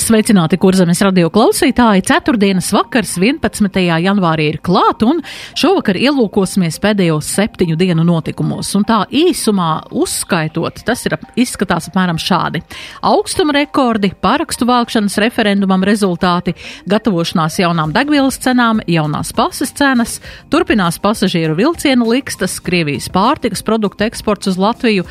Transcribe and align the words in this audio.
Sveicināti, 0.00 0.56
kurzemes 0.56 1.02
radio 1.04 1.28
klausītāji! 1.28 2.00
Ceturtdienas 2.08 2.70
vakars 2.72 3.10
11. 3.20 3.74
janvārī 4.00 4.46
ir 4.48 4.56
klāt, 4.64 5.02
un 5.04 5.18
šovakar 5.58 5.98
ielūkosimies 6.00 6.78
pēdējos 6.80 7.28
septiņu 7.36 7.76
dienu 7.76 8.06
notikumos. 8.08 8.70
Un 8.78 8.86
tā 8.88 9.02
īsumā 9.12 9.68
uzskaitot, 9.92 10.80
tas 10.88 11.04
ir 11.04 11.18
izskatās 11.44 11.90
apmēram 11.90 12.16
šādi. 12.22 12.62
Augstuma 13.10 13.58
rekordi, 13.58 14.14
pārakstu 14.24 14.70
vākšanas 14.70 15.18
referendumam 15.20 15.84
rezultāti, 15.84 16.56
gatavošanās 16.88 17.60
jaunām 17.60 17.92
degvielas 17.92 18.40
cenām, 18.40 18.80
jaunās 18.88 19.34
pases 19.36 19.74
cenas, 19.76 20.16
turpinās 20.48 20.96
pasažieru 21.02 21.58
vilcienu 21.60 22.08
likstas, 22.14 22.56
Krievijas 22.64 23.12
pārtikas 23.12 23.66
produktu 23.66 24.08
eksports 24.08 24.48
uz 24.54 24.60
Latviju, 24.60 25.04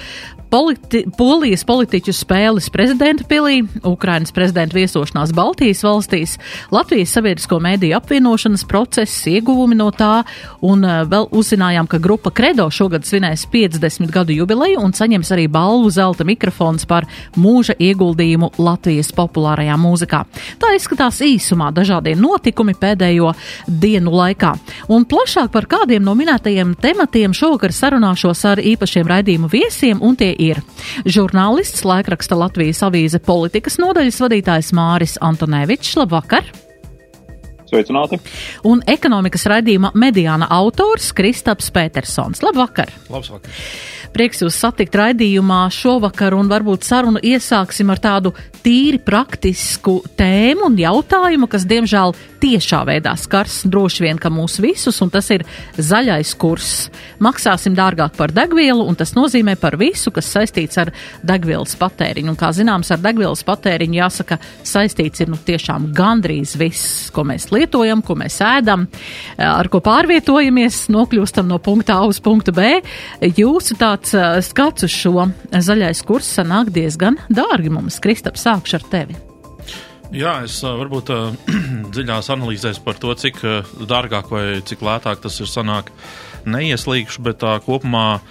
politi 0.50 1.04
Polijas 1.18 1.64
politiķu 1.68 2.14
spēles 2.16 2.70
prezidenta 2.74 3.26
pilī, 3.30 3.62
Ukrainas 3.86 4.34
prezidenta 4.36 4.78
viesošanās 4.80 5.34
Baltijas 5.36 5.84
valstīs, 5.86 6.38
Latvijas 6.74 7.14
sabiedrisko 7.18 7.60
mēdīju 7.64 7.98
apvienošanas 8.00 8.66
process, 8.70 9.28
ieguvumi 9.30 9.78
no 9.80 9.90
tā, 9.96 10.24
un 10.66 10.86
uh, 10.88 11.04
vēl 11.10 11.30
uzzinājām, 11.36 11.90
ka 11.90 12.02
grupa 12.02 12.32
Kredo 12.36 12.70
šogad 12.74 13.08
svinēs 13.08 13.46
50 13.52 14.12
gadu 14.14 14.36
jubileju 14.36 14.82
un 14.84 14.96
saņems 14.96 15.34
arī 15.36 15.48
balvu 15.52 15.92
zelta 15.94 16.26
mikrofons 16.28 16.88
par 16.90 17.08
mūža 17.40 17.76
ieguldījumu 17.80 18.54
Latvijas 18.60 19.12
populārajā 19.16 19.76
mūzikā. 19.80 20.24
Tā 20.62 20.74
izskatās 20.78 21.22
īsumā 21.26 21.72
dažādie 21.76 22.16
notikumi 22.20 22.76
pēdējo 22.80 23.34
dienu 23.68 24.14
laikā. 24.16 24.54
Un 24.92 25.06
plašāk 25.10 25.52
par 25.54 25.68
kādiem 25.70 26.04
no 26.06 26.16
minētajiem 26.18 26.76
tematiem 26.82 27.36
šovakar 27.36 27.74
sarunāšos 27.76 28.46
ar 28.50 28.62
īpašiem 28.64 29.10
raidījumu 29.10 29.50
viesiem, 29.52 30.02
un 30.02 30.18
tie 30.20 30.32
ir 30.34 30.62
žurnālists, 31.06 31.86
laikraksta 31.88 32.38
Latvijas 32.40 32.82
avīze 32.86 33.22
politikas 33.24 33.80
nodaļas 33.82 34.20
vadītājs 34.24 34.69
Māris 34.76 35.18
Antonēvičs. 35.22 35.96
Labvakar! 36.00 36.48
Sveicināti! 37.70 38.18
Un 38.66 38.82
ekonomikas 38.90 39.46
raidījuma 39.52 39.92
mediāna 40.00 40.48
autors 40.50 41.12
Kristaps 41.14 41.70
Petersons. 41.74 42.42
Labvakar! 42.46 42.90
Labs 43.14 43.30
vakar! 43.34 43.64
Prieks 44.16 44.42
jūs 44.42 44.58
satikt 44.58 44.96
raidījumā 44.98 45.68
šovakar 45.74 46.34
un 46.38 46.50
varbūt 46.50 46.88
sarunu 46.88 47.22
iesāksim 47.22 47.92
ar 47.94 48.02
tādu 48.02 48.34
tīri 48.66 48.98
praktisku 49.06 50.00
tēmu 50.18 50.72
un 50.72 50.80
jautājumu, 50.82 51.50
kas 51.52 51.68
diemžēl 51.70 52.16
tiešā 52.42 52.82
veidā 52.88 53.16
skars 53.20 53.64
droši 53.70 54.06
vien, 54.06 54.20
mūs 54.30 54.60
visus, 54.62 55.00
un 55.04 55.12
tas 55.14 55.30
ir 55.34 55.46
zaļais 55.78 56.34
kurs. 56.40 56.90
Maksāsim 57.24 57.76
dārgāk 57.78 58.16
par 58.18 58.34
degvielu, 58.36 58.86
un 58.86 58.96
tas 59.00 59.16
nozīmē 59.18 59.56
par 59.60 59.78
visu, 59.80 60.12
kas 60.16 60.30
saistīts 60.32 60.80
ar 60.82 60.92
degvielas 61.24 61.76
patēriņu. 61.80 62.34
Un, 62.34 62.40
kā 62.40 62.52
zināms, 62.56 62.92
ar 62.94 63.02
degvielas 63.04 63.44
patēriņu 63.48 64.00
jāsaka, 64.00 64.40
saistīts 64.64 65.24
ir 65.24 65.32
nu 65.32 65.40
tiešām 65.46 65.90
gandrīz 65.98 66.56
viss, 66.60 67.10
ko 67.16 67.26
mēs 67.28 67.50
lietojam, 67.54 68.04
ko 68.06 68.18
mēs 68.20 68.40
ēdam, 68.46 68.88
ar 69.38 69.72
ko 69.72 69.84
pārvietojamies, 69.86 70.86
nokļūstam 70.94 71.50
no 71.50 71.60
punkta 71.64 72.00
A 72.00 72.10
uz 72.10 72.22
punktu 72.24 72.54
B. 72.56 72.80
Jūsu 73.40 73.80
tāds 73.80 74.14
uh, 74.18 74.38
skats 74.46 74.88
uz 74.88 74.94
šo 74.94 75.30
zaļais 75.52 76.04
kurs 76.08 76.30
sanāk 76.40 76.74
diezgan 76.76 77.20
dārgi 77.30 77.74
mums. 77.74 78.00
Kristap, 78.04 78.40
sākšu 78.40 78.80
ar 78.80 78.88
tevi. 78.94 79.29
Jā, 80.10 80.40
es 80.42 80.56
varbūt 80.66 81.12
dziļās 81.94 82.32
analīzēs 82.34 82.80
par 82.82 82.98
to, 82.98 83.14
cik 83.14 83.44
dārgāk 83.86 84.32
vai 84.34 84.46
cik 84.66 84.82
lētāk 84.82 85.22
tas 85.22 85.38
ir 85.38 85.50
sanāk, 85.50 85.92
neieslīgšu, 86.50 87.22
bet 87.28 87.44
tā 87.44 87.60
kopumā 87.62 88.22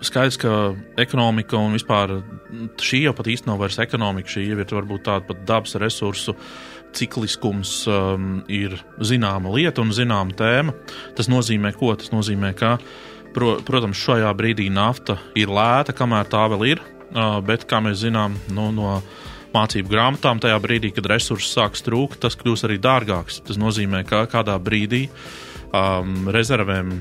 skaidrs, 0.00 0.38
ka 0.40 0.72
ekonomika 0.98 1.58
un 1.60 1.76
vispār 1.76 2.16
šī 2.80 3.02
jau 3.04 3.14
pat 3.14 3.28
īsti 3.28 3.50
nav 3.50 3.60
vairs 3.60 3.78
ekonomika, 3.84 4.32
šī 4.32 4.46
jau 4.48 4.58
ir 4.58 4.74
varbūt 4.80 5.04
tāda 5.06 5.28
pat 5.28 5.42
dabas 5.46 5.76
resursu 5.78 6.34
cikliskums 6.96 7.84
um, 7.86 8.40
ir 8.50 8.74
zināma 8.98 9.52
lieta 9.54 9.84
un 9.84 9.92
zināma 9.94 10.34
tēma. 10.34 10.74
Tas 11.14 11.30
nozīmē, 11.30 11.74
ko 11.78 11.92
tas 11.94 12.10
nozīmē, 12.10 12.54
ka, 12.58 12.72
pro, 13.36 13.58
protams, 13.66 14.00
šajā 14.00 14.32
brīdī 14.34 14.70
nafta 14.72 15.20
ir 15.38 15.52
lēta, 15.52 15.94
kamēr 15.94 16.30
tā 16.32 16.46
vēl 16.50 16.66
ir, 16.72 16.82
uh, 17.12 17.38
bet, 17.44 17.68
kā 17.70 17.82
mēs 17.84 18.00
zinām, 18.02 18.40
nu, 18.56 18.70
no 18.74 18.96
mācību 19.54 19.90
grāmatām, 19.92 20.40
tajā 20.42 20.58
brīdī, 20.62 20.92
kad 20.94 21.08
resursi 21.10 21.50
sāks 21.50 21.84
trūkt, 21.86 22.20
tas 22.24 22.36
kļūs 22.38 22.66
arī 22.68 22.78
dārgāks. 22.82 23.40
Tas 23.46 23.58
nozīmē, 23.60 24.04
ka 24.08 24.24
kādā 24.30 24.56
brīdī 24.62 25.06
um, 25.72 26.28
rezervēm 26.32 26.94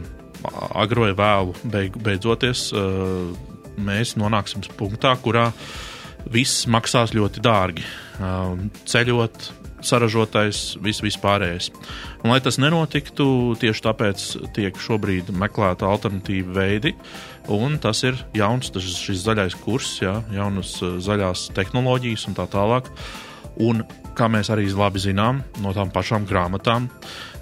agro 0.80 1.08
vai 1.08 1.14
vēlu 1.18 1.56
beig, 1.72 1.98
beidzoties, 2.04 2.70
uh, 2.74 3.30
mēs 3.80 4.16
nonāksim 4.20 4.64
punktā, 4.80 5.14
kurā 5.22 5.50
viss 6.30 6.66
maksās 6.70 7.14
ļoti 7.16 7.44
dārgi. 7.44 7.86
Um, 8.20 8.68
ceļot, 8.90 9.52
saražotais, 9.85 10.78
viss 10.84 11.03
vispārējais. 11.03 11.69
Un, 12.23 12.34
lai 12.34 12.40
tas 12.44 12.59
nenotiktu, 12.62 13.56
tieši 13.62 13.85
tāpēc 13.85 14.25
tiek 14.56 14.79
šobrīd 14.79 15.31
meklēta 15.35 15.88
alternatīva 15.90 16.56
veidi, 16.59 16.94
un 17.51 17.79
tas 17.81 18.03
ir 18.07 18.19
jauns, 18.38 18.72
tas 18.73 18.85
šis 18.85 19.23
zaļais 19.25 19.57
kurs, 19.63 19.95
jā, 20.03 20.19
jaunas 20.35 20.75
zaļās 20.79 21.50
tehnoloģijas 21.57 22.28
un 22.29 22.38
tā 22.39 22.47
tālāk. 22.51 22.91
Un, 23.59 23.84
kā 24.16 24.29
mēs 24.31 24.51
arī 24.53 24.69
labi 24.72 25.01
zinām 25.03 25.41
no 25.63 25.73
tām 25.75 25.91
pašām 25.91 26.28
grāmatām, 26.28 26.88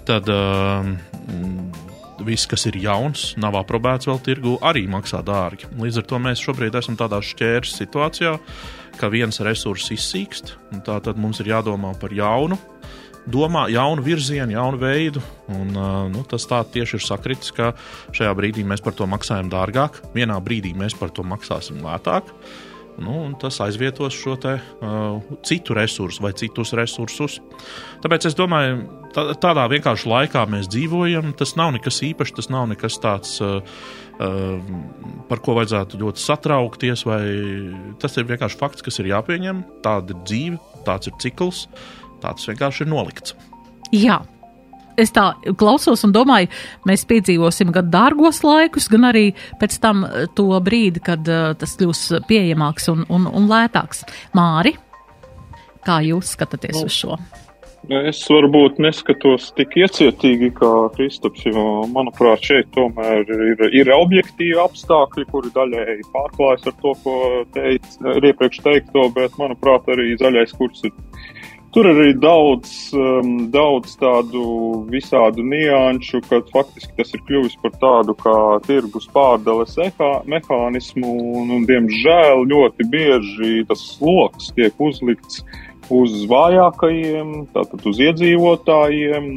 tad 0.08 0.30
uh, 0.32 0.86
viss, 2.24 2.48
kas 2.48 2.66
ir 2.70 2.78
jauns, 2.82 3.32
nav 3.40 3.58
aprobēts 3.60 4.08
vēl 4.08 4.20
tirgu, 4.24 4.56
arī 4.64 4.86
maksā 4.90 5.20
dārgi. 5.26 5.68
Līdz 5.78 6.02
ar 6.02 6.08
to 6.10 6.20
mēs 6.22 6.42
šobrīd 6.42 6.78
esam 6.78 6.98
tādā 6.98 7.20
šķērs 7.24 7.76
situācijā, 7.78 8.34
ka 8.98 9.10
viens 9.12 9.40
resurss 9.44 9.92
izsīkst, 9.94 10.54
un 10.74 10.82
tā 10.86 10.98
tad 11.04 11.20
mums 11.20 11.40
ir 11.42 11.52
jādomā 11.54 11.94
par 12.00 12.14
jaunu. 12.14 12.58
Domā 13.28 13.66
jaunu 13.68 14.00
virzienu, 14.00 14.54
jaunu 14.54 14.78
veidu, 14.80 15.20
un 15.52 15.74
nu, 16.14 16.22
tas 16.24 16.46
tā 16.48 16.62
tieši 16.64 16.96
ir 16.96 17.04
sakritis, 17.04 17.52
ka 17.52 17.74
šajā 18.16 18.30
brīdī 18.38 18.64
mēs 18.64 18.80
par 18.80 18.96
to 18.96 19.04
maksājam 19.10 19.50
dārgāk, 19.52 20.00
vienā 20.14 20.38
brīdī 20.40 20.72
mēs 20.72 20.96
par 20.96 21.12
to 21.12 21.26
maksāsim 21.28 21.82
lētāk, 21.84 22.30
nu, 23.04 23.18
tas 23.40 23.60
aizvietos 23.62 24.16
šo 24.16 24.36
te, 24.40 24.56
uh, 24.58 25.36
citu 25.46 25.76
resursu 25.76 26.24
vai 26.24 26.32
citus 26.38 26.74
resursus. 26.76 27.38
Tāpēc 28.02 28.28
es 28.30 28.36
domāju, 28.38 28.80
tā, 29.14 29.28
tādā 29.40 29.66
vienkārši 29.70 30.10
laikā 30.10 30.44
mēs 30.50 30.70
dzīvojam. 30.72 31.32
Tas 31.38 31.54
nav 31.58 31.74
nekas 31.76 32.02
īpašs, 32.10 32.36
tas 32.40 32.50
nav 32.52 32.68
nekas 32.72 32.98
tāds. 33.02 33.38
Uh, 33.44 33.62
par 34.18 35.42
ko 35.44 35.54
vajadzētu 35.58 36.00
ļoti 36.00 36.22
satraukties, 36.22 37.04
vai 37.06 37.22
tas 38.02 38.16
ir 38.18 38.26
vienkārši 38.28 38.58
fakts, 38.58 38.84
kas 38.86 38.98
ir 38.98 39.12
jāpieņem. 39.12 39.62
Tāda 39.84 40.14
ir 40.14 40.24
dzīve, 40.26 40.82
tāds 40.86 41.10
ir 41.10 41.14
cikls, 41.22 41.66
tāds 42.24 42.48
vienkārši 42.50 42.84
ir 42.84 42.92
nolikts. 42.94 43.36
Jā. 43.94 44.20
Es 44.98 45.12
tā 45.14 45.28
klausos 45.54 46.02
un 46.02 46.10
domāju, 46.10 46.50
mēs 46.88 47.04
piedzīvosim 47.06 47.70
gan 47.70 47.86
dārgos 47.92 48.42
laikus, 48.42 48.88
gan 48.90 49.06
arī 49.12 49.28
pēc 49.60 49.76
tam 49.78 50.02
to 50.34 50.48
brīdi, 50.66 50.98
kad 51.06 51.22
uh, 51.30 51.52
tas 51.54 51.76
kļūs 51.78 52.24
pieejamāks 52.26 52.90
un, 52.90 53.06
un, 53.06 53.28
un 53.30 53.46
lētāks. 53.46 54.02
Māri, 54.34 54.74
kā 55.86 56.00
jūs 56.02 56.34
skatāties 56.34 56.82
uz 56.82 56.98
šo? 56.98 57.20
Es 57.88 58.18
varbūt 58.28 58.76
neskatos 58.84 59.46
tik 59.56 59.72
iecietīgi 59.80 60.50
kā 60.58 60.70
Kristaps, 60.92 61.46
jo, 61.48 61.62
manuprāt, 61.88 62.42
šeit 62.44 62.68
tomēr 62.76 63.22
ir, 63.24 63.62
ir 63.72 63.90
objektīvi 63.94 64.58
apstākļi, 64.60 65.24
kuri 65.30 65.52
daļēji 65.54 66.04
pārklājas 66.12 66.68
ar 66.68 66.74
to, 66.82 66.92
ko 67.00 67.14
teic, 67.54 67.86
iepriekš 68.20 68.60
teikto, 68.66 69.06
bet, 69.16 69.38
manuprāt, 69.40 69.88
arī 69.88 70.18
zaļais 70.20 70.52
kurs 70.58 70.84
ir. 70.84 70.92
Tur 71.72 71.88
arī 71.88 72.10
daudz, 72.16 72.74
um, 72.96 73.32
daudz 73.52 73.94
tādu 74.00 74.44
visādu 74.92 75.44
nianšu, 75.44 76.20
kad 76.28 76.48
faktiski 76.52 76.92
tas 76.96 77.12
ir 77.16 77.24
kļuvis 77.28 77.56
par 77.62 77.72
tādu 77.80 78.16
kā 78.20 78.36
tirgus 78.66 79.08
pārdales 79.12 79.76
mehānismu, 80.28 81.14
un, 81.40 81.54
un 81.56 81.64
diemžēl 81.68 82.44
ļoti 82.52 82.88
bieži 82.92 83.64
tas 83.68 83.84
sloks 83.94 84.52
tiek 84.56 84.76
uzlikts 84.80 85.40
uz 85.94 86.14
vājākajiem, 86.30 87.34
tātad 87.54 87.84
uz 87.88 88.00
iedzīvotājiem. 88.02 89.28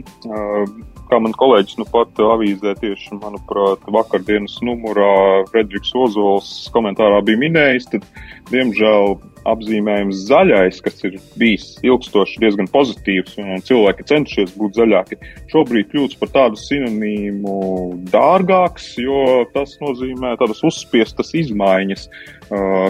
Kā 1.11 1.19
man 1.19 1.33
kolēģis 1.35 1.79
nu 1.81 1.85
pat 1.91 2.19
avīzē 2.23 2.73
tieši, 2.79 3.17
manuprāt, 3.19 3.83
vakardienas 3.91 4.57
numurā 4.63 5.43
Frederiks 5.51 5.91
Ozols 5.97 6.51
komentārā 6.71 7.19
bija 7.27 7.41
minējis, 7.41 7.89
tad, 7.91 8.07
diemžēl, 8.51 9.17
apzīmējums 9.49 10.25
zaļais, 10.29 10.81
kas 10.85 11.01
ir 11.07 11.17
bijis 11.39 11.73
ilgstoši 11.85 12.41
diezgan 12.43 12.69
pozitīvs 12.71 13.37
un 13.41 13.63
cilvēki 13.65 14.05
cenšies 14.11 14.53
būt 14.57 14.77
zaļāki, 14.79 15.17
šobrīd 15.51 15.89
kļūst 15.91 16.19
par 16.21 16.31
tādu 16.35 16.59
sinonīmu 16.61 17.55
dārgāks, 18.13 18.93
jo 19.01 19.43
tas 19.55 19.77
nozīmē 19.81 20.35
tādas 20.41 20.61
uzspiestas 20.67 21.33
izmaiņas, 21.41 22.07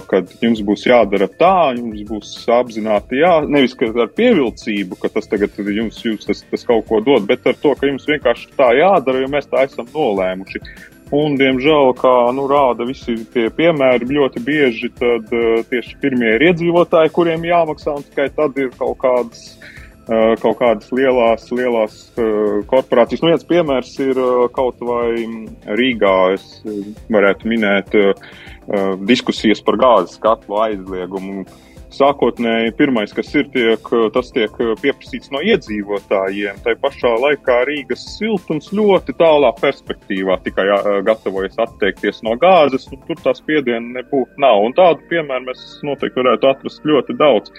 kad 0.10 0.32
jums 0.42 0.64
būs 0.66 0.88
jādara 0.90 1.30
tā, 1.40 1.72
jums 1.78 2.06
būs 2.10 2.32
apzināti 2.52 3.22
jā, 3.22 3.36
nevis 3.46 3.78
ar 3.92 4.10
pievilcību, 4.18 4.98
ka 5.02 5.12
tas 5.14 5.30
tagad 5.32 5.60
jums, 5.62 6.02
jums 6.06 6.26
tas, 6.28 6.44
tas 6.50 6.66
kaut 6.68 6.88
ko 6.90 7.02
dod, 7.06 7.28
bet 7.30 7.46
ar 7.48 7.58
to, 7.62 7.76
ka 7.78 7.90
jums 7.90 8.10
vienkārši 8.10 8.50
tā 8.58 8.72
jādara, 8.80 9.22
jo 9.22 9.30
mēs 9.32 9.50
tā 9.52 9.68
esam 9.70 9.88
nolēmuši. 9.94 10.64
Un, 11.12 11.36
diemžēl, 11.36 11.92
kā 12.00 12.14
nu, 12.32 12.46
rāda 12.48 12.86
visi 12.88 13.18
tie 13.34 13.50
piemēri, 13.52 14.08
ļoti 14.16 14.44
bieži 14.48 14.90
tad, 14.96 15.28
uh, 15.36 15.60
tieši 15.68 15.98
pirmie 16.00 16.38
ir 16.38 16.46
iedzīvotāji, 16.48 17.12
kuriem 17.16 17.44
jāmaksā, 17.50 17.98
un 18.00 18.06
tikai 18.08 18.30
tad 18.38 18.56
ir 18.62 18.70
kaut 18.78 18.96
kādas, 19.02 19.42
uh, 20.08 20.38
kaut 20.40 20.62
kādas 20.62 20.94
lielās, 20.96 21.50
lielās 21.52 21.98
uh, 22.16 22.62
korporācijas. 22.72 23.26
Nu, 23.26 23.34
viens 23.34 23.44
piemērs 23.50 23.92
ir 24.08 24.22
kaut 24.56 24.80
vai 24.88 25.26
Rīgā, 25.82 26.16
es 26.38 26.48
varētu 27.12 27.52
minēt 27.52 28.00
diskusijas 29.04 29.60
par 29.66 29.76
gāzes 29.82 30.20
katlu 30.22 30.62
aizliegumu. 30.64 31.44
Sākotnēji 31.92 32.72
pirmais, 32.80 33.12
kas 33.12 33.34
ir, 33.36 33.50
tiek, 33.52 33.90
tas 34.16 34.30
tiek 34.32 34.54
pieprasīts 34.80 35.32
no 35.34 35.42
iedzīvotājiem. 35.44 36.62
Tā 36.64 36.76
pašā 36.80 37.12
laikā 37.20 37.58
Rīgas 37.68 38.06
siltums 38.14 38.70
ļoti 38.72 39.16
tālā 39.20 39.52
perspektīvā 39.60 40.38
tikai 40.46 40.70
gatavojas 41.08 41.60
atteikties 41.60 42.24
no 42.24 42.38
gāzes, 42.40 42.88
un 42.96 43.04
tur 43.10 43.20
tā 43.26 43.36
spiediena 43.36 44.00
nebūtu 44.00 44.40
nav. 44.40 44.64
Un 44.70 44.76
tādu 44.78 45.04
piemēru 45.12 45.50
mēs 45.50 45.66
noteikti 45.84 46.24
varētu 46.24 46.52
atrast 46.54 46.88
ļoti 46.88 47.18
daudz. 47.20 47.52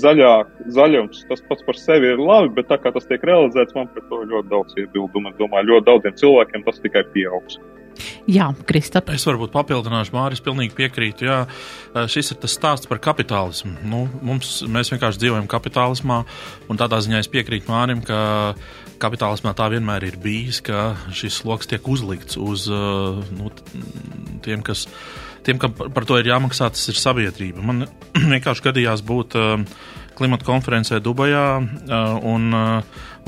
Zaļā, 0.00 0.32
zaļums 0.72 1.26
tas 1.28 1.44
pats 1.50 1.66
par 1.66 1.76
sevi 1.76 2.14
ir 2.14 2.22
labi, 2.22 2.54
bet 2.56 2.70
tā 2.72 2.80
kā 2.80 2.94
tas 2.94 3.04
tiek 3.10 3.20
realizēts, 3.28 3.76
man 3.76 3.92
pret 3.92 4.08
to 4.08 4.22
ļoti 4.24 4.48
daudz 4.48 4.80
iebildumu. 4.80 5.34
Es 5.34 5.36
domāju, 5.36 5.74
ļoti 5.74 5.88
daudziem 5.90 6.16
cilvēkiem 6.22 6.64
tas 6.64 6.80
tikai 6.80 7.04
pieaugs. 7.12 7.60
Jā, 8.30 8.50
Kristap. 8.68 9.10
Es 9.14 9.24
varbūt 9.28 9.52
papildināšu, 9.54 10.14
Māris, 10.14 10.42
pilnīgi 10.44 10.76
piekrītu. 10.78 11.26
Jā, 11.26 11.38
šis 12.10 12.32
ir 12.34 12.40
tas 12.42 12.54
stāsts 12.56 12.88
par 12.90 13.00
kapitālismu. 13.02 13.74
Nu, 13.90 14.04
mums, 14.26 14.60
mēs 14.70 14.92
vienkārši 14.94 15.22
dzīvojam 15.22 15.48
kapitālismā, 15.50 16.20
un 16.70 16.80
tādā 16.80 17.00
ziņā 17.04 17.22
es 17.22 17.30
piekrītu 17.32 17.72
Mārim, 17.72 18.04
ka 18.06 18.20
kapitālismā 19.00 19.54
tā 19.56 19.70
vienmēr 19.72 20.06
ir 20.10 20.20
bijis, 20.20 20.60
ka 20.64 20.94
šis 21.16 21.40
sloks 21.42 21.70
tiek 21.70 21.86
uzlikts 21.88 22.38
uz 22.40 22.68
nu, 22.70 23.52
tiem, 24.44 24.64
kas. 24.66 24.86
Tiem, 25.40 25.56
kam 25.56 25.72
par 25.72 26.04
to 26.04 26.18
ir 26.20 26.26
jāmaksā, 26.28 26.66
tas 26.68 26.90
ir 26.92 26.98
sabiedrība. 27.00 27.62
Man 27.64 27.86
vienkārši 28.34 28.66
gadījās 28.66 29.00
būt 29.08 29.38
klimata 30.18 30.44
konferencē 30.44 30.98
Dubajā, 31.00 31.46
un, 32.28 32.50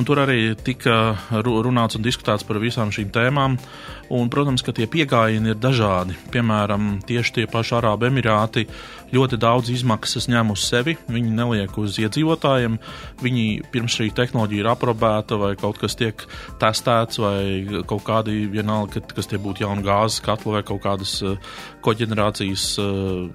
un 0.03 0.07
tur 0.09 0.19
arī 0.19 0.57
tika 0.59 1.15
runāts 1.31 1.95
un 1.95 2.03
diskutēts 2.03 2.43
par 2.49 2.59
visām 2.59 2.91
šīm 2.91 3.13
tēmām. 3.15 3.55
Un, 4.13 4.29
protams, 4.29 4.61
ka 4.67 4.75
tie 4.77 4.85
pieejami 4.91 5.55
ir 5.55 5.61
dažādi. 5.63 6.17
Piemēram, 6.35 6.99
tieši 7.09 7.33
tie 7.39 7.45
paši 7.49 7.79
Arābu 7.79 8.11
Emirāti 8.11 8.67
ļoti 9.13 9.39
daudz 9.41 9.71
izmaksas 9.73 10.27
ņem 10.29 10.53
uz 10.53 10.65
sevi. 10.67 10.97
Viņi 11.09 11.33
neliek 11.37 11.77
uz 11.81 11.99
iedzīvotājiem. 12.01 12.79
Viņi 13.23 13.45
pirms 13.73 13.97
šī 13.99 14.09
tehnoloģija 14.17 14.65
ir 14.65 14.71
aprobēta, 14.73 15.39
vai 15.41 15.53
kaut 15.61 15.81
kas 15.81 15.97
tiek 16.01 16.25
testēts, 16.61 17.21
vai 17.23 17.83
kaut 17.89 18.05
kādi 18.09 18.47
vienalga, 18.53 19.01
kas 19.13 19.31
tie 19.31 19.41
būtu 19.41 19.65
jauni 19.65 19.85
gāzes 19.87 20.21
katli 20.25 20.57
vai 20.57 20.65
kaut 20.67 20.83
kādas 20.85 21.15
uh, 21.25 21.37
koģenerācijas 21.85 22.67
uh, 22.83 23.29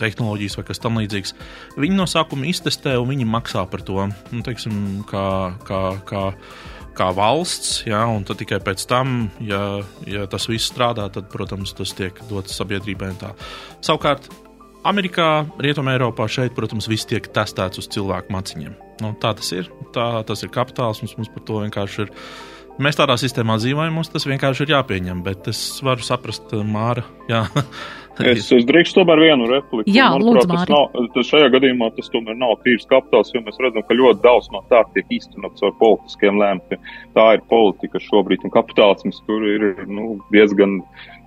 tehnoloģijas 0.00 0.58
vai 0.60 0.66
kas 0.68 0.84
tam 0.84 1.00
līdzīgs. 1.00 1.36
Viņi 1.80 2.00
no 2.00 2.08
sākuma 2.10 2.48
iztestē 2.50 2.96
un 3.00 3.12
viņi 3.12 3.28
maksā 3.28 3.64
par 3.70 3.84
to. 3.84 4.08
Nu, 4.32 4.44
teiksim, 4.44 5.04
kā, 5.08 5.26
kā, 5.68 5.83
kā 6.08 6.28
kā 6.94 7.08
valsts, 7.10 7.82
ja, 7.88 8.04
un 8.06 8.22
tikai 8.22 8.60
pēc 8.62 8.84
tam, 8.86 9.28
ja, 9.42 9.82
ja 10.06 10.28
tas 10.30 10.46
viss 10.46 10.70
strādā, 10.70 11.08
tad, 11.10 11.26
protams, 11.32 11.74
tas 11.74 11.90
tiek 11.96 12.20
dots 12.30 12.54
sabiedrībai. 12.54 13.10
Savukārt, 13.82 14.28
Amerikā, 14.86 15.46
Rietumē, 15.64 15.96
Eiropā 15.96 16.26
šeit, 16.30 16.54
protams, 16.56 16.88
viss 16.90 17.08
tiek 17.08 17.26
testēts 17.34 17.80
uz 17.80 17.88
cilvēku 17.94 18.34
maciņiem. 18.34 18.74
Nu, 19.02 19.14
tā 19.20 19.32
tas 19.36 19.50
ir. 19.56 19.70
Tā, 19.94 20.22
tas 20.28 20.44
ir 20.44 20.52
kapitāls, 20.54 21.00
mums, 21.02 21.16
mums 21.18 21.32
par 21.34 21.46
to 21.48 21.62
vienkārši 21.64 22.04
ir. 22.04 22.12
Mēs 22.82 22.98
tādā 22.98 23.14
sistēmā 23.20 23.54
dzīvojam, 23.60 23.94
mums 23.94 24.10
tas 24.10 24.26
vienkārši 24.26 24.64
ir 24.64 24.74
jāpieņem, 24.74 25.20
bet 25.26 25.50
es 25.52 25.60
varu 25.84 26.02
saprast, 26.02 26.50
Māra, 26.66 27.04
jā, 27.30 27.44
Es, 28.22 28.46
es 28.54 28.66
drīkstu 28.68 29.00
tomēr 29.00 29.18
vienu 29.18 29.46
repliku. 29.50 29.90
Jā, 29.90 30.12
Manuprāt, 30.12 30.44
lūdzu, 30.44 30.50
tas 30.52 30.68
nav, 30.70 31.08
tas 31.16 31.30
šajā 31.32 31.48
gadījumā 31.50 31.88
tas 31.96 32.10
tomēr 32.12 32.36
nav 32.38 32.52
tīrs 32.62 32.86
kapitāls, 32.90 33.32
jo 33.34 33.42
mēs 33.42 33.58
redzam, 33.62 33.82
ka 33.88 33.96
ļoti 33.98 34.22
daudz 34.22 34.50
no 34.54 34.60
tā 34.70 34.84
tiek 34.94 35.10
īstenots 35.16 35.66
ar 35.66 35.74
politiskiem 35.80 36.38
lēmumiem. 36.38 36.92
Tā 37.16 37.24
ir 37.34 37.42
politika 37.50 38.02
šobrīd, 38.04 38.46
un 38.46 38.54
kapitālisms 38.54 39.18
tur 39.26 39.48
ir 39.50 39.66
nu, 39.90 40.20
diezgan 40.34 40.78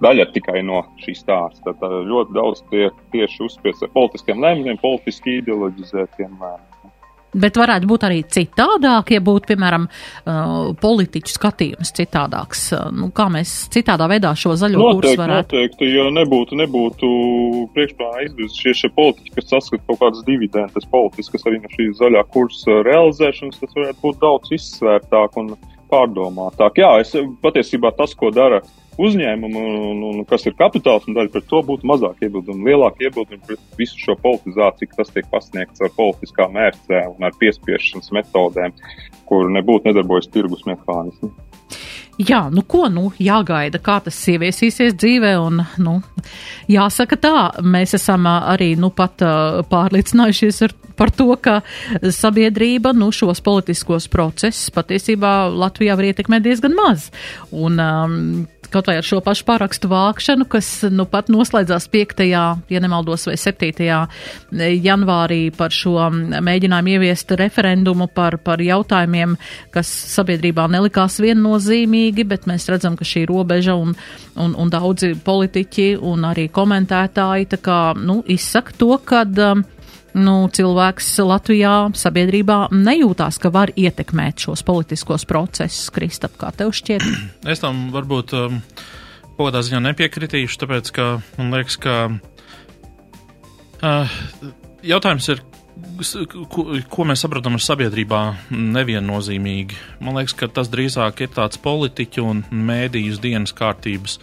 daļa 0.05 0.29
tikai 0.38 0.63
no 0.67 0.85
šīs 1.03 1.25
stāsta. 1.25 1.75
Tā 1.81 1.91
ļoti 2.07 2.39
daudz 2.39 2.63
tiek 2.71 3.03
tieši 3.15 3.44
uzspiests 3.49 3.83
ar 3.83 3.91
politiskiem 3.97 4.39
lēmumiem, 4.44 4.79
politiski 4.83 5.41
ideoloģizētiem 5.41 6.39
lēmumiem. 6.39 6.67
Bet 7.38 7.57
varētu 7.60 7.89
būt 7.89 8.06
arī 8.07 8.22
citādāk, 8.34 9.12
ja 9.13 9.22
būtu, 9.24 9.51
piemēram, 9.51 9.88
uh, 9.88 10.74
politiķu 10.81 11.34
skatījums 11.34 11.94
citādāks. 11.98 12.63
Uh, 12.74 12.88
nu, 12.95 13.10
kā 13.16 13.28
mēs 13.34 13.54
citādā 13.74 14.10
veidā 14.10 14.34
šo 14.38 14.56
zaļo 14.60 14.92
kursu 14.98 15.16
varētu? 15.19 15.54
Noteikti, 15.54 15.92
ja 15.94 16.07
nebūtu, 16.13 16.57
nebūtu 16.63 17.12
priekšplānā 17.78 18.25
izvirzīti 18.28 18.63
šie, 18.63 18.75
šie 18.81 18.92
politiķi, 18.98 19.36
kas 19.38 19.50
saskata 19.54 19.84
kaut 19.86 20.01
kādas 20.04 20.25
dividendes 20.28 20.89
politiskas 20.92 21.45
arī 21.48 21.62
no 21.62 21.74
šīs 21.75 21.98
zaļā 22.01 22.25
kursa 22.34 22.81
realizēšanas, 22.88 23.62
tas 23.62 23.78
varētu 23.78 24.04
būt 24.04 24.22
daudz 24.24 24.56
izsvērtāk 24.57 25.42
un 25.44 25.54
pārdomātāk. 25.92 26.81
Jā, 26.84 26.92
es 27.01 27.13
patiesībā 27.44 27.92
tas, 27.98 28.13
ko 28.18 28.31
dara 28.34 28.62
uzņēmumu, 28.98 29.63
un, 29.92 30.04
un 30.10 30.24
kas 30.30 30.48
ir 30.50 30.56
kapitāls, 30.57 31.06
un 31.07 31.18
daļa 31.18 31.31
pret 31.34 31.48
to 31.51 31.62
būtu 31.66 31.88
mazāk 31.89 32.24
iebildumu, 32.25 32.66
lielāk 32.68 33.01
iebildumu 33.04 33.44
pret 33.45 33.62
visu 33.80 34.00
šo 34.01 34.18
politizāciju, 34.24 34.94
kas 34.95 35.13
tiek 35.13 35.28
pasniegts 35.34 35.84
ar 35.86 35.94
politiskām 35.98 36.56
mērķēm 36.57 37.13
un 37.13 37.30
ar 37.30 37.38
piespiešanas 37.42 38.10
metodēm, 38.18 38.74
kur 39.30 39.51
nebūtu 39.54 39.92
nedarbojas 39.92 40.31
tirgus 40.34 40.66
mehānismi. 40.69 41.31
Jā, 42.18 42.48
nu 42.50 42.64
ko, 42.66 42.88
nu 42.90 43.12
jāgaida, 43.22 43.78
kā 43.84 44.00
tas 44.02 44.18
ieviesīsies 44.31 44.96
dzīvē, 44.98 45.36
un, 45.38 45.62
nu, 45.86 46.00
jāsaka 46.72 47.19
tā, 47.22 47.34
mēs 47.62 47.94
esam 47.94 48.25
arī, 48.25 48.72
nu, 48.80 48.90
pat 48.90 49.22
uh, 49.22 49.60
pārliecinājušies 49.69 50.64
ar, 50.66 50.74
par 50.98 51.14
to, 51.14 51.30
ka 51.38 51.60
sabiedrība, 52.02 52.96
nu, 52.98 53.12
šos 53.14 53.44
politiskos 53.46 54.10
procesus 54.10 54.74
patiesībā 54.74 55.36
Latvijā 55.54 55.98
var 56.00 56.10
ietekmēt 56.10 56.48
diezgan 56.48 56.74
maz. 56.80 57.12
Un, 57.54 57.78
um, 57.78 58.18
kaut 58.74 58.90
vai 58.90 58.98
ar 59.00 59.06
šo 59.06 59.19
pašu 59.25 59.46
pārakstu 59.48 59.90
vākšanu, 59.92 60.48
kas 60.50 60.69
nu 60.92 61.06
pat 61.10 61.31
noslēdzās 61.34 61.88
5. 61.94 62.24
ja 62.28 62.81
nemaldos, 62.84 63.28
vai 63.30 63.38
7. 63.40 63.71
janvārī 64.88 65.40
par 65.56 65.74
šo 65.76 66.09
mēģinājumu 66.12 66.95
ieviest 66.95 67.31
referendumu 67.40 68.09
par, 68.14 68.40
par 68.44 68.62
jautājumiem, 68.64 69.38
kas 69.74 69.92
sabiedrībā 70.16 70.68
nelikās 70.71 71.19
viennozīmīgi, 71.24 72.28
bet 72.28 72.47
mēs 72.50 72.68
redzam, 72.71 72.97
ka 73.00 73.07
šī 73.07 73.26
robeža 73.30 73.78
un, 73.78 73.95
un, 74.36 74.54
un 74.57 74.74
daudzi 74.74 75.14
politiķi 75.24 75.90
un 76.02 76.28
arī 76.31 76.47
komentētāji 76.54 77.52
tā 77.56 77.62
kā, 77.64 77.81
nu, 77.97 78.21
izsaka 78.28 78.76
to, 78.78 78.94
kad 79.07 79.44
um, 79.44 79.66
nu, 80.18 80.36
cilvēks 80.54 81.09
Latvijā 81.26 81.74
sabiedrībā 81.97 82.68
nejūtās, 82.74 83.40
ka 83.42 83.52
var 83.54 83.71
ietekmēt 83.78 84.47
šos 84.47 84.64
politiskos 84.68 85.28
procesus. 85.30 85.90
Kristap, 85.94 86.38
kā 86.40 86.52
tev 86.56 86.74
šķiet? 86.76 87.06
Es 87.52 87.64
tam 87.64 87.88
varbūt 87.94 88.33
um, 88.38 88.62
kādā 89.38 89.64
ziņā 89.66 89.83
nepiekritīšu, 89.90 90.62
tāpēc, 90.64 90.92
ka 90.95 91.09
man 91.38 91.54
liekas, 91.56 91.78
ka 91.81 91.95
uh, 93.83 94.18
jautājums 94.86 95.30
ir, 95.33 95.44
ko, 96.52 96.68
ko 96.90 97.07
mēs 97.07 97.24
saprotam 97.26 97.57
ar 97.57 97.64
sabiedrībā 97.64 98.21
neviennozīmīgi. 98.54 99.80
Man 100.04 100.18
liekas, 100.19 100.36
ka 100.38 100.50
tas 100.52 100.71
drīzāk 100.74 101.26
ir 101.26 101.33
tāds 101.38 101.62
politiķu 101.62 102.26
un 102.26 102.44
mēdījas 102.52 103.21
dienas 103.24 103.56
kārtības 103.57 104.19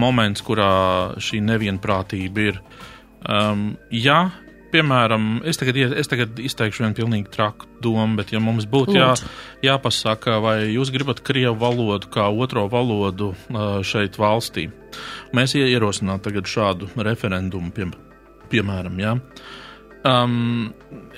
moments, 0.00 0.42
kurā 0.44 1.14
šī 1.22 1.42
nevienprātība 1.44 2.48
ir. 2.50 2.58
Um, 3.24 3.70
ja 3.94 4.26
piemēram, 4.74 5.38
es 5.48 5.60
tagad, 5.60 5.78
es 6.02 6.10
tagad 6.10 6.38
izteikšu 6.42 6.84
vienu 6.84 6.98
pilnīgi 6.98 7.32
traku 7.34 7.68
domu, 7.84 8.18
bet 8.18 8.34
ja 8.34 8.42
mums 8.42 8.66
būtu 8.70 8.96
jā, 8.98 9.12
jāpasaka, 9.64 10.38
vai 10.42 10.56
jūs 10.74 10.92
gribat 10.94 11.22
krievu 11.24 11.56
valodu 11.62 12.10
kā 12.12 12.26
otro 12.28 12.66
valodu 12.72 13.32
šeit 13.86 14.18
valstī, 14.20 14.68
mēs 15.36 15.56
ierosinātu 15.58 16.28
tagad 16.30 16.50
šādu 16.50 16.90
referendumu, 17.06 17.70
pie, 17.74 17.90
piemēram, 18.52 18.98
jā. 19.02 19.18
Um, 20.04 20.74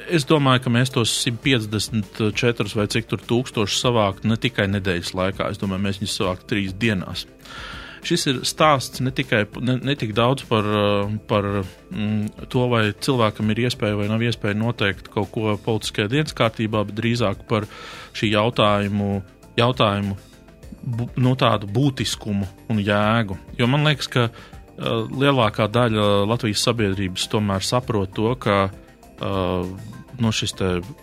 es 0.07 0.23
domāju, 0.31 0.61
ka 0.63 0.71
mēs 0.71 0.93
tos 0.95 1.11
154 1.25 2.77
vai 2.79 2.85
cik 2.93 3.09
tur 3.11 3.25
tūkstoši 3.33 3.81
savākt 3.81 4.29
ne 4.31 4.37
tikai 4.39 4.69
nedēļas 4.71 5.11
laikā, 5.19 5.49
es 5.51 5.59
domāju, 5.59 5.83
mēs 5.89 5.99
viņus 5.99 6.15
savākt 6.21 6.47
trīs 6.53 6.77
dienās. 6.79 7.25
Šis 8.07 8.27
ir 8.31 8.41
stāsts 8.49 9.03
ne 9.05 9.13
tikai 9.15 9.45
ne, 9.61 9.77
ne 9.83 9.95
tik 9.99 10.15
daudz 10.17 10.47
par, 10.49 10.67
par 11.31 11.49
mm, 11.59 12.47
to, 12.53 12.67
vai 12.73 12.89
cilvēkam 12.93 13.53
ir 13.53 13.65
iespēja 13.67 13.99
vai 13.99 14.09
nav 14.11 14.23
iespēja 14.25 14.59
noteikt 14.59 15.11
kaut 15.13 15.33
ko 15.35 15.57
politiskajā 15.63 16.11
dienas 16.13 16.37
kārtībā, 16.37 16.85
bet 16.89 16.99
drīzāk 17.01 17.45
par 17.51 17.69
šī 18.17 18.33
jautājumu, 18.33 19.21
jautājumu 19.59 20.17
bu, 20.83 21.09
no 21.21 21.35
tādu 21.39 21.71
būtiskumu 21.73 22.49
un 22.73 22.83
jēgu. 22.83 23.39
Jo 23.59 23.69
man 23.71 23.87
liekas, 23.89 24.11
ka 24.13 24.29
uh, 24.31 25.05
lielākā 25.11 25.69
daļa 25.73 26.09
Latvijas 26.31 26.65
sabiedrības 26.69 27.29
tomēr 27.33 27.67
saprot 27.67 28.15
to, 28.17 28.33
ka 28.41 28.67
uh, 28.71 29.95
no 30.21 30.33
šis 30.33 30.55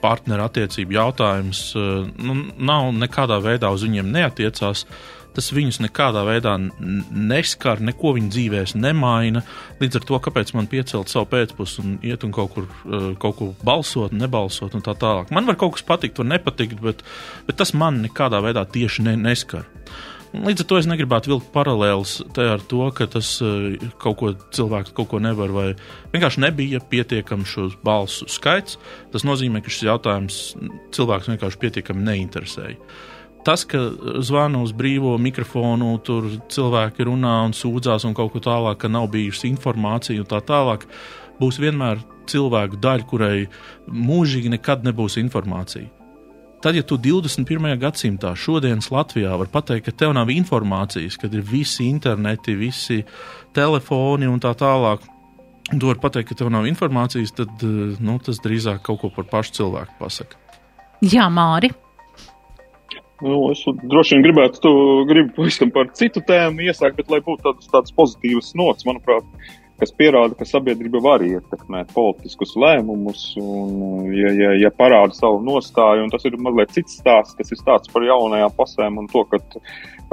partneru 0.01 0.45
attiecību 0.48 0.95
jautājums 0.95 1.60
nu, 1.75 2.38
nav 2.57 2.91
nekādā 2.98 3.39
veidā 3.43 3.69
uz 3.74 3.86
viņiem 3.86 4.10
neatiecās. 4.13 4.86
Tas 5.34 5.50
viņus 5.54 5.82
nekādā 5.82 6.22
veidā 6.28 6.54
neskar, 6.60 7.82
neko 7.82 8.13
viņu 8.18 8.32
dzīvēs 8.34 8.75
nemaina. 8.78 9.42
Līdz 9.82 10.00
ar 10.00 10.08
to, 10.10 10.20
kāpēc 10.28 10.54
man 10.58 10.70
piecelt 10.70 11.10
savu 11.10 11.30
pēcpusdienu 11.32 11.96
un 11.96 11.96
iet 12.06 12.25
un 12.25 12.34
kaut 12.36 12.54
kur, 12.54 12.70
uh, 12.86 13.12
kaut 13.22 13.40
kur 13.40 13.54
balsot, 13.66 14.13
nebalsot 14.13 14.78
un 14.78 14.86
tā 14.86 14.94
tālāk. 15.00 15.34
Man 15.34 15.50
var 15.50 15.58
kaut 15.60 15.78
kas 15.78 15.88
patikt, 15.88 16.22
var 16.22 16.30
nepatikt, 16.36 16.82
bet, 16.84 17.02
bet 17.48 17.58
tas 17.58 17.74
man 17.74 18.04
nekādā 18.06 18.44
veidā 18.46 18.66
tieši 18.70 19.08
ne, 19.10 19.18
neskar. 19.25 19.66
Līdz 20.34 20.63
ar 20.63 20.66
to 20.66 20.78
es 20.82 20.88
negribētu 20.90 21.30
vilkt 21.30 21.50
paralēlus 21.54 22.16
ar 22.42 22.62
to, 22.66 22.88
ka 22.98 23.06
tas 23.13 23.36
uh, 23.46 23.75
kaut 24.02 24.18
ko 24.18 24.32
cilvēks 24.58 24.96
kaut 24.98 25.12
ko 25.12 25.20
nevar, 25.22 25.54
vai 25.54 25.66
vienkārši 26.13 26.42
nebija 26.42 26.82
pietiekams 26.90 27.52
šo 27.52 27.68
balsu 27.86 28.25
skaits. 28.30 28.80
Tas 29.13 29.25
nozīmē, 29.30 29.62
ka 29.62 29.74
šis 29.74 29.86
jautājums 29.92 30.40
cilvēks 30.98 31.30
vienkārši 31.30 31.62
pietiekami 31.62 32.06
neinteresēja. 32.10 32.80
Tas, 33.43 33.65
ka 33.67 33.79
zvana 34.23 34.62
uz 34.63 34.71
brīvo 34.71 35.17
mikrofonu, 35.19 35.97
tur 36.07 36.29
cilvēki 36.51 37.09
runā 37.09 37.41
un 37.43 37.55
sūdzās 37.55 38.05
un 38.07 38.15
kaut 38.15 38.31
ko 38.31 38.39
tālāk, 38.43 38.79
ka 38.79 38.91
nav 38.91 39.09
bijusi 39.12 39.50
informācija 39.51 40.23
un 40.23 40.29
tā 40.29 40.39
tālāk, 40.47 40.85
būs 41.41 41.59
vienmēr 41.59 42.00
cilvēku 42.31 42.79
daļa, 42.79 43.07
kurai 43.09 43.35
mūžīgi 43.91 44.53
nekad 44.55 44.88
nebūs 44.88 45.19
informācija. 45.19 45.89
Tad, 46.63 46.77
ja 46.79 46.85
tu 46.88 46.95
21. 46.95 47.73
gadsimtā, 47.75 48.31
šodienas 48.39 48.88
Latvijā, 48.93 49.33
var 49.35 49.50
pateikt, 49.51 49.89
ka 49.89 49.97
tev 50.05 50.13
nav 50.15 50.31
informācijas, 50.31 51.19
kad 51.19 51.33
ir 51.35 51.43
visi 51.43 51.89
interneti, 51.91 52.55
visi 52.55 53.01
telefoni 53.51 54.31
un 54.31 54.39
tā 54.39 54.53
tālāk, 54.55 55.03
un 55.73 55.83
tu 55.83 55.91
vari 55.91 56.00
pateikt, 56.00 56.31
ka 56.31 56.39
tev 56.39 56.53
nav 56.55 56.69
informācijas, 56.71 57.35
tad 57.35 57.67
nu, 58.00 58.15
tas 58.23 58.39
drīzāk 58.39 58.79
kaut 58.88 59.03
ko 59.03 59.12
par 59.12 59.27
pašu 59.27 59.57
cilvēku 59.59 60.00
pasaka. 60.00 60.39
Jā, 61.03 61.27
Māri. 61.27 61.73
Nu, 63.24 63.39
es 63.53 63.63
droši 63.63 64.18
vien 64.18 64.25
gribētu, 64.25 64.60
tu 64.63 64.72
gribi 65.08 65.32
pavisam 65.38 65.72
par 65.72 65.92
citu 65.96 66.24
tēmu 66.27 66.65
iesākt, 66.68 66.98
bet 67.00 67.12
lai 67.12 67.22
būtu 67.24 67.46
tādas, 67.46 67.70
tādas 67.72 67.96
pozitīvas 67.96 68.51
nots, 68.60 68.84
manuprāt, 68.88 69.24
kas 69.80 69.94
pierāda, 69.96 70.36
ka 70.38 70.48
sabiedrība 70.48 71.00
var 71.03 71.24
ietekmēt 71.24 71.94
politiskus 71.96 72.53
lēmumus, 72.60 73.24
un, 73.39 74.12
ja, 74.12 74.32
ja, 74.36 74.51
ja 74.65 74.72
parāda 74.75 75.15
savu 75.15 75.39
nostāju, 75.46 76.06
un 76.06 76.12
tas 76.12 76.27
ir 76.27 76.36
mazliet 76.36 76.75
cits 76.75 77.00
stāsts, 77.00 77.38
tas 77.39 77.51
ir 77.51 77.60
stāsts 77.62 77.92
par 77.94 78.06
jaunajām 78.06 78.53
pasēm 78.60 79.00
un 79.01 79.08
to, 79.12 79.24
ka 79.32 79.39
uh, 79.39 79.63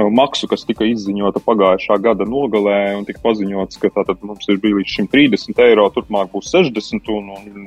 maksu, 0.09 0.49
kas 0.51 0.65
tika 0.69 0.87
izziņota 0.89 1.43
pagājušā 1.45 1.99
gada 2.03 2.27
nogalē, 2.29 2.79
un 2.99 3.09
tika 3.09 3.23
paziņots, 3.27 3.83
ka 3.83 3.93
tātad 3.99 4.23
mums 4.27 4.47
ir 4.49 4.63
bijis 4.63 4.79
līdz 4.79 4.95
šim 4.95 5.11
30 5.13 5.65
eiro, 5.67 5.91
turpmāk 5.95 6.31
būs 6.33 6.55
60, 6.55 7.11
un, 7.19 7.35
un 7.37 7.67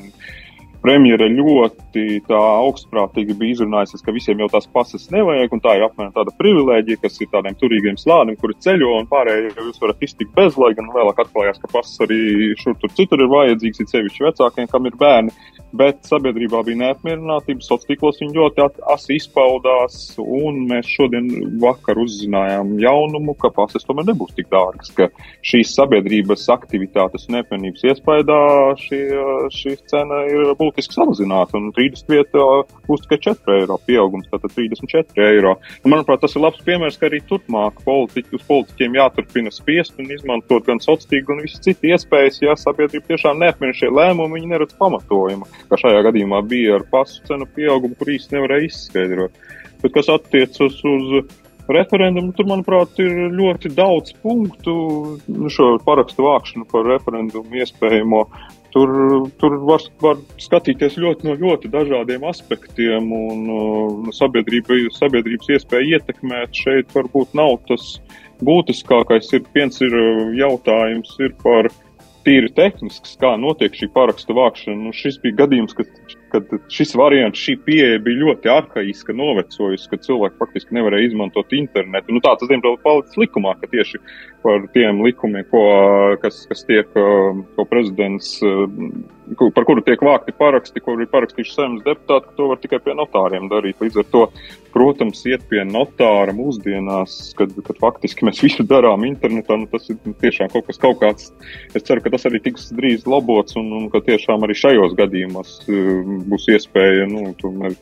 premjera 0.84 1.30
ļoti 1.32 2.04
augstprātīgi 2.34 3.36
bija 3.40 3.58
izrunājusies, 3.58 4.04
ka 4.04 4.14
visiem 4.16 4.42
jau 4.44 4.50
tās 4.52 4.68
pases 4.74 5.08
nevajag, 5.14 5.56
un 5.56 5.64
tā 5.64 5.78
ir 5.78 5.86
apmēram 5.88 6.14
tāda 6.16 6.34
privilēģija, 6.40 7.02
kas 7.04 7.20
ir 7.24 7.32
tādiem 7.32 7.56
turīgiem 7.60 7.98
slānim, 8.00 8.38
kuri 8.40 8.58
ceļo, 8.64 8.92
un 9.00 9.08
pārējie 9.12 9.54
jūs 9.56 9.80
varat 9.82 10.04
iztikt 10.04 10.34
bez, 10.36 10.58
lai 10.60 10.74
gan 10.78 10.92
vēlāk 10.94 11.24
atklājās, 11.24 11.62
ka 11.62 11.72
pases 11.72 12.04
arī 12.04 12.52
šur 12.60 12.76
tur 12.82 12.92
citur 12.98 13.24
ir 13.24 13.32
vajadzīgs, 13.32 13.80
ir 13.84 13.92
sevišķi 13.94 14.28
vecākiem, 14.28 14.70
kam 14.72 14.90
ir 14.90 14.98
bērni, 15.00 15.34
bet 15.74 16.04
sabiedrībā 16.10 16.62
bija 16.68 16.82
neapmierinātība, 16.84 17.64
sociālos 17.64 17.88
tīklos 17.90 18.20
viņi 18.22 18.38
ļoti 18.38 18.68
asi 18.94 19.18
izpaudās, 19.18 19.98
un 20.20 20.66
mēs 20.70 20.92
šodien 20.92 21.32
vakar 21.64 21.98
uzzinājām 22.04 22.76
jaunumu, 22.84 23.38
ka 23.40 23.54
pases 23.56 23.88
tomēr 23.88 24.12
nebūs 24.12 24.36
tik 24.38 24.52
dārgas, 24.52 24.92
ka 24.98 25.10
šīs 25.46 25.74
sabiedrības 25.80 26.46
aktivitātes 26.54 27.30
un 27.30 27.40
neapmienības 27.40 27.88
iespējā 27.90 28.42
šī, 28.84 29.02
šī 29.54 29.76
cena 29.90 30.22
ir 30.30 30.54
būtiska 30.60 30.73
būtiski 30.74 30.98
samazināta, 30.98 31.58
un 31.60 31.72
30 31.76 32.10
vietā 32.10 32.46
būs 32.88 33.04
tikai 33.06 33.20
4 33.30 33.58
eiro 33.60 33.78
pieaugums, 33.86 34.28
tātad 34.32 34.54
34 34.56 35.28
eiro. 35.30 35.56
Un, 35.84 35.94
manuprāt, 35.94 36.22
tas 36.24 36.34
ir 36.36 36.42
labs 36.42 36.64
piemērs, 36.66 36.98
ka 36.98 37.08
arī 37.08 37.22
turpmāk 37.30 37.84
politiķi, 37.86 38.34
uz 38.34 38.46
politiķiem 38.48 38.98
jāturpina 38.98 39.54
spiest 39.54 40.00
un 40.02 40.10
izmantot 40.12 40.66
gan 40.66 40.82
sociālo 40.82 41.12
tīklu, 41.14 41.30
gan 41.34 41.44
visas 41.46 41.62
citas 41.64 41.90
iespējas, 41.94 42.42
ja 42.42 42.58
sabiedrība 42.58 43.14
tiešām 43.14 43.40
neapmiera 43.42 43.78
šie 43.78 43.92
lēmumi, 43.94 44.40
viņi 44.40 44.52
neredz 44.54 44.76
pamatojumu, 44.80 45.48
kā 45.70 45.80
šajā 45.80 46.04
gadījumā 46.10 46.42
bija 46.50 46.80
ar 46.80 46.88
pasu 46.90 47.22
cenu 47.28 47.48
pieaugumu, 47.56 47.98
kur 48.00 48.14
īsti 48.14 48.38
nevarēja 48.38 48.70
izskaidrot. 48.70 49.40
Bet 49.84 49.96
kas 49.98 50.10
attiecas 50.14 50.80
uz 50.88 51.16
referendumu, 51.72 52.34
tur, 52.36 52.48
manuprāt, 52.50 52.98
ir 53.04 53.32
ļoti 53.36 53.72
daudz 53.76 54.16
punktu 54.24 54.74
nu, 55.28 55.52
šo 55.52 55.78
parakstu 55.86 56.26
vākšanu 56.26 56.68
par 56.72 56.88
referendumu 56.88 57.62
iespējamo 57.62 58.24
Tur, 58.74 58.90
tur 59.38 59.56
var, 59.68 59.84
var 60.02 60.22
skatīties 60.42 60.96
ļoti 60.98 61.28
no 61.28 61.36
ļoti 61.38 61.70
dažādiem 61.74 62.24
aspektiem, 62.26 63.12
un 63.14 63.44
uh, 63.54 64.08
sabiedrība, 64.18 64.80
sabiedrības 64.96 65.52
iespēja 65.54 66.00
ietekmēt 66.00 66.58
šeit 66.58 66.90
varbūt 66.98 67.36
nav 67.38 67.60
tas 67.70 68.00
būtiskākais. 68.42 69.30
Ir 69.38 69.46
viens 69.54 69.78
ir 69.86 69.94
uh, 69.94 70.24
jautājums 70.40 71.14
ir 71.22 71.36
par 71.46 71.70
tīri 72.26 72.50
tehnisks, 72.58 73.14
kā 73.22 73.36
notiek 73.38 73.78
šī 73.78 73.92
parakstu 73.94 74.34
vākšana. 74.40 74.80
Nu, 74.88 74.96
šis 74.96 75.22
bija 75.22 75.44
gadījums, 75.44 75.78
kad 75.78 76.18
kad 76.34 76.54
šis 76.74 76.96
variants, 76.98 77.40
šī 77.40 77.56
pieeja 77.68 78.02
bija 78.04 78.22
ļoti 78.24 78.52
arhaiska, 78.52 79.14
novecojusi, 79.18 79.90
ka 79.92 80.00
cilvēki 80.02 80.40
faktiski 80.42 80.78
nevarēja 80.78 81.12
izmantot 81.12 81.54
internetu. 81.56 82.16
Nu, 82.16 82.24
tā 82.26 82.34
tas, 82.40 82.50
diemžēl, 82.50 82.80
palicis 82.86 83.20
likumā, 83.22 83.54
ka 83.62 83.70
tieši 83.72 84.02
par 84.44 84.66
tiem 84.76 85.04
likumiem, 85.06 85.46
ko, 85.52 85.64
kas, 86.24 86.44
kas 86.50 86.66
tiek, 86.70 86.90
ko 86.94 87.68
prezidents, 87.70 88.36
par 89.56 89.66
kuru 89.68 89.84
tiek 89.86 90.02
vākti 90.04 90.34
paraksti, 90.38 90.82
kur 90.84 91.02
ir 91.02 91.10
parakstījuši 91.12 91.56
saimnes 91.56 91.86
deputāti, 91.86 92.30
ka 92.30 92.38
to 92.38 92.50
var 92.52 92.60
tikai 92.62 92.80
pie 92.84 92.96
notāriem 92.98 93.50
darīt. 93.52 93.80
Līdz 93.84 94.00
ar 94.02 94.08
to, 94.14 94.24
protams, 94.74 95.22
iet 95.30 95.46
pie 95.52 95.64
notāra 95.68 96.36
mūsdienās, 96.36 97.18
kad, 97.40 97.54
kad 97.68 97.80
faktiski 97.82 98.28
mēs 98.28 98.42
visu 98.44 98.66
darām 98.68 99.06
internetā, 99.08 99.58
nu, 99.60 99.70
tas 99.72 99.90
ir 99.94 100.00
tiešām 100.24 100.52
kaut 100.54 100.68
kas 100.70 100.82
kaut 100.82 101.00
kāds. 101.04 101.32
Es 101.74 101.86
ceru, 101.88 102.04
ka 102.04 102.14
tas 102.16 102.28
arī 102.30 102.44
tiks 102.44 102.72
drīz 102.76 103.08
labots 103.10 103.58
un, 103.60 103.72
un 103.80 103.88
ka 103.94 104.04
tiešām 104.06 104.46
arī 104.48 104.58
šajos 104.60 104.98
gadījumos 105.00 105.56
būs 106.30 106.50
iespēja 106.56 107.08
nu, 107.12 107.32
tomēr 107.42 107.78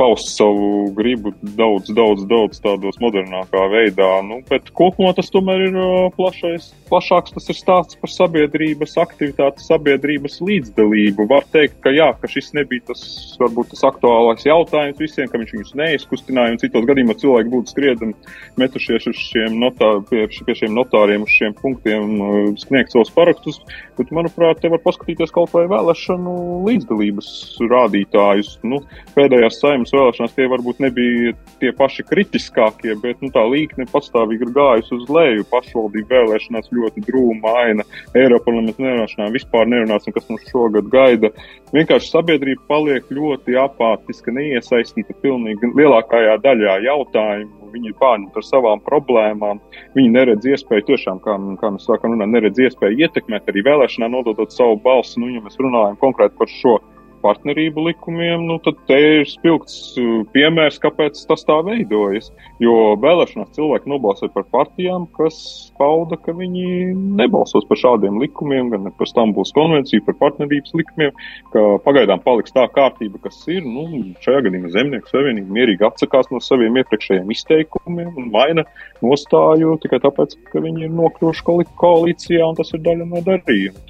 paust 0.00 0.32
savu 0.32 0.88
gribu 0.96 1.34
daudz, 1.58 1.90
daudz, 1.92 2.24
daudz 2.30 2.60
tādos 2.64 2.96
modernākā 3.02 3.66
veidā. 3.72 4.08
Nu, 4.24 4.40
bet 4.48 4.70
kopumā 4.76 5.12
tas 5.16 5.28
tomēr 5.32 5.66
ir 5.66 5.76
plašais, 6.16 6.70
plašāks. 6.88 7.34
Tas 7.36 7.50
ir 7.52 7.58
stāsts 7.58 7.98
par 8.00 8.12
sabiedrības 8.12 8.96
aktivitāti, 9.02 9.64
sabiedrības 9.66 10.38
līdzdalību. 10.44 11.26
Var 11.30 11.46
teikt, 11.52 11.76
ka 11.84 11.92
jā, 11.92 12.08
ka 12.20 12.30
šis 12.30 12.52
nebija 12.56 12.88
tas, 12.90 13.02
varbūt 13.40 13.74
tas 13.74 13.84
aktuālākais 13.90 14.48
jautājums 14.48 15.02
visiem, 15.02 15.28
ka 15.28 15.40
viņš 15.42 15.54
viņus 15.56 15.76
neizkustināja, 15.82 16.58
citos 16.64 16.88
gadījumos 16.88 17.20
cilvēki 17.20 17.52
būtu 17.52 17.74
skriedami 17.74 18.16
metušies 18.60 19.10
uz 19.12 19.20
šiem 19.30 19.60
notā, 19.60 19.92
pie, 20.08 20.24
pie 20.46 20.56
šiem 20.62 20.74
notāriem, 20.78 21.28
uz 21.28 21.36
šiem 21.36 21.56
punktiem, 21.60 22.16
sniegt 22.62 22.96
savus 22.96 23.12
parakstus. 23.14 23.60
Bet, 24.00 24.12
manuprāt, 24.16 24.62
te 24.62 24.72
var 24.72 24.80
paskatīties 24.80 25.34
kaut 25.34 25.52
vai 25.52 25.66
vēlēšanu 25.68 26.34
līdzdalības 26.64 27.30
rādītājus. 27.68 28.56
Nu, 28.64 28.80
pēdējās 29.16 29.60
saimnes 29.60 29.89
pirms 29.90 29.98
vēlēšanās 29.98 30.34
tie 30.36 30.46
varbūt 30.48 30.80
nebija 30.80 31.32
tie 31.60 31.72
paši 31.72 32.04
kritiskākie, 32.06 32.94
bet 33.02 33.20
nu, 33.22 33.30
tā 33.30 33.42
līkne 33.46 33.86
pastāvīgi 33.90 34.46
ir 34.46 34.52
gājusi 34.54 34.94
uz 34.94 35.08
leju. 35.10 35.46
Pašvaldību 35.50 36.08
vēlēšanās 36.10 36.70
ļoti 36.70 37.02
drūma 37.06 37.54
aina, 37.64 37.84
Eiroparlamenta 38.14 38.82
nevēlēšanām 38.82 39.32
vispār 39.34 39.66
nerunāsim, 39.66 40.14
kas 40.14 40.28
mums 40.30 40.46
šogad 40.50 40.90
gaida. 40.90 41.32
Vienkārši 41.74 42.10
sabiedrība 42.10 42.62
paliek 42.68 43.06
ļoti 43.10 43.56
apātiska, 43.58 44.34
neiesaistīta 44.34 45.14
pilnīgi 45.22 45.72
lielākajā 45.76 46.38
daļā 46.44 46.80
jautājumu. 46.86 47.56
Viņi 47.70 47.92
ir 47.92 47.98
pārņemti 48.00 48.34
ar 48.34 48.42
savām 48.42 48.80
problēmām. 48.82 49.60
Viņi 49.94 50.10
neredz 50.10 50.48
iespēju, 50.50 50.88
tiešām, 50.88 51.20
kā, 51.22 51.36
kā 51.60 51.70
mēs 51.70 51.86
sākam 51.86 52.16
runāt, 52.16 52.32
neredz 52.34 52.58
iespēju 52.66 53.06
ietekmēt 53.06 53.46
arī 53.46 53.62
vēlēšanā, 53.68 54.10
nododot 54.10 54.50
savu 54.50 54.80
balsi. 54.82 55.20
Nu, 55.22 55.30
ja 55.30 55.44
mēs 55.44 55.60
runājam 55.62 55.94
konkrēti 56.02 56.34
par 56.40 56.50
šo 56.50 56.80
partnerību 57.22 57.84
likumiem, 57.88 58.46
nu, 58.48 58.58
tad 58.64 58.78
te 58.88 58.98
ir 59.20 59.28
spilgts 59.28 59.76
uh, 60.00 60.22
piemērs, 60.34 60.80
kāpēc 60.82 61.18
tas 61.28 61.44
tā 61.48 61.58
veidojas. 61.66 62.30
Jo 62.62 62.94
vēlēšanās 63.00 63.54
cilvēki 63.56 63.90
nobalsoja 63.90 64.32
par 64.34 64.46
partijām, 64.52 65.06
kas 65.16 65.38
pauda, 65.80 66.18
ka 66.20 66.34
viņi 66.36 66.92
nebalsos 67.20 67.66
par 67.68 67.80
šādiem 67.80 68.20
likumiem, 68.22 68.70
gan 68.72 68.90
par 68.96 69.10
Stambuls 69.10 69.54
konvenciju, 69.56 70.04
par 70.08 70.18
partnerības 70.20 70.76
likumiem, 70.80 71.14
ka 71.54 71.64
pagaidām 71.86 72.22
paliks 72.24 72.54
tā 72.56 72.66
kārtība, 72.74 73.22
kas 73.24 73.40
ir. 73.50 73.64
Nu, 73.64 73.86
šajā 74.24 74.44
gadījumā 74.46 74.72
Zemnieku 74.74 75.12
savienība 75.12 75.56
mierīgi 75.56 75.86
atsakās 75.88 76.30
no 76.34 76.42
saviem 76.44 76.78
iepriekšējiem 76.80 77.34
izteikumiem 77.34 78.12
un 78.20 78.30
maina 78.34 78.66
nostāju 79.04 79.76
tikai 79.82 80.00
tāpēc, 80.04 80.36
ka 80.52 80.62
viņi 80.64 80.88
ir 80.88 80.96
nokļuvuši 80.96 81.46
koalīcijā 81.80 82.46
un 82.46 82.58
tas 82.58 82.72
ir 82.76 82.84
daļa 82.86 83.08
no 83.10 83.24
darījuma. 83.26 83.84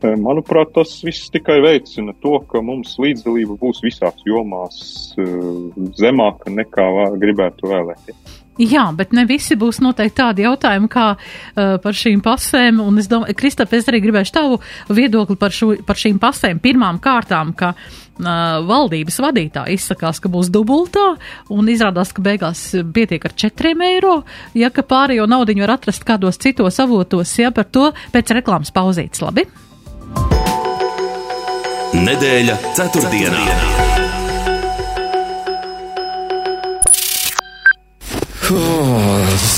Manuprāt, 0.00 0.72
tas 0.76 0.94
viss 1.04 1.30
tikai 1.32 1.58
veicina 1.64 2.14
to, 2.22 2.38
ka 2.50 2.62
mums 2.64 2.96
līdzdalība 3.02 3.58
būs 3.60 3.82
visās 3.84 4.20
jomās 4.24 4.82
zemāka 6.00 6.52
nekā 6.52 6.86
gribētu 7.20 7.72
vēlēties. 7.72 8.38
Jā, 8.60 8.90
bet 8.92 9.14
ne 9.16 9.22
visi 9.24 9.56
būs 9.56 9.78
noteikti 9.80 10.18
tādi 10.18 10.44
jautājumi 10.44 10.88
kā 10.92 11.06
uh, 11.14 11.78
par 11.80 11.96
šīm 11.96 12.20
pasēm. 12.24 12.82
Un 12.84 13.00
es 13.00 13.08
domāju, 13.08 13.36
Kristap, 13.38 13.72
es 13.72 13.88
arī 13.88 14.02
gribēšu 14.04 14.34
tavu 14.36 14.58
viedokli 14.92 15.38
par, 15.40 15.54
šo, 15.54 15.70
par 15.86 15.96
šīm 15.96 16.18
pasēm. 16.20 16.60
Pirmām 16.60 16.98
kārtām, 17.00 17.54
ka 17.56 17.72
uh, 17.72 18.60
valdības 18.68 19.16
vadītāji 19.24 19.78
izsakās, 19.78 20.20
ka 20.20 20.32
būs 20.32 20.52
dubultā, 20.52 21.14
un 21.48 21.72
izrādās, 21.72 22.12
ka 22.12 22.26
beigās 22.26 22.66
pietiek 22.92 23.24
ar 23.30 23.36
4 23.46 23.74
eiro, 23.88 24.18
ja 24.58 24.68
ka 24.74 24.84
pārējo 24.84 25.30
naudiņu 25.30 25.64
var 25.64 25.78
atrast 25.78 26.04
kādos 26.04 26.42
citos 26.42 26.82
avotos, 26.84 27.32
ja 27.40 27.54
par 27.54 27.70
to 27.72 27.88
pēc 28.12 28.36
reklāmas 28.36 28.74
pauzītes. 28.76 29.24
Labi? 29.24 29.48
Nedēļa 31.90 32.54
ceturtdienā. 32.78 33.40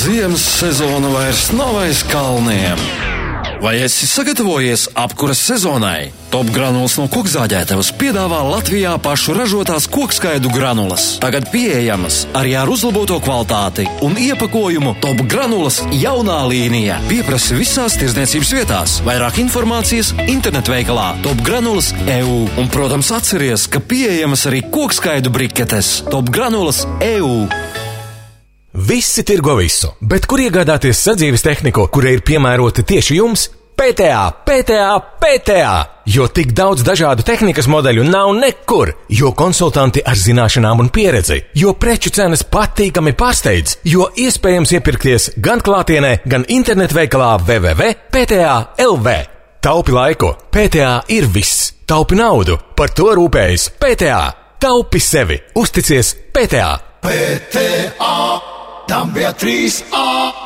Ziemas 0.03 0.45
sezona 0.59 1.13
vairs 1.13 1.51
nav 1.55 1.77
aiz 1.85 2.01
kalniem. 2.09 2.81
Vai 3.63 3.79
esi 3.79 4.07
sagatavojies 4.07 4.89
apkuras 4.95 5.39
sezonai? 5.39 6.09
Top 6.35 6.49
granulas 6.51 6.97
no 6.99 7.05
kokzāģētavas 7.07 7.93
piedāvā 7.95 8.41
Latvijā 8.49 8.97
pašu 8.99 9.37
ražotās 9.37 9.87
kokskaidu 9.87 10.51
granulas. 10.51 11.05
Tagad 11.23 11.47
pieejamas 11.53 12.25
arī 12.35 12.57
ar 12.59 12.73
uzlaboto 12.73 13.21
kvalitāti 13.23 13.87
un 14.03 14.19
iepakojumu 14.19 14.97
Top 15.05 15.23
granulas 15.31 15.79
jaunā 15.95 16.41
līnija. 16.51 16.97
Pieprasi 17.07 17.61
visās 17.61 17.95
tirdzniecības 18.01 18.51
vietās. 18.57 18.97
Vairāk 19.07 19.39
informācijas 19.45 20.11
internetveikalā 20.27 21.13
Top 21.23 21.47
granulas 21.47 21.93
EU. 22.19 22.41
Un, 22.59 22.67
protams, 22.67 23.13
atceries, 23.15 23.69
ka 23.71 23.79
pieejamas 23.79 24.43
arī 24.51 24.65
kokskaidu 24.75 25.31
briketes 25.31 26.01
Top 26.11 26.35
granulas 26.35 26.83
EU. 27.13 27.47
Visi 28.73 29.21
tirgo 29.23 29.53
visu, 29.59 29.91
bet 30.01 30.25
kur 30.25 30.41
iegādāties 30.41 30.97
sadzīves 31.05 31.43
tehniku, 31.45 31.91
kurai 31.93 32.15
ir 32.17 32.23
piemērota 32.25 32.81
tieši 32.89 33.19
jums? 33.19 33.51
PTA, 33.77 34.21
PTA, 34.47 34.87
PTA! 35.21 35.73
Jo 36.09 36.25
tik 36.33 36.55
daudz 36.57 36.81
dažādu 36.87 37.21
tehnikas 37.27 37.69
modeļu 37.69 38.07
nav 38.09 38.31
nekur, 38.39 38.95
jo 39.13 39.35
konsultanti 39.37 40.01
ar 40.01 40.17
zināšanām 40.17 40.81
un 40.81 40.89
pieredzi, 40.89 41.43
jo 41.53 41.75
preču 41.77 42.15
cenas 42.17 42.47
patīkami 42.49 43.13
pārsteidz, 43.13 43.75
jo 43.93 44.07
iespējams 44.17 44.73
iepirkties 44.79 45.29
gan 45.37 45.61
klātienē, 45.61 46.23
gan 46.25 46.47
internetveikalā 46.49 47.35
www.pta.lv. 47.43 49.17
Taupi 49.63 49.97
laiku, 49.99 50.33
PTA 50.49 50.95
ir 51.13 51.29
viss, 51.35 51.75
taupi 51.85 52.17
naudu, 52.17 52.57
par 52.77 52.95
to 52.97 53.13
rūpējas 53.21 53.69
PTA. 53.77 54.23
Taupi 54.65 55.03
sevi, 55.03 55.37
uzticies 55.61 56.15
PTA! 56.33 56.73
PTA! 57.05 58.52
Tam 58.93 59.09
bija 59.15 59.31
trīs 59.33 59.79
A! 59.97 60.42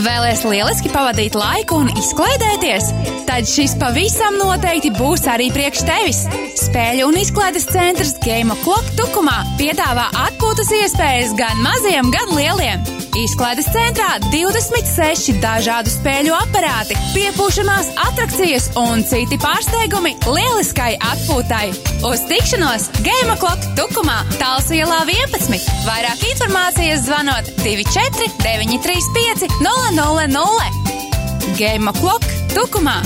Vēlēs 0.00 0.46
lieliski 0.48 0.88
pavadīt 0.94 1.34
laiku 1.36 1.82
un 1.82 1.90
izklaidēties? 1.92 2.86
Tad 3.28 3.48
šis 3.48 3.74
pavisam 3.80 4.38
noteikti 4.40 4.92
būs 4.96 5.26
arī 5.28 5.50
priekš 5.52 5.82
tevis. 5.88 6.22
Spēļu 6.62 7.10
un 7.10 7.18
izklaides 7.20 7.68
centrs 7.68 8.14
Game 8.24 8.56
Clock 8.64 8.94
Tukumā 8.96 9.36
piedāvā 9.60 10.08
atpūtas 10.24 10.72
iespējas 10.78 11.36
gan 11.36 11.60
maziem, 11.66 12.08
gan 12.14 12.32
lieliem. 12.32 12.88
Izklaides 13.18 13.66
centrā 13.74 14.20
26 14.30 15.40
dažādu 15.42 15.90
spēļu 15.90 16.34
aparāti, 16.36 16.94
piepūšamās 17.10 17.90
atrakcijas 18.06 18.68
un 18.78 19.02
citi 19.04 19.38
pārsteigumi 19.42 20.14
lieliskai 20.30 20.92
atpūtai. 21.10 21.72
Uz 22.06 22.22
tikšanos 22.30 22.86
Game 23.02 23.34
Clock 23.42 23.66
Tukumā, 23.76 24.20
Talsielā 24.38 25.02
11. 25.10 25.66
Vairāk 25.88 26.22
informācijas 26.30 27.02
zvanot 27.08 27.50
24 27.64 28.30
935 28.46 29.58
000. 29.90 31.58
Game 31.58 31.90
Clock 31.98 32.24
Tukumā. 32.54 33.00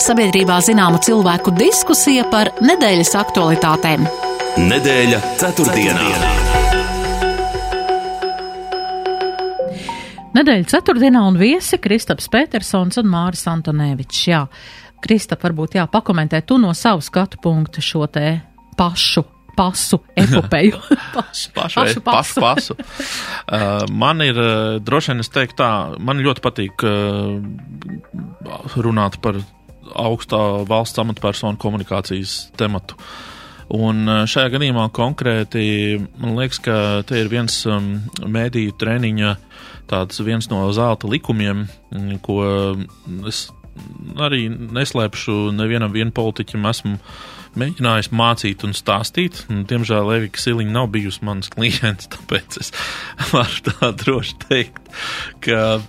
Sabiedrībā 0.00 0.56
zināma 0.64 1.00
cilvēku 1.04 1.52
diskusija 1.58 2.24
par 2.32 2.54
nedēļas 2.64 3.12
aktualitātēm. 3.20 4.06
Nedēļa 4.64 5.18
ceturtdienā. 5.42 6.06
Nedēļa 10.38 10.70
ceturtdienā 10.72 11.26
un 11.28 11.36
viesi 11.40 11.76
Kristaps 11.82 12.30
Petersons 12.32 12.96
un 13.02 13.10
Māris 13.12 13.44
Antonēvičs. 13.50 14.22
Jā, 14.30 14.46
Kristap, 15.04 15.44
varbūt 15.44 15.76
jā, 15.76 15.84
pakomentē 15.90 16.40
tu 16.48 16.56
no 16.62 16.72
savu 16.72 17.04
skatu 17.04 17.42
punktu 17.44 17.84
šo 17.84 18.08
te 18.08 18.38
pašu 18.80 19.26
pasu 19.56 20.00
epopeju. 20.18 20.78
pašu, 21.16 21.52
pašu, 21.54 21.80
pašu, 21.80 22.02
pašu. 22.04 22.40
pasu. 22.40 22.76
uh, 22.76 23.84
man 23.90 24.22
ir, 24.24 24.38
uh, 24.38 24.78
droši 24.82 25.12
vien 25.12 25.24
es 25.24 25.32
teiktu 25.32 25.60
tā, 25.62 25.70
man 25.98 26.22
ļoti 26.24 26.44
patīk 26.44 26.84
uh, 26.86 27.38
runāt 28.76 29.20
par 29.24 29.40
augstā 29.90 30.40
valsts 30.68 31.02
amatpersonu 31.02 31.60
komunikācijas 31.60 32.50
tematu. 32.58 32.98
Un 33.76 34.02
uh, 34.08 34.24
šajā 34.30 34.56
gadījumā 34.56 34.88
konkrēti 34.94 36.00
man 36.18 36.34
liekas, 36.38 36.62
ka 36.64 36.76
te 37.06 37.22
ir 37.22 37.30
viens 37.30 37.62
um, 37.70 37.96
mēdīju 38.26 38.76
treniņa, 38.80 39.36
tāds 39.90 40.22
viens 40.22 40.46
no 40.50 40.64
zelta 40.74 41.08
likumiem, 41.10 41.64
ko 42.22 42.42
es 43.26 43.48
arī 44.20 44.46
neslēpšu 44.50 45.50
nevienam 45.56 45.94
politiķim 46.14 46.66
esmu 46.70 46.96
mēģinājis 47.58 48.10
mācīt 48.14 48.64
un 48.66 48.74
stāstīt. 48.76 49.44
Un, 49.50 49.64
diemžēl 49.70 50.06
Levika 50.10 50.40
Siliņa 50.40 50.74
nav 50.74 50.90
bijusi 50.94 51.24
mans 51.26 51.50
klients, 51.52 52.10
tāpēc 52.14 52.60
es 52.62 52.72
varu 53.32 53.64
tā 53.70 53.92
droši 54.04 54.38
teikt, 54.46 54.92
ka 55.44 55.80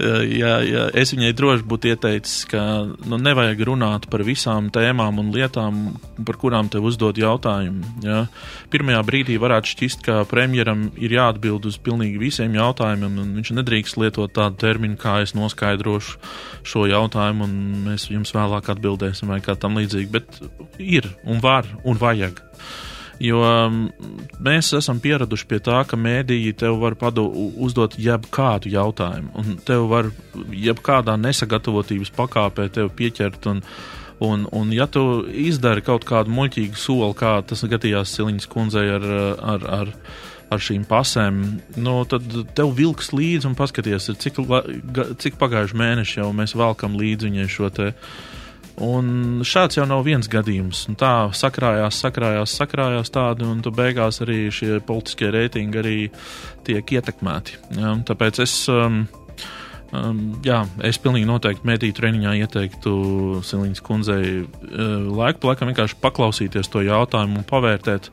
ja, 0.00 0.54
ja 0.66 0.84
es 0.96 1.12
viņai 1.14 1.30
droši 1.38 1.66
būtu 1.70 1.90
ieteicis, 1.92 2.44
ka 2.50 2.60
nu, 3.06 3.18
nevajag 3.20 3.60
runāt 3.68 4.08
par 4.10 4.24
visām 4.26 4.70
tēmām 4.74 5.20
un 5.22 5.30
lietām, 5.34 5.82
par 6.26 6.38
kurām 6.40 6.70
tev 6.72 6.88
uzdod 6.90 7.18
jautājumu. 7.20 7.94
Ja. 8.02 8.24
Pirmajā 8.72 9.02
brīdī 9.06 9.38
varētu 9.42 9.70
šķist, 9.74 10.02
ka 10.06 10.22
premjeram 10.30 10.88
ir 10.98 11.14
jāatbild 11.14 11.68
uz 11.70 11.78
pilnīgi 11.78 12.18
visiem 12.22 12.56
jautājumiem, 12.58 13.20
un 13.22 13.36
viņš 13.38 13.54
nedrīkst 13.60 14.00
lietot 14.02 14.34
tādu 14.34 14.58
terminu, 14.64 14.98
kā 15.00 15.20
es 15.22 15.36
noskaidrošu 15.38 16.18
šo 16.66 16.88
jautājumu, 16.90 17.46
un 17.46 17.86
mēs 17.90 18.08
jums 18.10 18.34
vēlāk 18.34 18.72
atbildēsim, 18.74 19.30
vai 19.30 19.38
kā 19.44 19.54
tam 19.54 19.78
līdzīgi. 19.78 20.10
Bet 20.14 20.42
ir 20.82 21.06
un 21.22 21.38
var 21.44 21.70
un 21.84 22.02
vajag. 22.02 22.42
Jo 23.22 23.40
um, 23.46 23.80
mēs 24.42 24.72
esam 24.74 24.98
pieraduši 25.02 25.46
pie 25.50 25.60
tā, 25.62 25.80
ka 25.86 25.98
mēdīji 25.98 26.56
tev 26.64 26.80
var 26.82 26.96
padu, 26.98 27.26
uzdot 27.62 27.94
jebkādu 28.00 28.72
jautājumu, 28.72 29.30
un 29.38 29.58
tev 29.66 29.86
var 29.92 30.10
jebkādā 30.50 31.14
nesagatavotības 31.20 32.14
pakāpē 32.16 32.70
pieķert. 32.96 33.52
Un, 33.52 33.62
Un, 34.22 34.44
un 34.54 34.68
ja 34.70 34.84
tu 34.86 35.24
izdari 35.26 35.82
kaut 35.82 36.04
kādu 36.06 36.30
muļķīgu 36.32 36.78
soli, 36.78 37.16
kā 37.18 37.32
tas 37.44 37.64
gadījās 37.66 38.12
Siliņas 38.14 38.46
kundzei 38.48 38.84
ar, 38.94 39.02
ar, 39.42 39.64
ar, 39.74 39.90
ar 40.54 40.62
šīm 40.62 40.84
pasēm, 40.88 41.40
nu, 41.82 41.96
tad 42.08 42.22
tev 42.54 42.70
vilks 42.78 43.10
līdzi 43.10 43.50
un 43.50 43.58
paskaties, 43.58 44.06
cik, 44.22 44.38
cik 45.18 45.36
pagājuši 45.42 45.80
mēneši 45.82 46.20
jau 46.22 46.30
mēs 46.30 46.54
velkam 46.56 46.94
līdzi 47.00 47.26
viņai 47.26 47.48
šo 47.56 47.72
te 47.74 47.90
uh, 47.90 48.14
Un 48.82 49.42
šāds 49.46 49.78
jau 49.78 49.84
nav 49.86 50.02
viens 50.06 50.26
gadījums. 50.30 50.84
Un 50.90 50.96
tā 50.98 51.12
sakrājās, 51.36 52.00
sakrājās, 52.02 52.54
sakrājās 52.58 53.12
tādi, 53.14 53.46
un 53.46 53.62
beigās 53.74 54.18
arī 54.24 54.48
šie 54.50 54.80
politiskie 54.86 55.30
reitingi 55.30 55.78
arī 55.78 55.98
tiek 56.66 56.94
ietekmēti. 56.96 57.60
Ja? 57.78 57.94
Tāpēc 58.08 58.40
es, 58.42 58.56
um, 58.72 59.04
um, 59.94 60.22
jā, 60.46 60.64
es 60.82 60.98
pilnīgi 60.98 61.28
noteikti 61.30 61.70
mediju 61.70 61.94
treniņā 62.00 62.34
ieteiktu 62.42 62.94
Siliņas 63.46 63.84
kundzei 63.86 64.40
uh, 64.42 64.48
laiku 65.20 65.44
pa 65.44 65.52
laikam 65.52 65.70
vienkārši 65.70 66.00
paklausīties 66.02 66.72
to 66.72 66.82
jautājumu 66.82 67.44
un 67.44 67.46
pavērtēt 67.46 68.10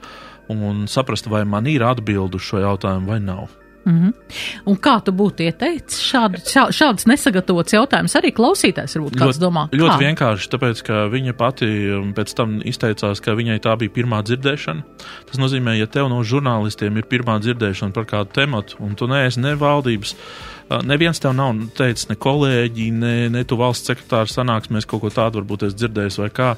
un 0.53 0.85
saprast, 0.91 1.31
vai 1.31 1.41
man 1.47 1.65
ir 1.71 1.87
atbildu 1.87 2.37
šo 2.41 2.61
jautājumu 2.61 3.09
vai 3.15 3.19
nav. 3.23 3.60
Mm 3.85 3.99
-hmm. 4.01 4.13
Un 4.65 4.75
kā 4.77 5.01
tu 5.03 5.11
būtu 5.11 5.41
ieteicis 5.41 6.01
šādu, 6.05 6.37
šā, 6.45 6.67
šādus 6.69 7.07
nesagatavotus 7.09 7.73
jautājumus 7.73 8.15
arī 8.15 8.31
klausītājs? 8.31 8.95
Varbūt 8.95 9.17
kāds 9.17 9.37
ļoti, 9.37 9.41
domā, 9.41 9.67
ļoti 9.71 9.95
kā? 9.95 9.99
vienkārši, 10.05 10.49
tāpēc, 10.53 10.83
ka 10.85 11.07
viņa 11.09 11.33
pati 11.33 11.65
um, 11.89 12.13
pēc 12.13 12.35
tam 12.35 12.61
izteicās, 12.65 13.21
ka 13.21 13.33
viņai 13.33 13.59
tā 13.59 13.75
bija 13.77 13.89
pirmā 13.89 14.21
dzirdēšana. 14.21 14.81
Tas 15.31 15.39
nozīmē, 15.39 15.77
ja 15.79 15.87
tev 15.87 16.09
no 16.09 16.21
žurnālistiem 16.23 16.97
ir 16.97 17.05
pirmā 17.09 17.39
dzirdēšana 17.39 17.91
par 17.91 18.05
kādu 18.05 18.29
tematu, 18.33 18.75
un 18.79 18.95
tu 18.95 19.07
neesi 19.07 19.39
ne 19.39 19.55
valdības, 19.55 20.15
neviens 20.85 21.19
tev 21.19 21.33
nav 21.35 21.57
teicis, 21.77 22.07
ne 22.09 22.15
kolēģi, 22.21 22.87
ne, 22.95 23.13
ne 23.33 23.43
tu 23.47 23.57
valsts 23.59 23.91
sekretārs 23.91 24.35
sanāksmēs 24.37 24.87
kaut 24.89 25.03
ko 25.03 25.11
tādu 25.13 25.41
varbūt 25.41 25.67
es 25.67 25.77
dzirdējis 25.77 26.19
vai 26.21 26.29
kā. 26.35 26.49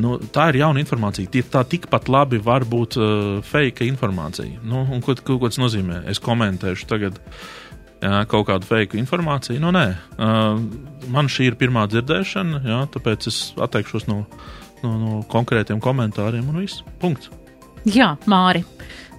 Nu, 0.00 0.16
tā 0.32 0.48
ir 0.50 0.62
jauna 0.62 0.82
informācija. 0.82 1.30
Tie, 1.30 1.44
tā 1.46 1.64
tikpat 1.68 2.08
labi 2.12 2.40
var 2.42 2.66
būt 2.68 2.96
uh, 2.98 3.10
fake 3.44 3.86
informācija. 3.88 4.62
Nu, 4.64 4.86
un 4.88 5.04
ko, 5.04 5.16
ko, 5.20 5.38
ko 5.42 5.52
tas 5.52 5.60
nozīmē? 5.60 6.02
Es 6.10 6.22
komentēšu 6.22 6.88
tagad 6.90 7.20
jā, 8.02 8.22
kaut 8.30 8.48
kādu 8.48 8.68
fake 8.68 8.98
informāciju. 9.02 9.60
Nu, 9.62 9.74
nē, 9.74 9.84
uh, 10.16 10.56
man 11.12 11.30
šī 11.32 11.52
ir 11.52 11.60
pirmā 11.60 11.86
dzirdēšana, 11.92 12.64
jā, 12.66 12.80
tāpēc 12.96 13.28
es 13.30 13.44
atteikšos 13.62 14.08
no, 14.10 14.22
no, 14.82 14.96
no 14.96 15.22
konkrētiem 15.32 15.82
komentāriem 15.82 16.48
un 16.50 16.62
viss. 16.64 16.82
Punkts. 17.02 17.30
Jā, 17.88 18.12
Māri, 18.30 18.62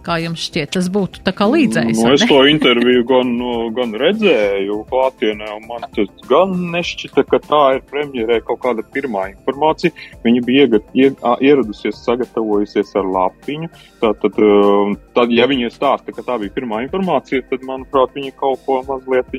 kā 0.05 0.17
jums 0.23 0.43
šķiet, 0.47 0.73
tas 0.75 0.89
būtu 0.93 1.23
tā 1.25 1.33
kā 1.35 1.47
līdzējs? 1.49 1.99
Nu, 1.99 2.13
es 2.15 2.25
to 2.29 2.39
interviju 2.53 3.05
gan, 3.09 3.33
nu, 3.39 3.53
gan 3.75 3.95
redzēju 3.99 4.81
klātienē, 4.91 5.49
un 5.57 5.67
man 5.69 5.87
tas 5.95 6.11
gan 6.29 6.55
nešķita, 6.75 7.25
ka 7.29 7.41
tā 7.45 7.63
ir 7.77 7.83
premjerē 7.89 8.41
kaut 8.47 8.63
kāda 8.65 8.85
pirmā 8.95 9.29
informācija. 9.33 9.93
Viņa 10.25 10.45
bija 10.47 10.67
iegat, 10.67 10.91
ie, 10.97 11.09
ā, 11.23 11.35
ieradusies, 11.43 12.01
sagatavojusies 12.05 12.93
ar 12.99 13.09
lapiņu. 13.17 13.71
Tātad, 14.03 14.39
um, 14.43 14.97
tad, 15.15 15.33
ja 15.33 15.47
viņa 15.49 15.71
stāsta, 15.73 16.15
ka 16.15 16.25
tā 16.25 16.39
bija 16.43 16.55
pirmā 16.55 16.83
informācija, 16.87 17.45
tad, 17.49 17.65
manuprāt, 17.67 18.15
viņa 18.17 18.35
kaut 18.39 18.63
ko 18.67 18.81
mazliet 18.87 19.31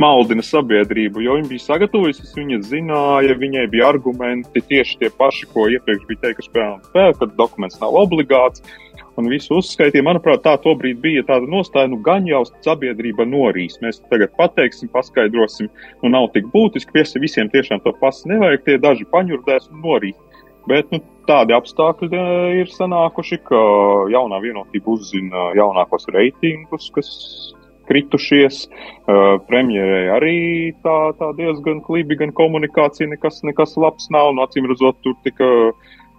maldina 0.00 0.44
sabiedrību, 0.44 1.22
jo 1.24 1.36
viņa 1.38 1.50
bija 1.50 1.64
sagatavojusies, 1.64 2.34
viņa 2.38 2.60
zināja, 2.68 3.36
viņai 3.40 3.66
bija 3.72 3.90
argumenti 3.92 4.62
tieši 4.70 4.98
tie 5.02 5.12
paši, 5.18 5.48
ko 5.52 5.68
iepriekš 5.72 6.08
bija 6.08 6.22
teikusi 6.26 6.52
PNP, 6.54 7.06
ka 7.20 7.30
dokuments 7.38 7.80
nav 7.82 7.96
obligāts. 8.04 8.64
Un 9.14 9.28
visu 9.30 9.60
uzskaitīja, 9.60 10.02
manuprāt, 10.02 10.40
tā 10.42 10.56
tobrīd 10.58 10.98
bija 11.02 11.22
tāda 11.28 11.46
nostāja, 11.46 11.86
nu 11.92 12.00
gan 12.02 12.26
jau 12.26 12.40
sabiedrība 12.66 13.22
norīs. 13.30 13.76
Mēs 13.82 14.00
tagad 14.10 14.32
pateiksim, 14.38 14.90
paskaidrosim, 14.90 15.68
nu 16.02 16.10
nav 16.10 16.32
tik 16.34 16.48
būtiski, 16.50 16.96
viesi 16.98 17.22
visiem 17.22 17.50
tiešām 17.52 17.84
to 17.84 17.94
pasu 18.00 18.32
nevajag, 18.32 18.64
tie 18.66 18.78
daži 18.82 19.06
paņurdēs 19.14 19.70
un 19.70 19.84
norīs. 19.86 20.18
Bet 20.66 20.90
nu, 20.90 20.98
tādi 21.28 21.54
apstākļi 21.54 22.08
eh, 22.10 22.62
ir 22.62 22.72
sanākuši, 22.72 23.38
ka 23.46 23.60
jaunā 24.12 24.40
vienotība 24.42 24.96
uzzina 24.96 25.50
jaunākos 25.58 26.08
reitingus, 26.14 26.88
kas 26.94 27.10
kritušies. 27.88 28.64
Uh, 29.04 29.36
premjerei 29.48 30.06
arī 30.14 30.38
tā, 30.84 30.98
tā 31.18 31.32
diezgan 31.36 31.82
klibi, 31.84 32.16
gan 32.20 32.32
komunikācija 32.36 33.10
nekas, 33.10 33.42
nekas 33.44 33.76
labs 33.80 34.08
nav. 34.14 34.32
Un, 34.32 34.40
acīm 34.44 34.68
redzot, 34.70 35.00
tur 35.04 35.16
tika 35.26 35.48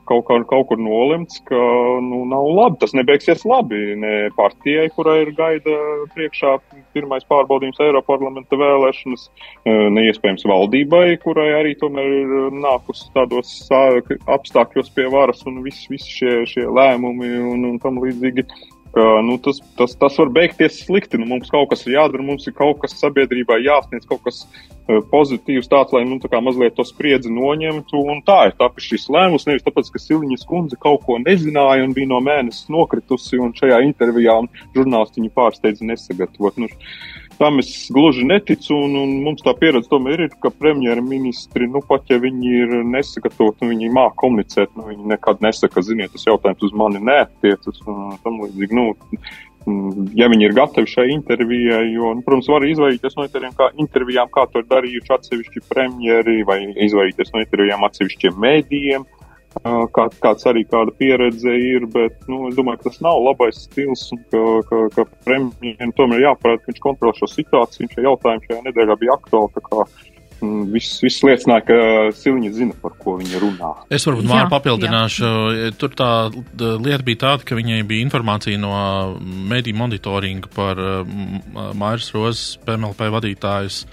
kaut, 0.05 0.25
kā, 0.27 0.37
kaut 0.45 0.67
kur 0.69 0.77
nolemts, 0.81 1.39
ka 1.49 1.57
nu, 2.05 2.21
nav 2.29 2.45
labi. 2.45 2.79
Tas 2.83 2.93
nebeigsies 2.97 3.45
labi 3.49 3.95
ne 4.01 4.13
partijai, 4.37 4.87
kurai 4.93 5.17
ir 5.23 5.31
gaida 5.37 5.75
priekšā 6.13 6.55
pirmais 6.93 7.25
pārbaudījums 7.29 7.81
Eiroparlamenta 7.83 8.59
vēlēšanas, 8.61 9.25
uh, 9.31 9.87
ne 9.95 10.05
iespējams 10.11 10.45
valdībai, 10.51 11.17
kurai 11.25 11.49
arī 11.57 11.73
tomēr 11.81 12.13
ir 12.21 12.37
nākus 12.53 13.07
tādos 13.17 13.57
apstākļos 13.73 14.93
pie 14.95 15.09
varas 15.11 15.41
un 15.49 15.63
visi 15.65 15.89
vis 15.91 16.05
šie, 16.05 16.37
šie 16.49 16.69
lēmumi 16.69 17.33
un, 17.41 17.67
un 17.73 17.81
tam 17.81 17.99
līdzīgi 18.03 18.45
ka 18.95 19.03
nu, 19.27 19.35
tas, 19.43 19.59
tas, 19.77 19.95
tas 19.99 20.17
var 20.21 20.31
beigties 20.33 20.79
slikti. 20.85 21.19
Nu, 21.19 21.27
mums 21.29 21.51
kaut 21.51 21.69
kas 21.73 21.83
ir 21.85 21.97
jādara, 21.97 22.23
mums 22.23 22.47
ir 22.47 22.55
kaut 22.55 22.79
kas 22.83 22.95
sabiedrībā 23.01 23.59
jāsniedz, 23.59 24.07
kaut 24.07 24.23
kas 24.25 24.43
uh, 24.45 25.01
pozitīvs, 25.11 25.67
tāds, 25.71 25.91
lai 25.95 26.05
nu, 26.07 26.17
tā 26.23 26.39
mazliet 26.43 26.77
to 26.77 26.85
spriedzi 26.87 27.31
noņemtu. 27.33 27.99
Un 28.13 28.23
tā 28.27 28.39
ir 28.49 28.55
tapis 28.59 28.87
šis 28.91 29.09
lēmums. 29.11 29.47
Nevis 29.49 29.65
tāpēc, 29.67 29.91
ka 29.91 30.01
Siliņas 30.01 30.47
kundze 30.49 30.79
kaut 30.81 31.03
ko 31.07 31.19
nezināja 31.23 31.83
un 31.87 31.95
bija 31.97 32.13
no 32.13 32.21
mēnesis 32.23 32.71
nokritusi, 32.71 33.41
un 33.43 33.51
šajā 33.57 33.83
intervijā 33.89 34.39
žurnālisti 34.77 35.21
viņu 35.21 35.35
pārsteidza 35.35 35.91
nesagatavot. 35.91 36.63
Nu, 36.63 36.71
Tam 37.35 37.59
es 37.59 37.71
gluži 37.91 38.23
neticu, 38.23 38.77
un, 38.85 38.93
un 38.95 39.09
mums 39.25 39.43
tā 39.43 39.51
pieredze 39.59 39.89
tomēr 39.91 40.25
ir, 40.25 40.35
ka 40.39 40.51
premjerministri, 40.55 41.67
nu 41.67 41.81
pat 41.83 42.07
ja 42.11 42.19
viņi 42.23 42.53
ir 42.61 42.75
nesagatavoti, 42.87 43.65
nu 43.65 43.73
viņi 43.73 43.91
māk 43.95 44.15
komunicēt, 44.21 44.71
nu 44.79 44.87
viņi 44.87 45.11
nekad 45.15 45.43
nesaka, 45.43 45.83
ziniet, 45.83 46.13
tas 46.13 46.23
jautājums 46.29 46.63
uz 46.63 46.77
mani 46.79 47.03
neatiecas, 47.03 47.81
un 47.91 48.15
tam 48.23 48.39
līdzīgi, 48.45 48.79
nu, 48.79 48.93
ja 50.15 50.29
viņi 50.31 50.47
ir 50.47 50.55
gatavi 50.55 50.89
šai 50.89 51.07
intervijai, 51.11 51.83
jo, 51.91 52.13
nu, 52.15 52.23
protams, 52.25 52.47
var 52.53 52.65
izvairīties 52.69 53.17
no 53.17 53.25
intervijām, 53.27 53.55
kā, 53.57 53.69
intervijām, 53.83 54.31
kā 54.31 54.45
to 54.51 54.61
ir 54.61 54.69
darījuši 54.71 55.15
atsevišķi 55.17 55.65
premjeri, 55.67 56.37
vai 56.47 56.59
izvairīties 56.87 57.33
no 57.33 57.43
intervijām 57.43 57.83
atsevišķiem 57.89 58.39
mēdījiem, 58.45 59.07
kā, 59.63 60.07
kāds 60.23 60.47
arī 60.49 60.65
kāda 60.69 60.93
pieredze 60.99 61.53
ir, 61.59 61.85
bet 61.93 62.17
nu, 62.31 62.45
es 62.49 62.57
domāju, 62.57 62.81
ka 62.81 62.89
tas 62.89 63.01
nav 63.05 63.21
labais 63.23 63.61
stils 63.67 64.07
un 64.15 64.23
ka, 64.31 64.43
ka, 64.69 64.81
ka 64.95 65.07
premjeram 65.27 65.93
tomēr 65.97 66.25
jāparāda, 66.27 66.61
ka 66.63 66.71
viņš 66.71 66.83
kontrol 66.83 67.15
šo 67.17 67.29
situāciju. 67.31 67.91
Šie 67.93 68.05
jautājumi 68.05 68.45
šajā 68.49 68.65
nedēļā 68.67 68.99
bija 69.01 69.17
aktuāli. 69.19 69.85
Mm, 70.45 70.65
Viss, 70.75 70.99
viss 71.03 71.23
liecināja, 71.25 71.63
ka 71.67 71.77
Silņa 72.15 72.51
zina, 72.55 72.75
par 72.81 72.95
ko 72.99 73.15
viņa 73.19 73.41
runā. 73.41 73.71
Es 73.93 74.05
varbūt 74.07 74.25
Jā, 74.25 74.31
māru 74.31 74.51
papildināšu. 74.53 75.31
Tur 75.79 75.93
tā 75.97 76.09
lieta 76.31 77.01
bija 77.05 77.21
tāda, 77.25 77.47
ka 77.47 77.57
viņai 77.57 77.81
bija 77.87 78.05
informācija 78.05 78.59
no 78.61 78.73
mediju 79.21 79.79
monitoringa 79.79 80.51
par 80.55 80.81
uh, 80.81 81.15
Mairas 81.77 82.11
Rozes, 82.15 82.45
PMLP 82.65 83.09
vadītājas 83.15 83.83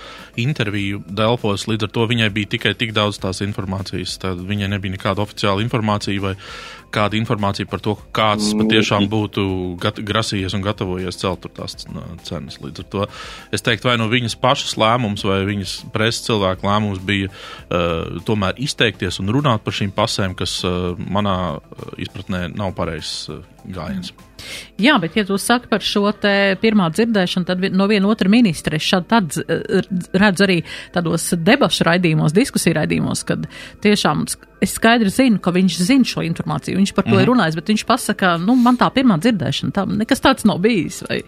interviju 0.41 1.03
Delfos. 1.07 1.67
Līdz 1.71 1.89
ar 1.89 1.95
to 1.97 2.07
viņai 2.11 2.31
bija 2.35 2.53
tikai 2.57 2.75
tik 2.79 2.95
daudz 2.97 3.21
tās 3.23 3.43
informācijas. 3.45 4.19
Tad 4.23 4.43
viņai 4.49 4.71
nebija 4.75 4.97
nekāda 4.97 5.25
oficiāla 5.25 5.65
informācija 5.65 6.23
vai 6.23 6.37
kāda 6.93 7.19
informācija 7.19 7.69
par 7.71 7.83
to, 7.85 7.97
kāds 8.15 8.53
patiešām 8.59 9.09
būtu 9.13 9.45
grasījies 9.81 10.57
un 10.57 10.65
gatavojies 10.65 11.21
celt 11.21 11.47
tās 11.57 11.77
cenas. 12.27 12.59
Līdz 12.63 12.85
ar 12.85 12.89
to 12.95 13.07
es 13.55 13.65
teiktu, 13.65 13.91
vai 13.91 13.97
no 14.01 14.09
viņas 14.13 14.39
pašas 14.43 14.77
lēmums 14.81 15.27
vai 15.29 15.43
viņas 15.49 15.77
preses 15.95 16.27
cilvēku 16.29 16.69
lēmums 16.69 17.03
bija 17.07 17.31
uh, 17.31 18.21
tomēr 18.29 18.61
izteikties 18.63 19.21
un 19.23 19.33
runāt 19.35 19.65
par 19.65 19.77
šīm 19.77 19.95
pasēm, 19.97 20.37
kas 20.39 20.61
uh, 20.69 20.93
manā 20.99 21.39
uh, 21.57 21.89
izpratnē 22.03 22.47
nav 22.55 22.77
pareizs 22.79 23.27
uh, 23.33 23.43
gājiens. 23.69 24.15
Jā, 24.83 24.97
bet, 25.03 25.17
ja 25.19 25.25
tu 25.29 25.39
saki 25.41 25.71
par 25.71 25.85
šo 25.85 26.11
te 26.23 26.55
pirmā 26.63 26.89
dzirdēšanu, 26.93 27.49
tad 27.49 27.67
no 27.73 27.89
viena 27.91 28.11
otra 28.11 28.31
ministra 28.33 28.79
es 28.79 28.87
šādi 28.87 29.09
tad 29.11 29.39
redzu 30.19 30.47
arī 30.47 30.59
tādos 30.95 31.29
debašu 31.39 31.87
raidījumos, 31.89 32.35
diskusiju 32.37 32.77
raidījumos, 32.81 33.25
kad 33.29 33.49
tiešām 33.85 34.25
es 34.63 34.77
skaidri 34.79 35.11
zinu, 35.13 35.41
ka 35.43 35.55
viņš 35.55 35.81
zina 35.83 36.09
šo 36.09 36.25
informāciju, 36.27 36.79
viņš 36.79 36.95
par 36.97 37.09
to 37.09 37.17
mm. 37.17 37.25
ir 37.25 37.33
runājis, 37.33 37.59
bet 37.59 37.75
viņš 37.75 37.85
pasaka, 37.89 38.37
nu, 38.43 38.57
man 38.59 38.79
tā 38.81 38.89
pirmā 38.95 39.19
dzirdēšana, 39.23 39.75
tā 39.75 39.87
nekas 39.91 40.23
tāds 40.23 40.47
nav 40.49 40.63
bijis, 40.63 41.03
vai, 41.09 41.23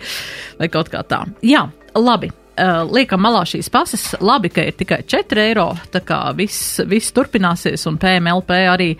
vai 0.60 0.70
kaut 0.72 0.92
kā 0.92 1.02
tā. 1.08 1.24
Jā, 1.44 1.66
labi. 1.98 2.30
Uh, 2.54 2.84
liekam 2.86 3.18
malā 3.18 3.40
šīs 3.50 3.66
pases. 3.72 4.02
Labi, 4.22 4.46
ka 4.54 4.62
ir 4.62 4.76
tikai 4.78 5.00
4 5.10 5.40
eiro. 5.42 5.72
Tā 5.90 5.98
kā 6.06 6.20
viss, 6.38 6.76
viss 6.86 7.10
turpināsies, 7.10 7.82
un 7.90 7.96
PMLP 7.98 8.58
arī 8.70 8.92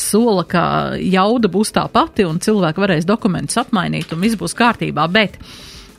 sola, 0.00 0.46
ka 0.48 0.62
jauda 0.96 1.50
būs 1.52 1.74
tā 1.76 1.84
pati, 1.92 2.24
un 2.24 2.40
cilvēki 2.40 2.80
varēs 2.80 3.04
dokumentus 3.04 3.60
apmainīt, 3.60 4.14
un 4.16 4.24
viss 4.24 4.40
būs 4.40 4.56
kārtībā. 4.56 5.04
Bet 5.12 5.36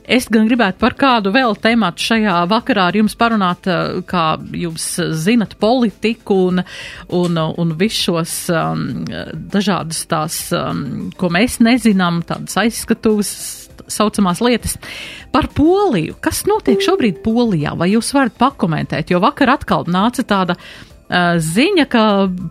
es 0.10 0.26
gan 0.26 0.50
gribētu 0.50 0.82
par 0.82 0.98
kādu 0.98 1.30
vēl 1.36 1.54
tematu 1.62 2.02
šajā 2.02 2.40
vakarā 2.50 2.88
ar 2.90 2.98
jums 2.98 3.14
parunāt, 3.20 3.70
uh, 3.70 4.02
kā 4.10 4.26
jūs 4.66 4.88
zinat 5.14 5.54
politiku 5.62 6.40
un, 6.48 6.64
un, 7.14 7.38
un 7.38 7.76
visus 7.78 8.08
šos 8.08 8.38
um, 8.58 8.88
dažādus 9.54 10.02
tās, 10.10 10.48
um, 10.58 11.12
ko 11.14 11.30
mēs 11.30 11.62
nezinām, 11.62 12.24
tādas 12.26 12.58
aizskatūs 12.66 13.36
saucamās 13.92 14.42
lietas. 14.44 14.78
Par 15.34 15.50
Poliju. 15.56 16.18
Kas 16.24 16.44
notiek 16.50 16.82
šobrīd 16.84 17.22
Polijā? 17.26 17.76
Vai 17.80 17.92
jūs 17.94 18.14
varat 18.16 18.38
pakomentēt? 18.40 19.14
Jo 19.14 19.22
vakar 19.24 19.56
atkal 19.58 19.88
nāca 19.92 20.26
tāda 20.28 20.58
ziņa, 21.10 21.86
ka 21.92 22.04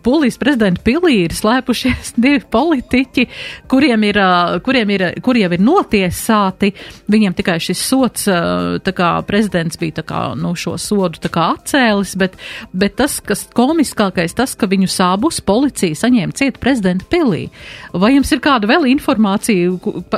Polijas 0.04 0.38
prezidenta 0.40 0.82
pilī 0.84 1.22
ir 1.24 1.34
slēpušies 1.34 2.14
divi 2.22 2.42
politiķi, 2.52 3.26
kuriem 3.70 4.06
ir, 4.08 4.18
kuriem 4.64 4.92
ir, 4.94 5.06
kuri 5.24 5.44
jau 5.44 5.52
ir 5.54 5.64
notiesāti. 5.64 6.72
Viņiem 7.12 7.36
tikai 7.38 7.58
šis 7.62 7.82
sots, 7.82 8.28
tā 8.28 8.94
kā 8.96 9.14
prezidents 9.26 9.80
bija 9.80 10.00
tā 10.00 10.06
kā, 10.06 10.22
nu, 10.38 10.54
šo 10.58 10.76
sodu 10.80 11.22
tā 11.22 11.30
kā 11.32 11.48
atcēlis, 11.56 12.14
bet, 12.20 12.36
bet 12.72 12.96
tas, 13.00 13.18
kas 13.24 13.44
komiskākais, 13.56 14.36
tas, 14.36 14.54
ka 14.58 14.68
viņu 14.70 14.90
abus 15.02 15.40
policija 15.44 15.96
saņēma 15.98 16.36
ciet 16.36 16.58
prezidenta 16.62 17.06
pilī. 17.10 17.46
Vai 17.92 18.14
jums 18.14 18.30
ir 18.34 18.42
kāda 18.44 18.68
vēl 18.70 18.86
informācija, 18.92 19.72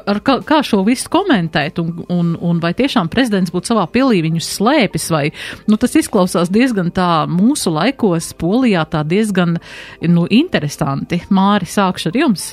ar 0.04 0.20
kā, 0.24 0.38
kā 0.46 0.60
šo 0.66 0.82
visu 0.86 1.10
komentēt, 1.12 1.80
un, 1.82 2.04
un, 2.12 2.34
un 2.40 2.60
vai 2.62 2.74
tiešām 2.76 3.10
prezidents 3.12 3.52
būtu 3.54 3.72
savā 3.72 3.86
pilī 3.92 4.22
viņus 4.26 4.50
slēpis, 4.58 5.08
vai, 5.14 5.24
nu, 5.70 5.78
tas 5.80 5.96
izklausās 5.98 6.52
diezgan 6.52 6.92
tā 6.94 7.24
mūsu 7.30 7.72
laikos, 7.74 8.23
Polijā 8.32 8.86
tā 8.88 9.02
diezgan, 9.04 9.58
nu, 10.08 10.24
interesanti. 10.30 11.20
Māri, 11.34 11.68
sākšu 11.68 12.12
ar 12.12 12.20
jums. 12.22 12.52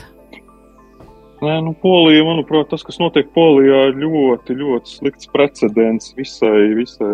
Nē, 1.42 1.56
nu, 1.66 1.72
Polija, 1.82 2.22
manuprāt, 2.28 2.68
tas, 2.70 2.84
kas 2.86 3.00
notiek 3.02 3.32
Polijā, 3.34 3.88
ir 3.90 3.96
ļoti, 4.04 4.58
ļoti 4.60 4.98
slikts 4.98 5.30
precedents 5.34 6.12
visai, 6.18 6.68
visai 6.78 7.14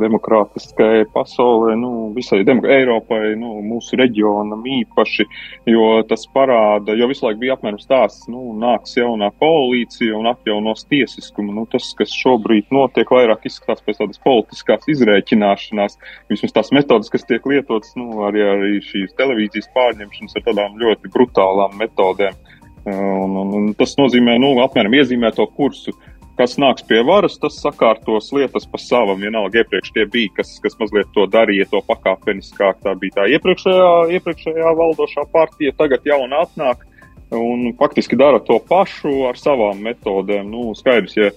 demokrātiskai 0.00 1.04
pasaulē, 1.12 1.74
nu, 1.80 1.90
visai 2.16 2.42
Eiropai, 2.46 3.34
nu, 3.40 3.56
mūsu 3.64 3.98
reģionam 4.00 4.64
īpaši, 4.80 5.26
jo 5.70 5.88
tas 6.08 6.26
parāda, 6.32 6.96
jo 6.98 7.08
visu 7.10 7.26
laiku 7.26 7.42
bija 7.42 7.56
apmēram 7.56 7.80
stāsts, 7.82 8.28
nu, 8.32 8.52
nāks 8.60 8.96
jaunā 8.98 9.30
koalīcija 9.40 10.16
un 10.18 10.30
atjaunos 10.32 10.86
tiesiskumu. 10.90 11.54
Nu, 11.56 11.66
tas, 11.72 11.88
kas 11.98 12.14
šobrīd 12.16 12.72
notiek, 12.74 13.10
vairāk 13.12 13.48
izskatās 13.48 13.84
pēc 13.86 14.02
tādas 14.02 14.22
politiskās 14.24 14.88
izrēķināšanās, 14.96 15.98
vismaz 16.32 16.56
tās 16.56 16.72
metodas, 16.76 17.12
kas 17.12 17.26
tiek 17.28 17.46
lietotas, 17.48 17.94
nu, 17.98 18.22
arī, 18.28 18.44
arī 18.56 18.74
šīs 18.84 19.16
televīzijas 19.18 19.72
pārņemšanas 19.76 20.36
ar 20.36 20.46
tādām 20.50 20.76
ļoti 20.82 21.12
brutālām 21.14 21.78
metodēm. 21.80 22.44
Un, 22.86 23.32
un, 23.34 23.48
un 23.58 23.70
tas 23.74 23.96
nozīmē, 23.98 24.36
nu, 24.38 24.52
apmēram 24.62 24.94
iezīmē 24.94 25.32
to 25.34 25.48
kursu 25.56 25.90
kas 26.36 26.56
nāks 26.60 26.84
pie 26.86 27.00
varas, 27.06 27.38
tas 27.40 27.56
sakārtos 27.62 28.28
lietas 28.36 28.66
pa 28.68 28.80
savam. 28.80 29.20
Vienalga, 29.22 29.62
iepriekš 29.62 29.92
tie 29.94 30.04
bija, 30.10 30.34
kas, 30.40 30.56
kas 30.64 30.76
mazliet 30.80 31.08
to 31.16 31.26
darīja, 31.32 31.68
to 31.72 31.80
pakāpeniskāk. 31.88 32.82
Tā 32.84 32.94
bija 33.00 33.20
tā 33.20 33.30
iepriekšējā, 33.36 33.90
iepriekšējā 34.18 34.74
valdošā 34.82 35.26
partija, 35.32 35.74
tagad 35.80 36.06
jauna 36.08 36.44
atnāk 36.46 36.84
un 37.34 37.72
faktiski 37.78 38.16
dara 38.18 38.38
to 38.44 38.58
pašu 38.68 39.24
ar 39.30 39.38
savām 39.40 39.80
metodēm. 39.82 40.46
Nu, 40.52 40.70
skaidrs, 40.78 41.16
ja 41.18 41.32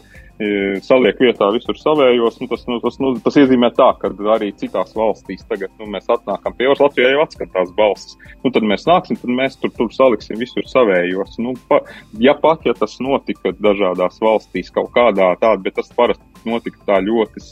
saliek 0.86 1.17
vietā 1.19 1.49
visur 1.52 1.75
savējos, 1.75 2.38
nu, 2.39 2.47
tas, 2.47 2.62
nu, 2.69 2.78
tas, 2.80 2.95
nu, 3.04 3.12
tas 3.23 3.36
iezīmē 3.41 3.69
tā, 3.75 3.89
ka 3.99 4.12
arī 4.36 4.54
citās 4.56 4.93
valstīs 4.95 5.43
tagad 5.49 5.73
nu, 5.82 5.88
mēs 5.91 6.08
atnākam 6.08 6.56
pie 6.56 6.69
varas, 6.69 6.84
Latvijā 6.86 7.10
jau 7.12 7.23
atskatās 7.25 7.73
balsis. 7.75 8.15
Nu, 8.43 8.52
tad 8.56 8.63
mēs 8.67 8.88
nāksim, 8.88 9.19
tad 9.19 9.34
mēs 9.36 9.58
tur, 9.60 9.73
tur 9.75 9.91
saliksim 9.91 10.39
visur 10.39 10.63
savējos. 10.71 11.36
Nu, 11.43 11.56
pa, 11.67 11.82
ja 12.23 12.38
pat, 12.39 12.63
ja 12.69 12.75
tas 12.78 12.95
notika 13.04 13.52
dažādās 13.60 14.21
valstīs 14.23 14.71
kaut 14.75 14.93
kādā 14.95 15.34
tādā, 15.41 15.60
bet 15.65 15.75
tas 15.82 15.91
parasti 15.97 16.47
notika 16.47 16.80
tā 16.88 17.02
ļoti 17.04 17.43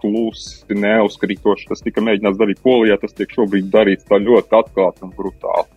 klusi, 0.00 0.78
neuzkrītoši, 0.80 1.68
tas 1.68 1.84
tika 1.84 2.04
mēģināts 2.04 2.40
darīt 2.40 2.64
Polijā, 2.64 2.96
tas 3.00 3.12
tiek 3.16 3.36
šobrīd 3.36 3.68
darīts 3.74 4.08
tā 4.08 4.20
ļoti 4.22 4.58
atklāti 4.62 5.04
un 5.04 5.12
brutāli. 5.16 5.68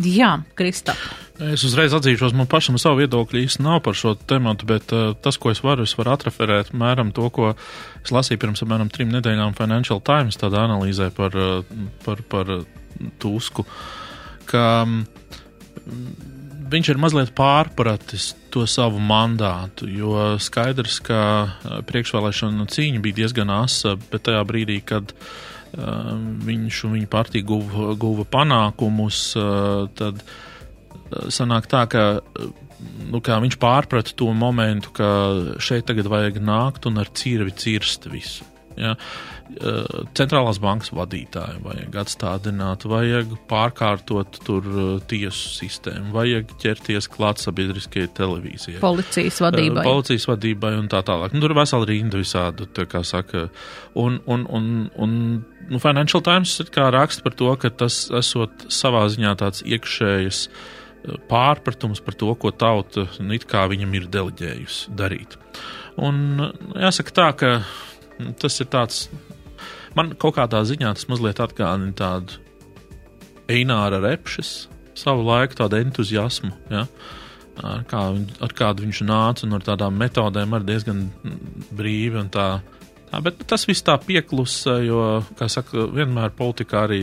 Jā, 0.00 0.40
Kristap. 0.58 0.98
Es 1.42 1.64
uzreiz 1.66 1.94
atzīšos, 1.94 2.34
man 2.34 2.48
pašam 2.50 2.76
savu 2.78 3.00
viedokļu 3.02 3.40
īsti 3.44 3.62
nav 3.62 3.80
par 3.86 3.96
šo 3.98 4.14
tematu, 4.18 4.66
bet 4.70 4.90
uh, 4.94 5.12
tas, 5.18 5.38
ko 5.38 5.50
es 5.50 5.62
varu, 5.62 5.86
es 5.86 5.94
varu 5.98 6.12
atreferēt 6.14 6.72
mēram 6.74 7.12
to, 7.14 7.28
ko 7.34 7.52
es 7.54 8.12
lasīju 8.14 8.42
pirms 8.42 8.62
apmēram 8.62 8.90
trim 8.94 9.10
nedēļām 9.14 9.56
Financial 9.58 10.02
Times 10.02 10.38
tādā 10.38 10.64
analīzē 10.66 11.10
par, 11.14 11.34
uh, 11.34 11.62
par, 12.06 12.22
par 12.30 12.52
Tusku, 13.22 13.66
ka 14.50 14.66
um, 14.82 15.00
viņš 16.70 16.92
ir 16.92 17.02
mazliet 17.02 17.34
pārpratis 17.38 18.32
to 18.54 18.66
savu 18.70 19.02
mandātu, 19.02 19.90
jo 19.90 20.36
skaidrs, 20.42 21.00
ka 21.06 21.18
uh, 21.46 21.80
priekšvēlēšana 21.86 22.70
cīņa 22.70 23.02
bija 23.02 23.22
diezgan 23.24 23.50
asa, 23.62 23.94
bet 24.10 24.26
tajā 24.30 24.46
brīdī, 24.46 24.78
kad 24.86 25.14
uh, 25.14 25.53
viņš 25.74 26.80
un 26.86 26.96
viņa 26.98 27.10
partija 27.10 27.46
guva, 27.46 27.92
guva 27.98 28.26
panākumus, 28.30 29.20
tad 29.98 30.22
sanāk 31.34 31.68
tā, 31.70 31.84
ka 31.90 32.04
nu, 33.10 33.20
viņš 33.20 33.58
pārprata 33.62 34.14
to 34.16 34.30
momentu, 34.36 34.92
ka 34.94 35.08
šeit 35.62 35.86
tagad 35.90 36.10
vajag 36.10 36.40
nākt 36.42 36.88
un 36.90 37.02
ar 37.02 37.10
cirvi 37.14 37.54
cirst 37.58 38.08
visu. 38.12 38.46
Ja? 38.80 38.94
Centrālās 40.16 40.58
bankas 40.62 40.90
vadītāju 40.96 41.60
vajag 41.64 41.98
atstādināt, 42.04 42.86
vajag 42.88 43.34
pārkārtot 43.50 44.38
tur 44.46 44.68
tiesu 45.10 45.52
sistēmu, 45.58 46.12
vajag 46.14 46.54
ķerties 46.62 47.10
klāt 47.12 47.42
sabiedriskajai 47.44 48.10
televīzijai. 48.16 48.82
Policijas 48.82 49.40
vadībai. 49.44 49.84
Policijas 49.86 50.28
vadībai 50.30 50.74
un 50.80 50.88
tā 50.92 51.04
tālāk. 51.06 51.34
Nu, 51.34 51.44
tur 51.44 51.54
ir 51.54 51.60
vesela 51.60 51.88
rinda 51.90 52.20
visādu, 52.20 52.68
kā 52.90 53.04
saka. 53.06 53.48
Un, 54.00 54.20
un, 54.26 54.46
un, 54.50 54.70
un 54.96 55.18
nu, 55.68 55.82
Financial 55.82 56.22
Times 56.24 56.56
raksta 56.74 57.24
par 57.24 57.36
to, 57.38 57.52
ka 57.60 57.70
tas 57.84 58.06
esot 58.14 58.66
savā 58.72 59.04
ziņā 59.12 59.36
tāds 59.40 59.64
iekšējs 59.66 60.48
pārpratums 61.28 62.00
par 62.04 62.16
to, 62.16 62.32
ko 62.40 62.50
tauta 62.50 63.06
nu, 63.20 63.34
it 63.36 63.44
kā 63.48 63.66
viņam 63.70 63.96
ir 63.98 64.08
deleģējusi 64.12 64.94
darīt. 64.96 65.36
Un 66.00 66.40
jāsaka 66.80 67.14
tā, 67.14 67.28
ka 67.38 67.50
Tas 68.40 68.60
ir 68.62 68.70
tāds, 68.72 69.08
man 69.96 70.14
kaut 70.20 70.38
kādā 70.38 70.62
ziņā 70.66 70.94
tas 70.96 71.08
mazliet 71.10 71.42
atgādina 71.44 71.94
tādu 71.98 72.40
Eināra 73.50 73.98
repšas 74.00 74.70
savu 74.96 75.26
laiku, 75.26 75.58
tādu 75.58 75.80
entuziasmu. 75.82 76.52
Ja? 76.72 76.86
Ar, 77.60 77.84
kā, 77.90 78.00
ar 78.42 78.54
kādu 78.56 78.86
viņš 78.86 79.02
nāca 79.06 79.44
un 79.46 79.58
ar 79.58 79.66
tādām 79.66 79.98
metodēm 80.00 80.56
arī 80.56 80.68
diezgan 80.72 81.04
brīvi 81.74 82.24
tā. 82.34 82.48
tā 83.10 83.20
bet 83.22 83.44
tas 83.50 83.66
viss 83.68 83.84
tā 83.86 83.98
pieklusa, 84.02 84.80
jo, 84.86 85.04
kā 85.38 85.48
saka, 85.52 85.86
vienmēr 85.94 86.34
politikā 86.34 86.86
arī 86.88 87.02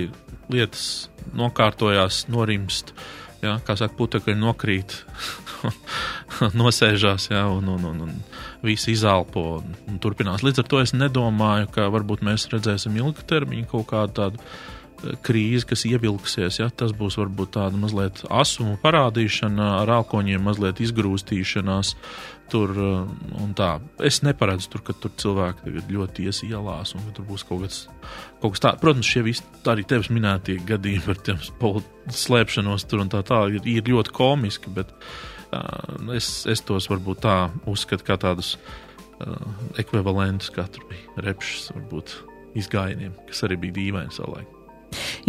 lietas 0.51 1.09
nokārtojās, 1.37 2.25
norimst. 2.31 2.95
Ja, 3.41 3.55
kā 3.65 3.77
saka, 3.79 3.95
putekļi 3.97 4.35
nokrīt, 4.37 4.97
nosēžās, 6.61 7.29
ja, 7.31 7.45
un, 7.51 7.69
un, 7.71 7.85
un, 7.91 8.03
un 8.07 8.17
visi 8.65 8.95
izelpo 8.95 9.45
un, 9.59 9.77
un 9.89 10.01
turpinās. 10.01 10.45
Līdz 10.45 10.63
ar 10.63 10.69
to 10.69 10.83
es 10.83 10.95
nedomāju, 10.97 11.71
ka 11.75 11.89
varbūt 11.93 12.25
mēs 12.25 12.49
redzēsim 12.53 12.97
ilgtermiņu 13.01 13.69
kaut 13.71 13.89
kādu 13.91 14.17
tādu 14.19 14.41
eh, 14.41 15.15
krīzi, 15.25 15.67
kas 15.71 15.85
ievilksies. 15.89 16.61
Ja? 16.61 16.69
Tas 16.69 16.93
būs 16.97 17.19
varbūt 17.21 17.55
tāda 17.57 17.79
mazliet 17.79 18.23
asuma 18.29 18.77
parādīšana, 18.81 19.73
ar 19.81 19.95
alkoņiem 20.01 20.45
mazliet 20.49 20.83
izgrūstīšanās. 20.83 21.95
Tur, 22.51 22.73
eh. 22.75 23.67
Es 24.03 24.19
neparedzu, 24.27 24.67
tur, 24.73 24.81
ka 24.83 24.93
tur 24.99 25.13
cilvēki 25.23 25.71
ļoti 25.87 26.25
ies 26.27 26.41
ielās 26.43 26.91
un 26.97 27.05
ka 27.05 27.13
tur 27.15 27.29
būs 27.29 27.45
kaut 27.47 27.63
kas, 27.63 27.85
kaut 28.43 28.57
kas 28.57 28.65
tāds. 28.65 28.81
Protams, 28.83 29.07
šie 29.07 29.23
visi 29.23 29.45
arī 29.71 29.85
tevis 29.87 30.11
minētie 30.11 30.57
gadījumi 30.67 31.05
par 31.05 31.21
tiem 31.23 31.39
slēpšanos 32.11 32.89
tur 32.91 33.05
un 33.05 33.13
tā 33.13 33.23
tālāk 33.23 33.61
ir, 33.61 33.69
ir 33.79 33.93
ļoti 33.93 34.11
komiski. 34.17 34.73
Bet, 34.75 34.91
uh, 34.91 35.31
es, 36.15 36.31
es 36.49 36.63
tos 36.65 36.89
varbūt 36.91 37.23
tā 37.25 37.35
uzskatu 37.69 38.07
kā 38.07 38.17
tādus 38.21 38.55
uh, 38.57 39.35
ekvivalentus, 39.81 40.51
bija 40.55 41.27
repšs, 41.27 41.71
varbūt 41.75 42.17
izgājieniem, 42.59 43.13
kas 43.29 43.45
arī 43.47 43.59
bija 43.61 43.79
dīvaini 43.79 44.15
savulaik. 44.15 44.57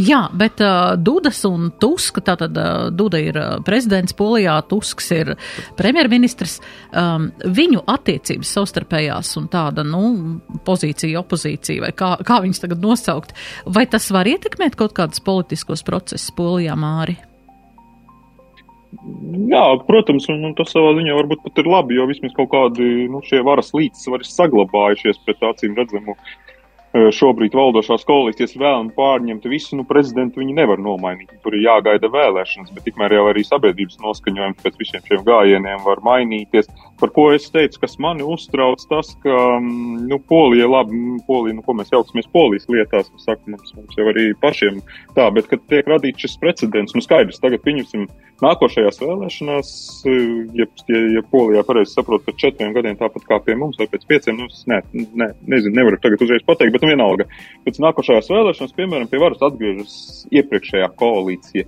Jā, 0.00 0.24
bet 0.34 0.60
uh, 0.64 0.96
Dudas 0.98 1.42
un 1.46 1.70
Tuska, 1.80 2.22
tātad 2.24 2.56
uh, 2.58 2.88
Duda 2.90 3.20
ir 3.22 3.36
uh, 3.38 3.50
prezidents 3.62 4.16
Polijā, 4.16 4.56
Tusks 4.66 5.10
ir 5.14 5.34
premjerministrs, 5.78 6.58
um, 6.90 7.28
viņu 7.44 7.84
attiecības 7.92 8.54
savstarpējās 8.56 9.34
un 9.38 9.50
tāda, 9.52 9.84
nu, 9.86 10.02
pozīcija, 10.66 11.20
opozīcija, 11.22 11.84
vai 11.86 11.92
kā, 11.94 12.14
kā 12.26 12.40
viņus 12.42 12.64
tagad 12.64 12.82
nosaukt, 12.82 13.36
vai 13.66 13.86
tas 13.90 14.10
var 14.14 14.30
ietekmēt 14.30 14.78
kaut 14.80 14.96
kādus 14.98 15.22
politiskos 15.22 15.84
procesus 15.86 16.32
Polijā, 16.34 16.74
Māri? 16.78 17.20
Jā, 18.92 19.64
protams, 19.88 20.26
un, 20.28 20.42
un 20.50 20.56
tas 20.56 20.72
savā 20.74 20.92
ziņā 20.98 21.14
varbūt 21.16 21.46
pat 21.46 21.60
ir 21.62 21.68
labi, 21.72 21.96
jo 21.96 22.04
vismaz 22.10 22.34
kaut 22.36 22.50
kādi 22.52 23.08
nu, 23.08 23.22
šie 23.24 23.40
varas 23.46 23.72
līdzsvari 23.72 24.28
saglabājušies 24.28 25.22
pret 25.24 25.44
acīm 25.48 25.78
redzamu 25.78 26.16
šobrīd 26.92 27.54
valdošās 27.56 28.04
koalīcijas 28.04 28.52
vēlmi 28.60 28.92
pārņemt 28.96 29.46
visu, 29.48 29.78
nu, 29.78 29.84
prezidentu 29.88 30.42
viņi 30.42 30.56
nevar 30.58 30.80
nomainīt. 30.82 31.30
Tur 31.44 31.56
ir 31.56 31.64
jāgaida 31.64 32.10
vēlēšanas, 32.12 32.72
bet 32.76 32.84
tikmēr 32.84 33.16
jau 33.16 33.24
arī 33.30 33.44
sabiedrības 33.48 33.96
noskaņojums 34.02 34.60
pēc 34.60 34.76
visiem 34.80 35.06
šiem 35.08 35.24
gājieniem 35.24 35.86
var 35.86 36.02
mainīties. 36.04 36.68
Par 37.02 37.10
ko 37.10 37.24
es 37.34 37.48
teicu, 37.50 37.80
kas 37.82 37.96
mani 37.98 38.22
uztrauc, 38.22 38.84
tas, 38.86 39.08
ka, 39.24 39.38
nu, 39.60 40.20
Polija, 40.30 40.68
labi, 40.70 41.00
Polija, 41.26 41.56
nu, 41.58 41.64
ko 41.66 41.74
mēs 41.74 41.90
jauksimies 41.90 42.28
Polijas 42.30 42.68
lietās, 42.70 43.08
mēs 43.10 43.26
sakam, 43.26 43.56
mums, 43.56 43.72
mums 43.74 43.98
jau 43.98 44.06
arī 44.12 44.28
pašiem 44.38 44.78
tā, 45.16 45.26
bet, 45.34 45.48
kad 45.50 45.64
tiek 45.72 45.90
radīts 45.90 46.22
šis 46.22 46.38
precedents, 46.38 46.94
nu, 46.94 47.02
skaidrs, 47.02 47.42
tagad 47.42 47.64
pieņemsim 47.66 48.06
nākošajās 48.42 49.02
vēlēšanās, 49.02 49.74
ja, 50.06 50.68
ja, 50.92 51.02
ja 51.16 51.24
Polijā 51.34 51.66
pareizi 51.66 51.96
saprot, 51.96 52.22
pēc 52.28 52.38
četriem 52.44 52.70
gadiem 52.78 52.98
tāpat 53.02 53.26
kā 53.26 53.42
pie 53.42 53.58
mums, 53.58 53.82
vai 53.82 53.90
pēc 53.90 54.06
pieciem, 54.06 54.38
nu, 54.38 54.46
es 54.46 54.62
ne, 54.70 54.78
ne, 54.94 55.32
nezinu, 55.50 55.74
nevaru 55.80 55.98
tagad 56.02 56.22
uzreiz 56.22 56.46
pateikt, 56.46 56.76
bet 56.76 56.86
nu 56.86 56.94
vienalga. 56.94 57.26
Pēc 57.66 57.82
nākošajās 57.82 58.30
vēlēšanās, 58.30 58.78
piemēram, 58.78 59.10
pie 59.10 59.22
varas 59.26 59.42
atgriežas 59.42 59.94
iepriekšējā 60.30 60.94
koalīcija. 61.02 61.66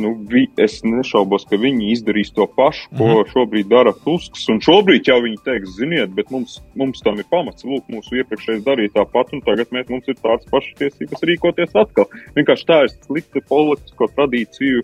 Nu, 0.00 0.12
vi, 0.30 0.46
es 0.60 0.80
nešaubos, 0.86 1.44
ka 1.50 1.58
viņi 1.60 1.90
izdarīs 1.94 2.32
to 2.36 2.46
pašu, 2.56 2.88
ko 2.92 3.04
mm 3.04 3.12
-hmm. 3.16 3.30
šobrīd 3.34 3.68
dara 3.68 3.92
Tusks. 4.04 4.48
Un 4.52 4.60
šobrīd 4.64 5.08
jau 5.08 5.20
viņi 5.24 5.38
teiks, 5.44 5.76
ziniet, 5.76 6.14
bet 6.16 6.30
mums, 6.30 6.60
mums 6.74 7.02
tam 7.04 7.18
ir 7.18 7.28
pamats. 7.30 7.64
Lūk, 7.64 7.84
mūsu 7.92 8.20
iepriekšējais 8.20 8.64
darīja 8.64 8.94
tāpat, 9.00 9.32
un 9.32 9.44
tagad 9.44 9.68
mēs, 9.74 9.88
mums 9.88 10.08
ir 10.08 10.16
tādas 10.22 10.46
pašas 10.50 10.78
tiesības 10.80 11.26
rīkoties 11.28 11.76
atkal. 11.76 12.08
Vienkārši 12.36 12.66
tā 12.66 12.82
ir 12.84 12.90
slikta 12.96 13.40
politisko 13.48 14.08
tradīciju 14.16 14.82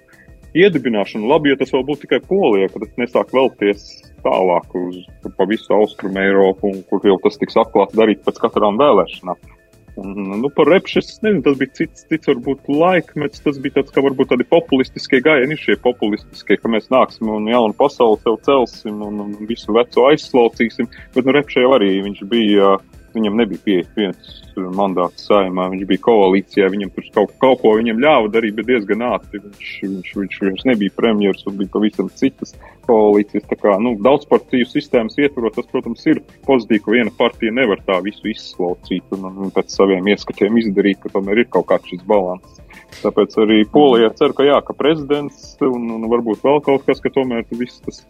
iedibināšana. 0.57 1.29
Labi, 1.29 1.53
ja 1.53 1.57
tas 1.61 1.73
vēl 1.75 1.85
būtu 1.89 2.07
tikai 2.07 2.21
Polija, 2.29 2.69
kad 2.73 2.85
tas 2.85 3.01
nesāk 3.01 3.33
vēlties 3.37 3.85
tālāk 4.25 4.79
uz 4.79 5.03
visu 5.49 5.75
austrumu 5.77 6.23
Eiropu, 6.23 6.73
un 6.73 6.83
kur 6.91 7.05
jau 7.07 7.19
tas 7.23 7.39
tiks 7.41 7.59
atklāti 7.61 7.99
darīt 7.99 8.25
pēc 8.27 8.41
katrām 8.43 8.81
vēlēšanām. 8.81 9.56
Un, 9.97 10.41
nu, 10.43 10.49
par 10.53 10.69
repšu 10.69 11.01
es 11.01 11.15
nezinu, 11.25 11.41
tas 11.47 11.57
bija 11.57 11.73
cits, 11.79 12.03
cits 12.11 12.29
varbūt 12.29 12.67
laikmets, 12.69 13.41
tas 13.41 13.57
bija 13.65 13.79
tāds, 13.79 13.95
ka 13.95 14.05
varbūt 14.05 14.29
tādi 14.35 14.45
populistiskie 14.51 15.23
gājieni 15.25 15.57
šie 15.57 15.79
populistiskie, 15.81 16.59
ka 16.61 16.69
mēs 16.73 16.91
nāksim 16.93 17.31
un 17.33 17.49
jaunu 17.49 17.73
pasauli 17.79 18.21
sev 18.21 18.37
celsim 18.45 19.01
un, 19.07 19.23
un 19.25 19.33
visu 19.49 19.73
veco 19.77 20.05
aizslaucīsim, 20.11 20.91
bet 21.17 21.25
nu 21.25 21.37
repšē 21.39 21.65
jau 21.65 21.73
arī 21.79 21.95
viņš 22.05 22.21
bija, 22.29 22.75
viņam 23.17 23.39
nebija 23.41 23.63
51 23.97 24.75
mandāts 24.77 25.27
saimā, 25.29 25.67
viņš 25.73 25.87
bija 25.91 26.03
koalīcijā, 26.05 26.69
viņam 26.73 26.93
tur 26.95 27.09
kaut, 27.15 27.33
kaut 27.43 27.63
ko 27.63 27.73
viņam 27.79 28.01
ļāva 28.03 28.31
darīt, 28.33 28.57
bet 28.59 28.69
diezgan 28.71 29.05
ātri. 29.09 29.41
Viņš, 29.45 29.71
viņš, 29.83 30.13
viņš, 30.21 30.39
viņš 30.49 30.67
nebija 30.71 30.95
premjeras 30.97 31.47
un 31.49 31.59
bija 31.61 31.73
pavisam 31.75 32.11
citas 32.21 32.55
koalīcijas. 32.87 33.49
Tā 33.51 33.59
kā, 33.61 33.77
nu, 33.83 33.95
daudzpartiju 34.05 34.69
sistēmas 34.71 35.19
ietvaros 35.21 35.57
tas, 35.57 35.69
protams, 35.73 36.05
ir 36.09 36.23
pozitīvi, 36.49 36.85
ka 36.85 36.95
viena 36.95 37.15
partija 37.19 37.55
nevar 37.57 37.83
tā 37.89 37.99
visu 38.05 38.31
izslaucīt 38.33 39.17
un, 39.17 39.29
un 39.33 39.55
pēc 39.57 39.75
saviem 39.75 40.13
ieskatiem 40.13 40.61
izdarīt, 40.63 41.03
ka 41.03 41.13
tomēr 41.17 41.43
ir 41.43 41.51
kaut 41.53 41.69
kāds 41.73 41.93
šis 41.93 42.05
balans. 42.09 42.61
Tāpēc 43.03 43.37
arī 43.43 43.63
Polijā 43.73 44.13
cer, 44.19 44.33
ka 44.37 44.47
jā, 44.47 44.61
ka 44.65 44.77
prezidents 44.77 45.57
un, 45.65 45.91
un 45.97 46.09
varbūt 46.13 46.45
vēl 46.45 46.63
kaut 46.65 46.87
kas, 46.89 47.03
ka 47.03 47.13
tomēr 47.13 47.45
viss 47.57 47.83
tas 47.85 48.05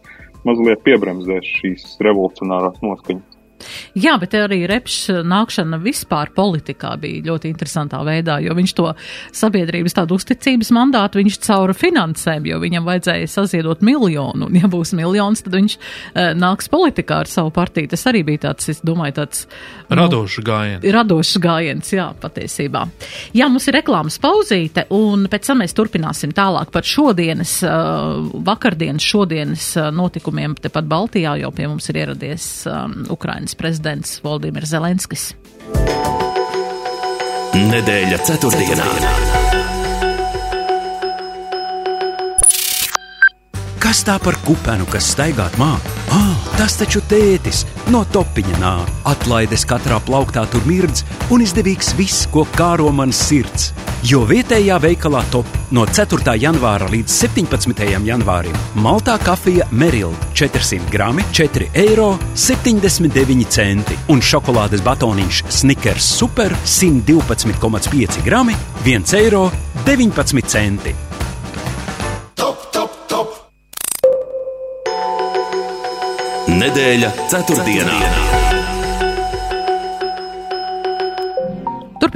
mazliet 0.47 0.83
piebremzēs 0.85 1.49
šīs 1.59 1.97
revolucionārās 2.03 2.79
noskaņas. 2.85 3.36
Jā, 3.97 4.15
bet 4.21 4.35
arī 4.37 4.61
Repšs 4.69 5.23
nākšana 5.25 5.79
vispār 5.81 6.31
politikā 6.35 6.93
bija 7.01 7.23
ļoti 7.31 7.49
interesantā 7.51 7.99
veidā, 8.05 8.37
jo 8.43 8.53
viņš 8.57 8.73
to 8.77 8.91
sabiedrības 9.35 9.97
tādu 9.97 10.17
uzticības 10.19 10.69
mandātu 10.75 11.21
viņš 11.21 11.39
caur 11.47 11.73
finansēm, 11.77 12.45
jo 12.49 12.59
viņam 12.61 12.87
vajadzēja 12.87 13.29
saziedot 13.31 13.81
miljonu, 13.85 14.49
un 14.49 14.59
ja 14.59 14.69
būs 14.71 14.93
miljons, 14.97 15.43
tad 15.45 15.57
viņš 15.57 15.77
uh, 15.77 16.31
nāks 16.37 16.69
politikā 16.71 17.23
ar 17.23 17.31
savu 17.31 17.51
partiju. 17.55 17.91
Tas 17.93 18.05
arī 18.09 18.23
bija 18.27 18.47
tāds, 18.49 18.69
es 18.73 18.83
domāju, 18.85 19.17
tāds. 19.21 19.45
Nu, 19.87 19.97
radošs 20.01 20.39
gājiens. 20.45 20.87
Radošs 20.97 21.41
gājiens, 21.43 21.91
jā, 21.95 22.07
patiesībā. 22.21 22.83
Jā, 23.37 23.49
mums 23.51 23.67
ir 23.69 23.77
reklāmas 23.79 24.19
pauzīte, 24.21 24.85
un 24.93 25.25
pēc 25.31 25.49
tam 25.49 25.63
mēs 25.63 25.75
turpināsim 25.77 26.33
tālāk 26.37 26.71
par 26.75 26.85
šodienas, 26.87 27.57
uh, 27.65 28.21
vakardienas, 28.47 29.05
šodienas 29.07 29.69
uh, 29.79 29.89
notikumiem 29.95 30.57
tepat 30.61 30.87
Baltijā, 30.89 31.37
jo 31.41 31.51
pie 31.55 31.69
mums 31.71 31.89
ir 31.91 32.01
ieradies 32.03 32.47
um, 32.69 32.99
Ukrainas 33.47 33.55
prezidents 33.55 34.19
Valdimirs 34.23 34.71
Zelenskis. 34.73 35.35
Nedēļa 37.55 38.17
ceturtdienā. 38.27 38.87
Kas 43.79 44.03
tā 44.03 44.17
par 44.19 44.35
kupenu, 44.43 44.87
kas 44.91 45.13
staigāt 45.13 45.55
mākslā? 45.61 45.95
Ah, 46.11 46.35
tas 46.57 46.75
taču 46.75 46.99
tētis 47.07 47.63
no 47.93 48.03
topiņa 48.11 48.59
nāk. 48.59 48.91
Atlaides 49.07 49.63
katrā 49.67 50.01
plauktā 50.03 50.43
tur 50.51 50.67
mirdz 50.67 51.05
un 51.31 51.45
izdevīgs 51.45 51.93
viss, 51.95 52.27
ko 52.27 52.43
kāro 52.57 52.91
mans 52.91 53.15
sirds. 53.29 53.71
Jo 54.05 54.21
vietējā 54.29 54.75
veikalā 54.77 55.23
top 55.33 55.47
no 55.73 55.81
4. 55.89 56.35
janvāra 56.37 56.85
līdz 56.91 57.09
17. 57.09 57.81
janvārim 58.05 58.53
maltā 58.77 59.17
kafija 59.23 59.65
Merila 59.73 60.13
400 60.37 60.91
grami 60.93 61.25
4,79 61.33 61.73
eiro 61.81 62.19
un 64.13 64.21
šokolādes 64.21 64.85
batoniņš 64.85 65.43
Snickers 65.49 66.05
Super 66.19 66.53
112,5 66.61 68.21
grami 68.25 68.53
1,19 68.85 69.17
eiro. 69.17 69.49
Nedēļa 76.57 77.09
ceturtdienā. 77.29 78.46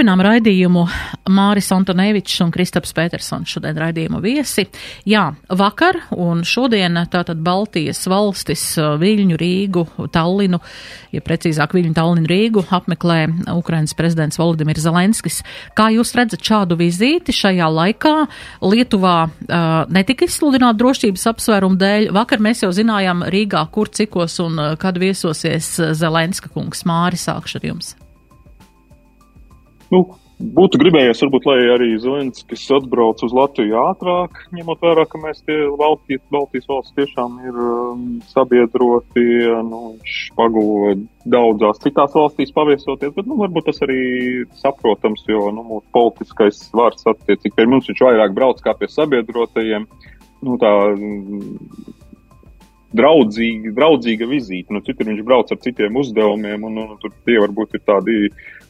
Turpinām 0.02 0.24
raidījumu 0.26 0.82
Māris 1.30 1.68
Antonevičs 1.76 2.40
un 2.42 2.50
Kristaps 2.50 2.90
Petersons 2.98 3.52
šodien 3.54 3.78
raidījuma 3.78 4.18
viesi. 4.24 4.64
Jā, 5.06 5.28
vakar 5.46 6.00
un 6.18 6.42
šodien 6.42 6.98
tātad 7.14 7.44
Baltijas 7.46 8.02
valstis 8.10 8.64
Viļņu, 8.80 9.38
Rīgu, 9.38 9.86
Tallinu, 10.10 10.58
ja 11.14 11.22
precīzāk 11.22 11.78
Viļņu, 11.78 11.94
Tallinu, 12.00 12.26
Rīgu 12.34 12.66
apmeklē 12.74 13.20
Ukrainas 13.54 13.94
prezidents 13.94 14.42
Volodimirs 14.42 14.82
Zelenskis. 14.88 15.44
Kā 15.78 15.92
jūs 15.94 16.18
redzat 16.18 16.50
šādu 16.50 16.82
vizīti 16.82 17.38
šajā 17.38 17.70
laikā? 17.70 18.18
Lietuvā 18.66 19.16
uh, 19.30 19.72
netika 19.94 20.26
izsludināta 20.26 20.82
drošības 20.82 21.30
apsvērumu 21.36 21.78
dēļ. 21.78 22.10
Vakar 22.18 22.42
mēs 22.42 22.66
jau 22.66 22.74
zinājām 22.74 23.28
Rīgā, 23.30 23.68
kur 23.70 23.94
cikos 23.94 24.42
un 24.42 24.64
kad 24.82 24.98
viesosies 24.98 25.76
Zelenska 25.94 26.50
kungs. 26.50 26.88
Māri, 26.90 27.22
sākšu 27.22 27.62
ar 27.62 27.76
jums. 27.76 28.00
Nu, 29.92 30.06
būtu 30.56 30.80
gribējies, 30.82 31.20
varbūt, 31.26 31.46
lai 31.50 31.58
arī 31.74 31.90
Zelenskis 32.02 32.64
atbrauc 32.74 33.22
uz 33.26 33.34
Latviju 33.36 33.76
ātrāk, 33.82 34.40
ņemot 34.56 34.84
vērā, 34.86 35.04
ka 35.10 35.20
mēs 35.22 35.44
tie 35.46 35.58
Baltijas, 35.78 36.24
Baltijas 36.34 36.70
valsts 36.70 36.96
tiešām 36.98 37.36
ir 37.44 37.60
um, 37.62 38.06
sabiedroti, 38.32 39.26
nu, 39.68 39.82
viņš 40.00 40.16
paguva 40.40 40.96
daudzās 41.36 41.82
citās 41.84 42.16
valstīs 42.18 42.56
paviesoties, 42.56 43.14
bet, 43.18 43.28
nu, 43.30 43.38
varbūt 43.44 43.70
tas 43.70 43.84
arī 43.86 44.02
saprotams, 44.64 45.26
jo, 45.30 45.50
nu, 45.56 45.66
mūsu 45.74 45.86
politiskais 45.94 46.64
svars 46.70 47.06
attiecīgi 47.12 47.58
pie 47.58 47.68
mums 47.70 47.92
viņš 47.92 48.06
vairāk 48.08 48.38
brauc 48.38 48.64
kā 48.64 48.76
pie 48.80 48.90
sabiedrotajiem. 48.92 49.90
Nu, 50.42 50.56
tā, 50.58 50.72
draudzīga, 52.98 53.74
draudzīga 53.78 54.28
vizīte. 54.30 54.74
Nu, 54.74 54.82
citur 54.86 55.10
viņš 55.12 55.24
brauc 55.28 55.54
ar 55.54 55.62
citiem 55.64 56.00
uzdevumiem, 56.02 56.66
un, 56.68 56.82
un 56.84 56.98
tur 57.02 57.14
tie 57.28 57.38
varbūt 57.42 57.78
ir 57.78 57.86
tādi 57.88 58.18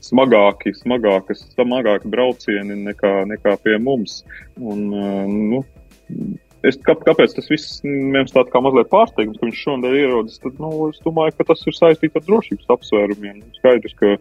smagāki, 0.06 0.76
smagākas, 0.78 1.44
smagāki 1.56 2.12
braucieni 2.12 2.78
nekā, 2.86 3.16
nekā 3.32 3.58
pie 3.66 3.78
mums. 3.82 4.22
Un, 4.60 4.88
nu, 5.52 5.66
Es, 6.62 6.76
kā, 6.86 6.94
kāpēc 6.94 7.32
tas 7.34 7.48
viss 7.50 7.80
mums 7.82 8.34
tāds 8.36 8.52
kā 8.54 8.60
mazliet 8.62 8.90
pārsteigums, 8.92 9.40
ka 9.40 9.48
viņš 9.48 9.62
šodien 9.66 9.96
ierodas? 9.98 10.38
Tad, 10.44 10.60
nu, 10.62 10.70
es 10.92 11.00
domāju, 11.02 11.34
ka 11.40 11.48
tas 11.50 11.64
ir 11.66 11.74
saistīts 11.74 12.20
ar 12.20 12.26
drošības 12.28 12.70
apsvērumiem. 12.76 13.40
Skaidrs, 13.58 13.96
ka 13.98 14.12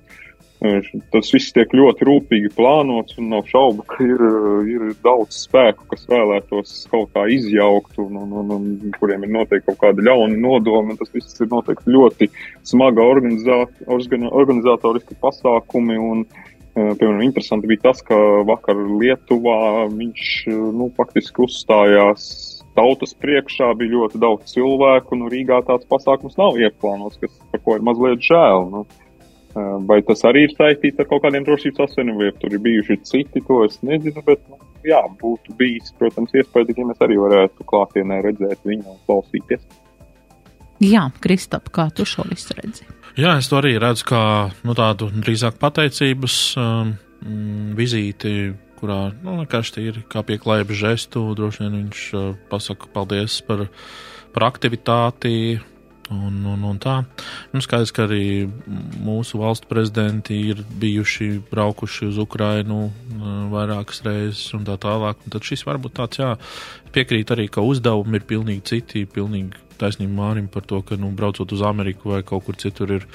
Tas 0.61 1.31
viss 1.33 1.55
tiek 1.57 1.71
ļoti 1.73 2.05
rūpīgi 2.05 2.51
plānots 2.53 3.17
un 3.17 3.31
nav 3.33 3.47
šaubu, 3.49 3.87
ka 3.89 4.05
ir, 4.05 4.21
ir 4.69 4.83
daudz 5.01 5.39
spēku, 5.47 5.87
kas 5.89 6.05
vēlētos 6.11 6.75
kaut 6.93 7.15
kā 7.17 7.25
izjaukt 7.33 7.97
un, 8.03 8.19
un, 8.21 8.35
un, 8.43 8.53
un 8.59 8.93
kuriem 8.99 9.25
ir 9.25 9.33
noteikti 9.39 9.71
kaut 9.71 9.81
kādi 9.87 10.05
ļauni 10.05 10.37
nodomi. 10.43 10.99
Tas 11.01 11.15
viss 11.17 11.41
ir 11.41 11.49
noteikti 11.49 11.97
ļoti 11.97 12.29
smaga 12.69 13.09
organizā, 13.09 13.63
organizatoriski 13.89 15.17
pasākumi. 15.25 15.97
Un, 15.97 16.29
piemēram, 16.77 17.25
interesanti 17.25 17.71
bija 17.71 17.87
tas, 17.89 18.05
ka 18.05 18.17
vakar 18.49 18.79
Lietuvā 19.01 19.89
viņš 19.97 20.31
nu, 20.77 20.93
faktiski 21.01 21.47
uzstājās 21.49 22.27
tautas 22.77 23.17
priekšā 23.17 23.73
bija 23.81 23.97
ļoti 23.97 24.21
daudz 24.21 24.53
cilvēku, 24.53 25.17
un 25.17 25.25
nu, 25.25 25.33
Rīgā 25.33 25.65
tāds 25.67 25.89
pasākums 25.89 26.37
nav 26.37 26.61
ieplānots, 26.61 27.19
kas 27.23 27.33
par 27.51 27.65
ko 27.65 27.81
ir 27.81 27.87
mazliet 27.89 28.29
žēl. 28.29 28.69
Nu. 28.75 28.85
Vai 29.55 29.99
tas 30.07 30.21
arī 30.29 30.45
ir 30.47 30.53
saistīts 30.55 31.03
ar 31.03 31.09
kaut 31.11 31.25
kādiem 31.25 31.43
drošības 31.47 31.83
asveniem, 31.89 32.21
vai 32.21 32.31
tur 32.39 32.53
ir 32.55 32.63
bijuši 32.63 33.01
citi, 33.03 33.43
to 33.49 33.65
es 33.67 33.81
nezinu, 33.83 34.23
bet, 34.27 34.43
nu, 34.47 34.61
jā, 34.87 35.01
būtu 35.21 35.57
bijis, 35.59 35.91
protams, 35.99 36.35
iespējams, 36.39 36.79
ja 36.79 36.87
mēs 36.87 37.03
arī 37.03 37.19
varētu 37.19 37.67
klātienē 37.73 38.21
redzēt 38.29 38.63
viņu 38.69 38.95
un 38.95 39.01
klausīties. 39.09 39.65
Jā, 40.81 41.09
Kristap, 41.21 41.67
kā 41.75 41.91
tu 41.93 42.07
šo 42.09 42.25
visu 42.31 42.55
redzi? 42.57 42.87
Jā, 43.19 43.35
es 43.41 43.51
to 43.51 43.59
arī 43.59 43.75
redzu 43.83 44.07
kā 44.09 44.23
nu, 44.65 44.75
tādu 44.79 45.11
drīzāk 45.13 45.59
pateicības 45.61 46.37
um, 46.57 46.95
vizīti, 47.77 48.53
kurā 48.79 49.01
nu, 49.19 49.41
vienkārši 49.43 49.85
ir 49.91 49.99
kā 50.09 50.23
pieklājība 50.25 50.79
žestu. 50.79 51.27
Droši 51.37 51.67
vien 51.67 51.77
viņš 51.83 52.05
uh, 52.15 52.31
pasaka 52.53 52.89
paldies 52.95 53.41
par, 53.45 53.67
par 54.33 54.47
aktivitāti, 54.47 55.59
Un, 56.11 56.41
un, 56.43 56.63
un 56.67 56.79
tā. 56.83 56.97
Nu, 57.55 57.61
skaidrs, 57.63 57.93
ka 57.95 58.09
arī 58.09 58.49
mūsu 58.99 59.39
valstu 59.39 59.69
prezidenti 59.71 60.41
ir 60.51 60.65
bijuši 60.83 61.29
braukuši 61.53 62.09
uz 62.09 62.19
Ukrainu 62.19 62.89
vairākas 63.53 64.03
reizes 64.07 64.49
un 64.59 64.67
tā 64.67 64.75
tālāk. 64.83 65.23
Un 65.23 65.35
tad 65.37 65.47
šis 65.47 65.63
varbūt 65.69 65.95
tāds, 66.01 66.19
jā, 66.19 66.33
piekrīt 66.97 67.31
arī, 67.31 67.47
ka 67.53 67.63
uzdevumi 67.63 68.19
ir 68.19 68.27
pilnīgi 68.27 68.67
citi, 68.73 69.05
pilnīgi 69.07 69.63
taisnība 69.81 70.17
Mārim 70.17 70.49
par 70.51 70.67
to, 70.67 70.83
ka, 70.83 70.99
nu, 70.99 71.13
braucot 71.17 71.55
uz 71.55 71.63
Ameriku 71.65 72.17
vai 72.17 72.25
kaut 72.27 72.49
kur 72.49 72.59
citur 72.59 72.91
ir, 72.99 73.07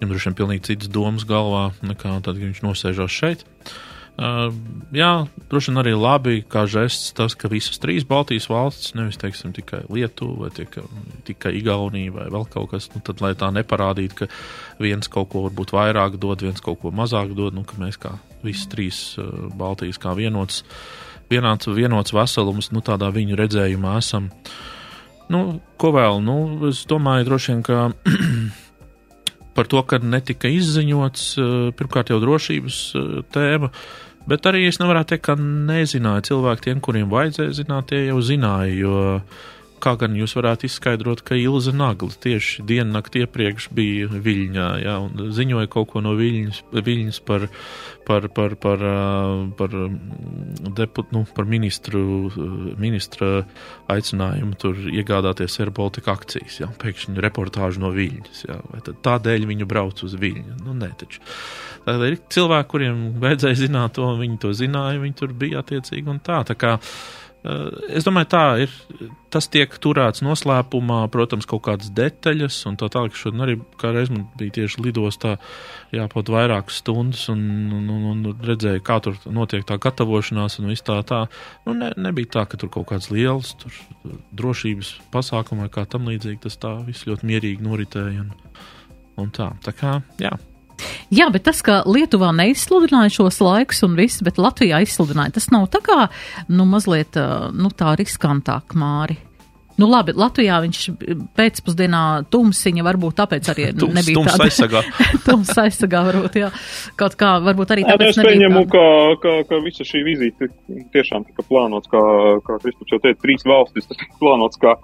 viņam 0.00 0.10
droši 0.10 0.28
vien 0.28 0.40
pilnīgi 0.42 0.66
citas 0.72 0.90
domas 0.92 1.24
galvā 1.28 1.70
nekā 1.86 2.18
tad, 2.18 2.34
kad 2.34 2.44
viņš 2.48 2.64
nosēžās 2.66 3.14
šeit. 3.22 3.46
Uh, 3.46 3.78
Uh, 4.20 4.50
jā, 4.92 5.24
droši 5.48 5.70
vien 5.70 5.80
arī 5.80 5.92
labi, 5.96 6.42
kā 6.44 6.66
žests 6.68 7.14
tas, 7.16 7.32
ka 7.40 7.48
visas 7.48 7.80
trīs 7.80 8.04
Baltijas 8.04 8.50
valstis, 8.52 8.92
nevis 8.92 9.16
teiksim, 9.16 9.54
tikai 9.56 9.86
Lietuva 9.88 10.42
vai 10.44 10.50
tikai, 10.52 10.82
tikai 11.24 11.54
Igaunija 11.56 12.12
vai 12.12 12.26
vēl 12.34 12.44
kaut 12.52 12.68
kas, 12.74 12.90
nu, 12.92 13.00
tad 13.06 13.22
lai 13.24 13.30
tā 13.40 13.48
neparādītu, 13.56 14.18
ka 14.18 14.28
viens 14.82 15.08
kaut 15.08 15.30
ko 15.32 15.46
varbūt 15.46 15.72
vairāk 15.72 16.18
dod, 16.20 16.44
viens 16.44 16.60
kaut 16.60 16.82
ko 16.82 16.92
mazāk 16.92 17.32
dod, 17.38 17.56
nu, 17.56 17.64
ka 17.64 17.80
mēs 17.80 17.96
kā 18.02 18.12
visas 18.44 18.68
trīs 18.68 18.98
uh, 19.16 19.30
Baltijas 19.56 19.96
kā 20.02 20.12
vienots, 20.18 20.66
vienāds, 21.32 21.70
vienots 21.72 22.12
veselums, 22.12 22.68
nu, 22.76 22.84
tādā 22.84 23.08
viņu 23.16 23.40
redzējumā 23.40 23.96
esam. 24.02 24.28
Nu, 25.32 25.62
ko 25.80 25.94
vēl? 25.96 26.20
Nu, 26.26 26.36
es 26.68 26.82
domāju, 26.90 27.30
droši 27.30 27.54
vien, 27.54 27.64
ka 27.64 27.88
par 29.56 29.72
to, 29.72 29.80
ka 29.80 29.96
netika 30.04 30.52
izziņots 30.52 31.26
pirmkārt 31.80 32.12
jau 32.12 32.20
drošības 32.20 32.84
tēma. 33.32 33.72
Bet 34.28 34.46
arī 34.46 34.66
es 34.68 34.78
nevaru 34.80 35.02
teikt, 35.08 35.24
ka 35.28 35.36
nezināja 35.40 36.26
cilvēki, 36.28 36.66
tiem, 36.66 36.82
kuriem 36.84 37.08
vajadzēja 37.12 37.56
zināt, 37.62 37.88
tie 37.90 38.04
jau 38.10 38.20
zināja. 38.24 38.74
Jo 38.76 38.96
kā 39.82 39.94
gan 40.00 40.14
jūs 40.18 40.34
varētu 40.38 40.68
izskaidrot, 40.68 41.22
ka 41.26 41.36
Ilza 41.38 41.72
Nagla 41.76 42.14
tieši 42.22 42.64
diennakti 42.68 43.24
iepriekš 43.24 43.68
bija 43.76 44.08
Viļņā, 44.10 44.66
jā, 44.84 44.96
un 45.04 45.32
ziņoja 45.36 45.70
kaut 45.72 45.90
ko 45.92 46.02
no 46.04 46.14
Viļņas, 46.18 46.60
Viļņas 46.76 47.20
par, 47.28 47.46
par, 48.08 48.28
par, 48.36 48.56
par, 48.62 48.84
par, 49.58 49.76
deput, 50.78 51.12
nu, 51.16 51.24
par 51.36 51.48
ministru, 51.50 52.02
ministra 52.80 53.44
aicinājumu 53.92 54.58
tur 54.60 54.80
iegādāties 54.90 55.60
Air 55.62 55.72
Baltica 55.76 56.14
akcijas, 56.16 56.60
jā, 56.62 56.70
pēkšņi 56.80 57.24
reportāžu 57.24 57.82
no 57.84 57.92
Viļņas, 57.96 58.44
jā, 58.48 58.60
tādēļ 59.06 59.48
viņu 59.50 59.70
brauc 59.70 60.04
uz 60.06 60.18
Viļņu, 60.20 60.60
nu, 60.66 60.76
nē, 60.82 60.92
taču. 61.00 61.24
Tad 61.86 62.02
ir 62.04 62.18
cilvēki, 62.28 62.68
kuriem 62.68 62.98
vajadzēja 63.22 63.62
zināt 63.62 63.96
to, 63.96 64.10
viņi 64.18 64.36
to 64.42 64.52
zināja, 64.56 65.00
viņi 65.00 65.16
tur 65.16 65.32
bija 65.36 65.64
attiecīgi 65.64 66.12
un 66.12 66.20
tā, 66.24 66.42
tā 66.46 66.56
kā, 66.60 66.74
uh, 66.76 67.19
es 67.42 68.04
domāju, 68.04 68.28
tā 68.34 68.44
ir. 68.66 68.74
Tas 69.30 69.46
tiek 69.46 69.70
turēts 69.78 70.24
noslēpumā, 70.26 71.04
protams, 71.14 71.46
kaut 71.46 71.62
kādas 71.68 71.92
detaļas, 71.94 72.56
un 72.66 72.74
tā 72.80 72.88
tālāk. 72.90 73.14
Šodien 73.14 73.44
arī 73.44 73.54
kādreiz 73.78 74.10
man 74.10 74.24
bija 74.40 74.56
tieši 74.58 74.82
lidostā 74.82 75.36
jāpat 75.94 76.32
vairākas 76.34 76.80
stundas, 76.82 77.28
un, 77.30 77.44
un, 77.76 77.86
un, 77.94 78.08
un 78.10 78.42
redzēju, 78.50 78.82
kā 78.82 78.98
tur 79.04 79.16
notiek 79.30 79.62
tā 79.68 79.78
gatavošanās, 79.80 80.58
un 80.58 80.72
viss 80.72 80.84
tā 80.86 80.98
tā. 81.06 81.22
Nu, 81.68 81.78
ne, 81.78 81.92
nebija 81.94 82.34
tā, 82.40 82.46
ka 82.50 82.58
tur 82.58 82.74
kaut 82.74 82.90
kāds 82.90 83.12
liels 83.14 83.54
tur, 83.62 83.78
drošības 84.34 84.96
pasākumi 85.14 85.68
vai 85.68 85.72
kā 85.78 85.86
tam 85.86 86.10
līdzīgi. 86.10 86.42
Tas 86.48 86.58
tā 86.58 86.74
viss 86.90 87.06
ļoti 87.06 87.30
mierīgi 87.30 87.70
noritēja. 87.70 88.26
Un, 88.26 88.62
un 89.22 89.34
tā, 89.36 89.52
tā 89.62 89.76
kā, 89.78 90.00
jā. 90.18 90.34
Jā, 91.14 91.30
bet 91.32 91.46
tas, 91.48 91.62
ka 91.66 91.80
Lietuvā 91.88 92.30
neizsludināja 92.36 93.14
šos 93.20 93.40
laikus 93.44 93.82
un 93.86 93.96
viss, 93.98 94.22
bet 94.26 94.38
Latvijā 94.40 94.82
izsludināja, 94.84 95.36
tas 95.38 95.50
nav 95.54 95.68
tā 95.72 95.82
kā, 95.84 96.04
nu, 96.48 96.68
mazliet, 96.68 97.18
nu, 97.56 97.72
tā 97.74 97.96
riskantāk 98.00 98.76
māri. 98.78 99.18
Nu, 99.80 99.86
labi, 99.88 100.12
Latvijā 100.16 100.58
viņš 100.60 100.80
pēcpusdienā 101.38 102.02
tumsiņa, 102.32 102.84
varbūt 102.84 103.16
tāpēc 103.22 103.48
arī 103.52 103.68
Tums, 103.80 103.94
nebija 103.96 104.18
tums 104.18 104.32
tāda. 104.34 104.48
aizsargā. 104.48 104.82
tums 105.28 105.52
aizsargā, 105.62 106.02
varbūt, 106.10 106.38
jā. 106.42 106.50
Kaut 107.00 107.16
kā, 107.20 107.32
varbūt 107.46 107.74
arī 107.76 107.86
tāpēc 107.88 108.12
es 108.12 108.20
nebija 108.20 108.36
pieņemu, 108.36 108.64
tāda. 108.66 108.74
ka, 108.74 109.20
ka, 109.22 109.36
ka 109.48 109.60
visa 109.64 109.86
šī 109.88 110.02
vizīte 110.04 110.50
tiešām 110.96 111.24
tika 111.30 111.46
plānots, 111.48 111.88
kā, 111.92 112.02
kā 112.44 112.58
Kristaps 112.64 112.96
jau 112.96 113.00
teica, 113.06 113.20
trīs 113.24 113.46
valstis, 113.48 113.88
tas 113.88 114.00
tika 114.02 114.20
plānots 114.20 114.60
kā 114.60 114.76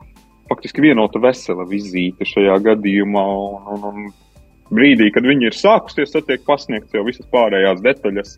faktiski 0.49 0.85
vienota 0.87 1.21
vesela 1.21 1.67
vizīte 1.69 2.29
šajā 2.29 2.57
gadījumā. 2.71 3.27
Un, 3.37 3.69
un, 3.75 3.87
un 3.91 4.09
brīdī, 4.75 5.11
kad 5.15 5.27
viņi 5.27 5.51
ir 5.51 5.57
sākusies, 5.57 6.13
tad 6.15 6.27
tiek 6.29 6.45
pasniegts 6.47 6.95
jau 6.95 7.05
visas 7.07 7.27
pārējās 7.33 7.83
detaļas. 7.85 8.37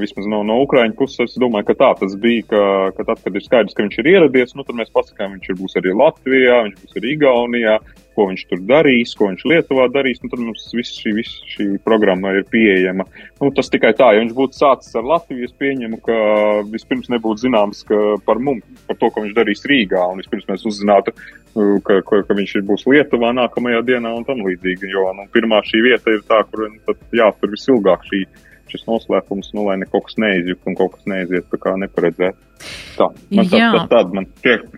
Vismaz 0.00 0.26
no, 0.30 0.40
no 0.46 0.58
Ukraiņu 0.64 0.96
puses, 0.98 1.30
es 1.30 1.40
domāju, 1.40 1.68
ka 1.68 1.76
tā 1.78 1.90
tas 2.00 2.16
bija, 2.20 2.46
ka, 2.50 2.62
ka 2.96 3.06
tad, 3.10 3.20
kad 3.24 3.36
ir 3.36 3.44
skaidrs, 3.44 3.76
ka 3.76 3.84
viņš 3.84 4.00
ir 4.02 4.10
ieradies, 4.14 4.56
nu, 4.56 4.64
tad 4.66 4.78
mēs 4.78 4.90
pasakām, 4.94 5.36
viņš 5.36 5.60
būs 5.60 5.78
arī 5.80 5.94
Latvijā, 5.96 6.58
viņš 6.66 6.82
būs 6.82 6.98
arī 7.00 7.14
Igaunijā, 7.14 7.76
ko 8.16 8.26
viņš 8.30 8.44
tur 8.50 8.62
darīs, 8.64 9.12
ko 9.16 9.28
viņš 9.28 9.44
Lietuvā 9.50 9.86
darīs, 9.92 10.22
nu, 10.22 10.30
tad 10.32 10.40
mums 10.42 10.64
viss 10.74 11.00
šī, 11.02 11.12
viss 11.18 11.40
šī 11.52 11.66
programma 11.84 12.32
ir 12.38 12.46
pieejama. 12.52 13.04
Nu, 13.42 13.50
tas 13.54 13.68
tikai 13.72 13.92
tā, 13.98 14.12
ja 14.16 14.22
viņš 14.22 14.36
būtu 14.36 14.56
sācis 14.56 14.96
ar 14.96 15.06
Latviju, 15.06 15.48
es 15.48 15.56
pieņemu, 15.60 16.00
ka 16.06 16.16
vispirms 16.72 17.12
nebūtu 17.12 17.44
zināms 17.44 17.84
par 18.26 18.40
mums, 18.42 18.64
par 18.88 19.00
to, 19.00 19.12
ko 19.12 19.26
viņš 19.26 19.36
darīs 19.36 19.66
Rīgā, 19.68 20.06
un 20.12 20.24
vispirms 20.24 20.48
mēs 20.48 20.64
uzzinātu, 20.72 21.12
ka, 21.84 22.00
ka, 22.08 22.22
ka 22.28 22.38
viņš 22.40 22.56
būs 22.68 22.88
Lietuvā 22.88 23.34
nākamajā 23.36 23.84
dienā 23.92 24.16
un 24.16 24.24
tam 24.28 24.40
līdzīgi, 24.46 24.90
jo, 24.96 25.06
nu, 25.16 25.28
pirmā 25.36 25.60
šī 25.68 25.84
vieta 25.90 26.16
ir 26.16 26.24
tā, 26.28 26.40
kur, 26.48 26.66
nu, 26.72 26.98
jātur 27.16 27.52
visilgāk 27.52 28.04
šī 28.08 28.24
šis 28.72 28.86
noslēpums, 28.88 29.52
nu, 29.56 29.66
lai 29.68 29.78
ne 29.80 29.86
kaut 29.90 30.08
kas 30.08 30.18
neizjūgt 30.22 30.66
un 30.70 30.76
kaut 30.78 30.96
kas 30.96 31.08
neiziet 31.10 31.48
tā 31.52 31.60
kā 31.62 31.76
neparedzēt. 31.80 32.38
Tā, 32.96 33.10
man 33.36 33.48
tā, 33.52 33.58
tā, 33.60 33.80
tāda 33.90 34.14
man 34.16 34.24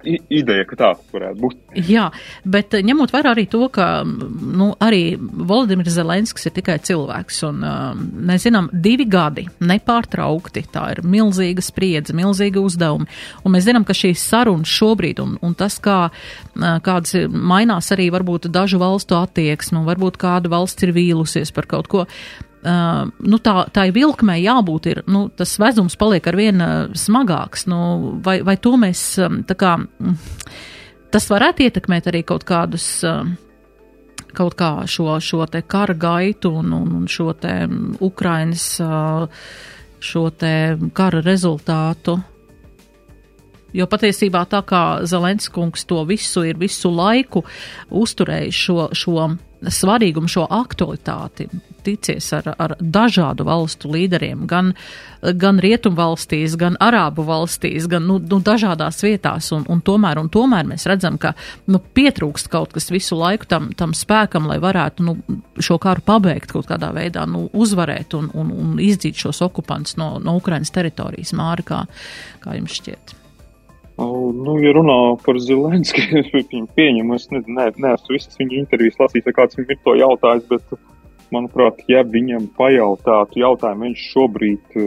i- 0.03 0.19
ideja, 0.41 0.65
ka 0.67 0.77
tā 0.81 0.89
varētu 1.15 1.39
būt. 1.45 1.59
Jā, 1.87 2.09
bet 2.43 2.75
eh, 2.75 2.83
ņemot 2.83 3.13
vērā 3.15 3.31
arī 3.37 3.45
to, 3.53 3.69
ka 3.71 4.03
nu, 4.03 4.73
arī 4.83 5.15
Volodimirs 5.21 5.95
Zelenskis 5.95 6.49
ir 6.51 6.57
tikai 6.57 6.81
cilvēks, 6.83 7.39
un 7.47 7.63
um, 7.63 8.01
mēs 8.27 8.49
zinām, 8.49 8.67
divi 8.75 9.07
gadi 9.07 9.47
nepārtraukti, 9.63 10.65
tā 10.75 10.89
ir 10.97 11.03
milzīga 11.07 11.63
spriedze, 11.63 12.17
milzīga 12.19 12.59
uzdevumi, 12.67 13.07
un 13.45 13.55
mēs 13.55 13.69
zinām, 13.71 13.87
ka 13.87 13.95
šīs 13.97 14.27
sarunas 14.27 14.75
šobrīd, 14.75 15.23
un, 15.23 15.39
un 15.47 15.55
tas, 15.59 15.79
kā 15.79 16.01
uh, 16.11 16.67
kādas 16.83 17.15
mainās 17.31 17.93
arī 17.95 18.11
varbūt 18.15 18.51
dažu 18.51 18.83
valstu 18.83 19.21
attieksme, 19.23 19.79
un 19.85 19.87
varbūt 19.89 20.19
kāda 20.19 20.51
valsts 20.51 20.83
ir 20.83 20.97
vīlusies 20.99 21.55
par 21.55 21.71
kaut 21.71 21.87
ko, 21.95 22.09
Uh, 22.59 23.07
nu 23.23 23.39
tā, 23.39 23.69
tā 23.71 23.85
vilkmē 23.95 24.35
jābūt, 24.43 24.89
ir, 24.91 25.01
nu, 25.07 25.29
tas 25.31 25.53
vezums 25.63 25.95
paliek 25.99 26.25
ar 26.27 26.37
vien 26.37 26.65
smagāks, 26.91 27.69
nu, 27.71 27.79
vai, 28.25 28.41
vai 28.43 28.57
to 28.59 28.73
mēs 28.81 29.03
tā 29.47 29.57
kā, 29.59 29.77
mm, 29.79 30.17
tas 31.15 31.29
varētu 31.31 31.69
ietekmēt 31.69 32.11
arī 32.11 32.25
kaut 32.27 32.43
kādus, 32.49 32.89
kaut 34.35 34.57
kā 34.59 34.73
šo, 34.91 35.21
šo 35.23 35.47
te 35.47 35.63
kara 35.63 35.95
gaitu 35.95 36.51
un, 36.61 36.75
un, 36.75 36.91
un 37.01 37.07
šo 37.11 37.31
te 37.39 37.55
Ukrainas, 38.05 38.67
šo 40.01 40.25
te 40.31 40.53
kara 40.99 41.23
rezultātu. 41.25 42.19
Jo 43.77 43.85
patiesībā 43.91 44.47
tā 44.49 44.63
kā 44.65 44.83
Zelenskungs 45.05 45.85
to 45.89 46.01
visu 46.09 46.45
ir 46.49 46.57
visu 46.61 46.91
laiku 46.91 47.43
uzturējis 47.93 48.61
šo, 48.65 48.87
šo 48.97 49.27
svarīgumu, 49.61 50.31
šo 50.31 50.47
aktualitāti, 50.49 51.49
ticies 51.89 52.29
ar, 52.37 52.53
ar 52.61 52.75
dažādu 52.81 53.47
valstu 53.49 53.91
līderiem, 53.93 54.45
gan, 54.51 54.73
gan 55.41 55.61
rietumvalstīs, 55.63 56.57
gan 56.61 56.77
arābu 56.85 57.25
valstīs, 57.29 57.89
gan 57.91 58.07
nu, 58.09 58.19
nu, 58.21 58.41
dažādās 58.45 59.01
vietās, 59.05 59.51
un, 59.57 59.65
un, 59.73 59.83
tomēr, 59.85 60.21
un 60.21 60.31
tomēr 60.33 60.69
mēs 60.69 60.87
redzam, 60.91 61.19
ka 61.21 61.35
nu, 61.71 61.81
pietrūkst 61.81 62.51
kaut 62.53 62.75
kas 62.77 62.91
visu 62.93 63.19
laiku 63.19 63.49
tam, 63.51 63.71
tam 63.79 63.95
spēkam, 63.97 64.49
lai 64.51 64.59
varētu 64.63 65.07
nu, 65.07 65.17
šo 65.63 65.79
karu 65.83 66.05
pabeigt 66.05 66.53
kaut 66.53 66.69
kādā 66.71 66.93
veidā, 66.97 67.27
nu, 67.31 67.47
uzvarēt 67.53 68.19
un, 68.19 68.31
un, 68.37 68.53
un 68.53 68.83
izdzīt 68.83 69.19
šos 69.25 69.43
okupantus 69.49 69.97
no, 70.01 70.17
no 70.23 70.37
Ukrainas 70.39 70.75
teritorijas 70.75 71.35
māri, 71.39 71.67
kā, 71.69 71.85
kā 72.45 72.59
jums 72.59 72.77
šķiet. 72.83 73.19
Nu, 73.99 74.55
ja 74.63 74.71
runā 74.77 74.97
par 75.25 75.41
Zelenski, 75.43 76.05
es 76.21 76.29
viņu 76.31 76.69
pieņemu, 76.77 77.17
es 77.19 77.27
ne, 77.35 77.43
ne, 77.51 77.67
neesmu 77.83 78.15
visas 78.15 78.39
viņa 78.39 78.61
intervijas 78.61 79.01
lasījis, 79.01 79.33
kāds 79.35 79.59
viņam 79.59 79.75
ir 79.75 79.81
to 79.83 79.95
jautājis, 79.99 80.45
bet, 80.53 80.77
manuprāt, 81.35 81.85
ja 81.91 82.05
viņam 82.07 82.49
pajautātu 82.59 83.43
jautājumu, 83.43 83.89
viņš 83.89 84.05
šobrīd 84.15 84.79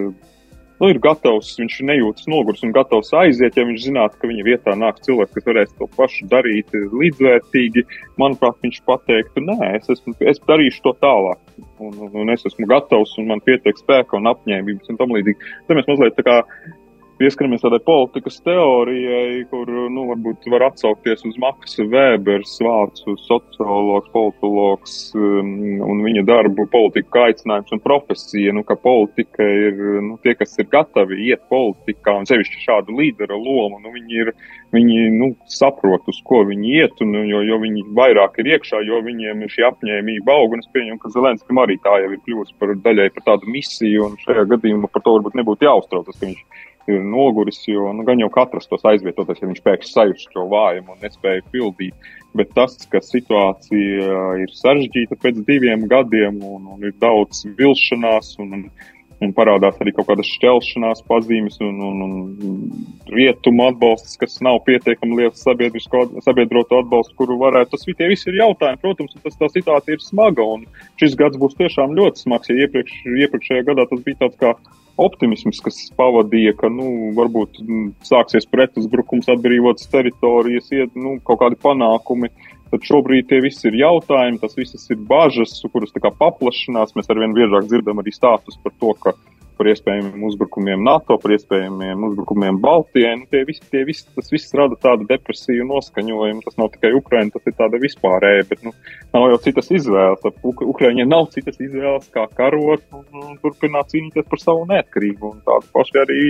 nu, 0.81 0.89
ir 0.89 0.97
gatavs, 1.01 1.51
viņš 1.59 1.75
nejūtas 1.85 2.27
nogurs 2.31 2.63
un 2.65 2.73
gatavs 2.73 3.11
aiziet, 3.21 3.57
ja 3.57 3.65
viņš 3.67 3.83
zinātu, 3.83 4.17
ka 4.17 4.29
viņa 4.31 4.45
vietā 4.47 4.73
nāk 4.73 4.97
cilvēks, 5.05 5.35
kas 5.35 5.45
varēs 5.45 5.75
to 5.77 5.87
pašu 5.93 6.25
darīt 6.31 6.73
līdzvērtīgi, 6.73 7.85
manuprāt, 8.21 8.57
viņš 8.65 8.81
pateiktu, 8.89 9.45
nē, 9.45 9.59
es, 9.77 9.91
esmu, 9.93 10.15
es 10.25 10.41
darīšu 10.49 10.81
to 10.87 10.95
tālāk. 11.03 11.41
Un, 11.77 11.93
un, 11.93 12.09
un 12.23 12.33
es 12.33 12.45
esmu 12.49 12.65
gatavs, 12.69 13.13
un 13.21 13.29
man 13.29 13.43
pietiek 13.45 13.77
spēka 13.77 14.17
un 14.17 14.29
apņēmības 14.33 14.89
un 14.89 14.97
tam 14.97 15.13
līdzīgi. 15.13 15.53
Tad 15.67 15.77
mēs 15.77 15.89
mazliet 15.91 16.17
tā 16.17 16.25
kā 16.25 16.39
pieskaramies 17.21 17.61
tādai 17.61 17.79
politikas 17.85 18.39
teorijai, 18.45 19.43
kur, 19.51 19.69
nu, 19.93 20.07
varbūt 20.09 20.47
var 20.51 20.65
atsaukties 20.71 21.23
uz 21.27 21.37
Maksa 21.41 21.85
Vēbers 21.91 22.55
vārds, 22.65 23.03
sociologs, 23.27 24.09
politologs 24.13 24.95
um, 25.17 25.51
un 25.85 26.01
viņa 26.05 26.25
darbu 26.27 26.65
politika 26.73 27.27
aicinājums 27.27 27.75
un 27.75 27.83
profesija, 27.83 28.55
nu, 28.57 28.63
ka 28.67 28.77
politika 28.81 29.45
ir, 29.45 29.77
nu, 30.07 30.17
tie, 30.23 30.33
kas 30.39 30.57
ir 30.61 30.69
gatavi 30.71 31.19
iet 31.29 31.43
politikā 31.51 32.15
un 32.21 32.29
sevišķi 32.29 32.65
šādu 32.65 32.97
līdera 32.97 33.37
lomu, 33.37 33.77
nu, 33.83 33.93
viņi 33.93 34.19
ir, 34.23 34.33
viņi, 34.73 34.97
nu, 35.19 35.31
saprot, 35.51 36.07
uz 36.09 36.21
ko 36.25 36.41
viņi 36.49 36.75
iet, 36.79 37.05
un, 37.05 37.13
jo, 37.29 37.43
jo 37.45 37.61
viņi 37.61 37.85
vairāk 37.97 38.41
ir 38.41 38.53
iekšā, 38.55 38.81
jo 38.87 39.01
viņiem 39.05 39.45
ir 39.45 39.53
šī 39.53 39.67
apņēmība 39.69 40.37
aug, 40.39 40.57
un 40.57 40.65
es 40.65 40.73
pieņemu, 40.73 40.99
ka 41.03 41.13
Zelenskam 41.13 41.61
arī 41.61 41.77
tā 41.85 41.99
jau 42.01 42.11
ir 42.15 42.21
kļūst 42.25 42.57
par 42.57 42.73
daļai 42.87 43.11
par 43.15 43.29
tādu 43.33 43.51
misiju, 43.51 44.09
un 44.09 44.19
šajā 44.25 44.47
gadījumā 44.55 44.89
par 44.91 45.05
to 45.05 45.17
varbūt 45.19 45.37
nebūtu 45.37 45.69
jāuztraucas, 45.69 46.17
ka 46.17 46.29
viņš 46.29 46.69
ir 46.89 47.03
noguris, 47.05 47.59
jo 47.67 47.91
nu, 47.93 48.05
gan 48.07 48.21
jau 48.21 48.29
katrs 48.33 48.69
tos 48.69 48.85
aizvietoties, 48.87 49.41
ja 49.41 49.49
viņš 49.49 49.61
pēkšņi 49.65 49.93
sajust 49.93 50.33
šo 50.33 50.47
vājumu 50.51 50.95
un 50.95 51.03
nespēja 51.05 51.43
pildīt. 51.53 52.09
Bet 52.37 52.53
tas, 52.55 52.77
ka 52.87 53.01
situācija 53.03 54.19
ir 54.39 54.53
sarežģīta 54.55 55.17
pēc 55.19 55.41
diviem 55.47 55.83
gadiem 55.91 56.39
un, 56.47 56.69
un 56.75 56.87
ir 56.87 56.95
daudz 57.03 57.43
vilšanās 57.59 58.37
un, 58.39 58.53
un, 58.55 58.65
un 59.21 59.33
parādās 59.37 59.77
arī 59.81 59.93
kaut 59.95 60.07
kādas 60.09 60.29
šķelšanās 60.35 61.03
pazīmes 61.09 61.59
un, 61.61 61.77
un, 61.85 62.03
un 62.05 63.13
rietumu 63.13 63.67
atbalsts, 63.69 64.17
kas 64.21 64.39
nav 64.45 64.61
pietiekami 64.65 65.19
liels 65.19 65.43
sabiedroto 65.43 66.81
atbalstu, 66.81 67.17
kuru 67.19 67.37
varētu. 67.41 67.75
Tas 67.75 67.85
tie 67.87 68.09
visi 68.09 68.29
ir 68.31 68.41
jautājumi, 68.41 68.81
protams, 68.81 69.15
un 69.15 69.25
tas 69.25 69.37
tā 69.39 69.51
situācija 69.53 69.97
ir 69.97 70.05
smaga 70.05 70.45
un 70.55 70.65
šis 71.01 71.17
gads 71.19 71.39
būs 71.41 71.57
tiešām 71.59 71.97
ļoti 71.97 72.25
smags, 72.25 72.49
ja 72.49 72.65
iepriekš, 72.65 73.01
iepriekšējā 73.27 73.67
gadā 73.69 73.87
tas 73.89 74.05
bija 74.05 74.23
tāds 74.23 74.39
kā 74.41 74.55
optimisms, 75.01 75.61
kas 75.63 75.77
pavadīja, 75.97 76.53
ka, 76.59 76.69
nu, 76.73 77.11
varbūt 77.17 77.61
m, 77.63 77.91
sāksies 78.05 78.47
pretuzbrukums, 78.51 79.29
atbrīvotas 79.31 79.89
teritorijas, 79.91 80.69
iet, 80.75 80.97
nu, 80.97 81.17
kaut 81.25 81.41
kādi 81.43 81.59
panākumi. 81.61 82.31
Tad 82.71 82.87
šobrīd 82.87 83.27
tie 83.29 83.41
visi 83.43 83.67
ir 83.69 83.77
jautājumi, 83.81 84.39
tas 84.41 84.55
visas 84.57 84.87
ir 84.93 85.01
bažas, 85.09 85.57
kuras 85.73 85.93
paplašinās. 85.93 86.95
Mēs 86.95 87.11
arvien 87.11 87.35
biežāk 87.37 87.67
dzirdam 87.67 88.01
arī 88.01 88.15
stāstus 88.15 88.59
par 88.63 88.75
to, 88.79 88.95
ka 89.03 89.15
par 89.61 89.69
iespējamiem 89.69 90.23
uzbrukumiem 90.25 90.81
NATO, 90.81 91.19
par 91.21 91.35
iespējamiem 91.35 92.01
uzbrukumiem 92.07 92.57
Baltijai. 92.63 93.13
Nu, 93.19 93.27
tie 93.29 93.43
visi, 93.45 93.61
tie 93.69 93.83
visi, 93.85 94.07
tas 94.15 94.31
viss 94.33 94.55
rada 94.57 94.73
tādu 94.81 95.05
depresiju 95.09 95.67
noskaņojumu. 95.69 96.41
Tas 96.47 96.57
nav 96.57 96.71
tikai 96.73 96.93
Ukraina, 96.97 97.29
tas 97.35 97.45
ir 97.45 97.55
tāda 97.59 97.77
vispārēja, 97.83 98.47
bet 98.49 98.65
nu, 98.65 98.73
nav 99.13 99.27
jau 99.29 99.39
citas 99.45 99.69
izvēles. 99.69 100.25
Uk 100.49 100.65
Ukraiņiem 100.65 101.11
nav 101.11 101.29
citas 101.35 101.61
izvēles 101.61 102.09
kā 102.15 102.25
karot 102.37 102.87
un, 102.89 103.05
un 103.21 103.37
turpināt 103.43 103.93
cīnīties 103.93 104.29
par 104.31 104.41
savu 104.41 104.65
neatkarību. 104.71 105.35
Tādu 105.45 105.73
pašu 105.77 106.01
arī 106.07 106.21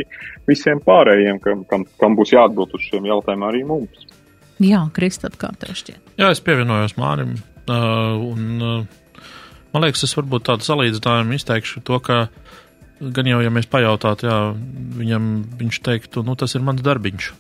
visiem 0.52 0.84
pārējiem, 0.84 1.40
kam, 1.46 1.64
kam, 1.72 1.88
kam 2.04 2.20
būs 2.20 2.36
jāatbild 2.36 2.76
uz 2.76 2.90
šiem 2.90 3.08
jautājumiem 3.14 3.48
arī 3.48 3.64
mums. 3.72 4.12
Jā, 4.62 4.82
Kristap, 4.94 5.38
kā 5.42 5.50
tev 5.60 5.74
šķiet? 5.78 6.16
Jā, 6.22 6.30
es 6.30 6.42
pievienojos 6.46 6.98
Mārim. 7.00 7.38
Uh, 7.66 8.18
un, 8.32 8.44
uh, 8.62 9.30
man 9.74 9.86
liekas, 9.86 10.06
es 10.06 10.14
varbūt 10.18 10.46
tādu 10.50 10.68
salīdzinājumu 10.68 11.38
izteikšu 11.38 11.82
to, 11.88 11.98
ka 12.04 12.26
gan 13.02 13.30
jau, 13.30 13.40
ja 13.42 13.50
mēs 13.54 13.70
pajautātu, 13.72 14.28
jā, 14.30 14.40
viņam 15.00 15.32
viņš 15.58 15.80
teiktu, 15.88 16.26
nu, 16.28 16.36
tas 16.38 16.54
ir 16.58 16.66
mans 16.66 16.84
darbiņš. 16.86 17.32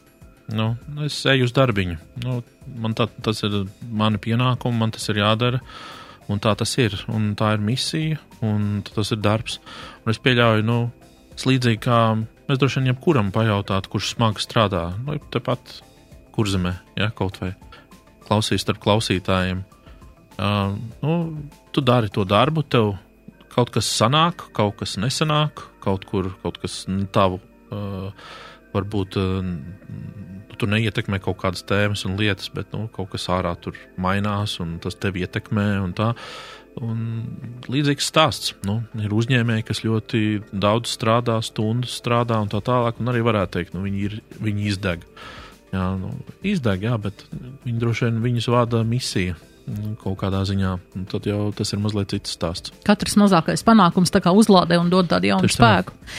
Nu, 0.57 0.74
es 1.05 1.19
eju 1.30 1.45
uz 1.47 1.53
darbiņu. 1.55 1.97
Nu, 2.26 2.39
man 2.82 2.95
tā, 2.97 3.07
tas 3.24 3.43
ir 3.45 3.61
mani 3.88 4.19
pienākumi, 4.22 4.80
man 4.82 4.93
tas 4.95 5.07
ir 5.11 5.22
jādara. 5.22 5.61
Un 6.32 6.39
tā 6.43 6.53
tas 6.57 6.74
ir. 6.80 6.95
Un 7.11 7.32
tā 7.39 7.53
ir 7.55 7.63
misija, 7.63 8.19
un 8.45 8.82
tas 8.88 9.13
ir 9.13 9.22
darbs. 9.24 9.59
Un 10.03 10.13
es 10.13 10.19
pieļauju, 10.24 10.65
nu, 10.67 10.80
līdzīgi 11.41 11.82
kā 11.82 12.01
mēs 12.17 12.59
droši 12.59 12.82
vien 12.82 12.91
jebkuram 12.91 13.32
pajautātu, 13.36 13.93
kurš 13.93 14.13
smagi 14.15 14.43
strādā. 14.43 14.89
Nu, 15.05 15.17
tepat 15.34 15.80
kurzemē, 16.36 16.73
ja 16.99 17.11
kaut 17.15 17.39
vai 17.41 17.53
klausīs 18.27 18.63
starp 18.63 18.82
klausītājiem. 18.84 19.63
Uh, 20.41 20.77
nu, 21.03 21.15
tu 21.75 21.84
dari 21.86 22.09
to 22.13 22.23
darbu, 22.25 22.63
tev 22.63 22.95
kaut 23.51 23.73
kas 23.75 23.89
sanāk, 23.91 24.47
kaut 24.55 24.79
kas 24.79 24.95
nesanāk, 25.01 25.65
kaut 25.84 26.07
kur 26.09 26.32
kaut 26.43 26.61
kas 26.63 26.86
tavu. 27.13 27.41
Uh, 27.71 28.09
varbūt 28.71 29.17
uh, 29.19 29.43
tu 30.61 30.69
neietekmē 30.69 31.19
kaut 31.23 31.39
kādas 31.41 31.65
tēmas 31.67 32.05
un 32.07 32.15
lietas, 32.19 32.51
bet 32.53 32.71
nu, 32.75 32.86
kaut 32.93 33.11
kas 33.15 33.27
ārā 33.34 33.53
tur 33.59 33.77
mainās, 34.01 34.59
un 34.63 34.77
tas 34.84 34.97
tevi 34.99 35.25
ietekmē. 35.25 35.67
Un 35.84 35.95
tā. 35.97 36.13
un 36.79 36.99
līdzīgs 37.67 38.07
stāsts. 38.07 38.53
Nu, 38.67 38.79
ir 38.95 39.11
uzņēmēji, 39.11 39.67
kas 39.67 39.84
ļoti 39.84 40.21
daudz 40.53 40.93
strādā, 40.95 41.39
stundas 41.43 41.97
strādā 41.99 42.39
un 42.39 42.51
tā 42.51 42.61
tālāk, 42.63 43.01
un 43.01 43.11
arī 43.11 43.25
varētu 43.27 43.57
teikt, 43.57 43.73
ka 43.73 43.79
nu, 43.79 43.86
viņi, 43.89 44.03
ir, 44.07 44.19
viņi 44.39 44.67
izdeg. 44.71 45.07
Jā, 45.72 45.86
nu, 45.95 46.11
izdeg, 46.43 46.84
jā, 46.84 46.97
bet 46.99 47.24
viņi 47.63 47.80
droši 47.80 48.07
vien 48.09 48.22
viņus 48.26 48.49
vada 48.51 48.84
misija 48.88 49.38
kaut 50.01 50.17
kādā 50.19 50.41
ziņā, 50.47 50.72
tad 51.11 51.28
jau 51.30 51.51
tas 51.55 51.69
ir 51.72 51.80
mazliet 51.80 52.11
cits 52.11 52.34
stāsts. 52.36 52.74
Katrs 52.84 53.15
mazākais 53.19 53.63
panākums 53.63 54.11
tā 54.11 54.19
kā 54.24 54.34
uzlādē 54.36 54.80
un 54.82 54.89
dod 54.91 55.07
tādu 55.11 55.30
jaunu 55.30 55.47
Tieši 55.47 55.59
spēku. 55.59 55.95
Tā. 55.95 56.17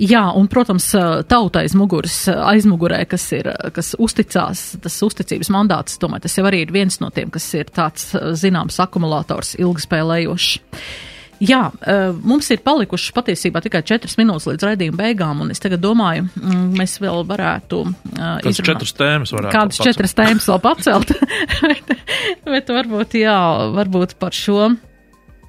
Jā, 0.00 0.22
un, 0.38 0.46
protams, 0.48 0.86
tauta 1.28 1.60
aiz 1.60 1.74
muguras, 1.76 2.14
aizmugurē, 2.32 3.02
kas 3.10 3.26
ir, 3.36 3.50
kas 3.76 3.92
uzticās, 4.00 4.62
tas 4.80 4.94
uzticības 5.04 5.50
mandāts, 5.52 5.98
domāju, 6.00 6.24
tas 6.24 6.38
jau 6.38 6.46
arī 6.48 6.62
ir 6.64 6.72
viens 6.72 6.96
no 7.02 7.10
tiem, 7.12 7.28
kas 7.34 7.50
ir 7.58 7.68
tāds 7.68 8.14
zināms 8.40 8.80
akumulators 8.80 9.52
ilgspēlējošs. 9.60 10.54
Jā, 11.42 11.62
eh, 11.82 12.12
mums 12.22 12.46
ir 12.54 12.60
palikušas 12.62 13.14
patiesībā 13.16 13.62
tikai 13.64 13.80
četras 13.86 14.14
minūtes 14.20 14.46
līdz 14.46 14.66
raidījuma 14.68 14.98
beigām, 15.00 15.40
un 15.42 15.50
es 15.50 15.62
tagad 15.62 15.80
domāju, 15.82 16.28
mm, 16.38 16.68
mēs 16.78 17.00
vēl 17.02 17.24
varētu. 17.26 17.80
Eh, 18.12 18.38
Kādas 18.44 18.62
četras 18.62 18.94
tēmas 18.94 19.32
varētu 19.34 19.56
Kādas 19.56 19.80
pacelt. 19.80 19.88
četras 19.88 20.14
tēmas 20.20 20.46
vēl 20.52 20.60
pacelt? 20.62 21.12
bet, 21.66 21.92
bet 22.46 22.72
varbūt, 22.76 23.18
jā, 23.24 23.38
varbūt 23.74 24.16
par 24.22 24.38
šo. 24.38 24.70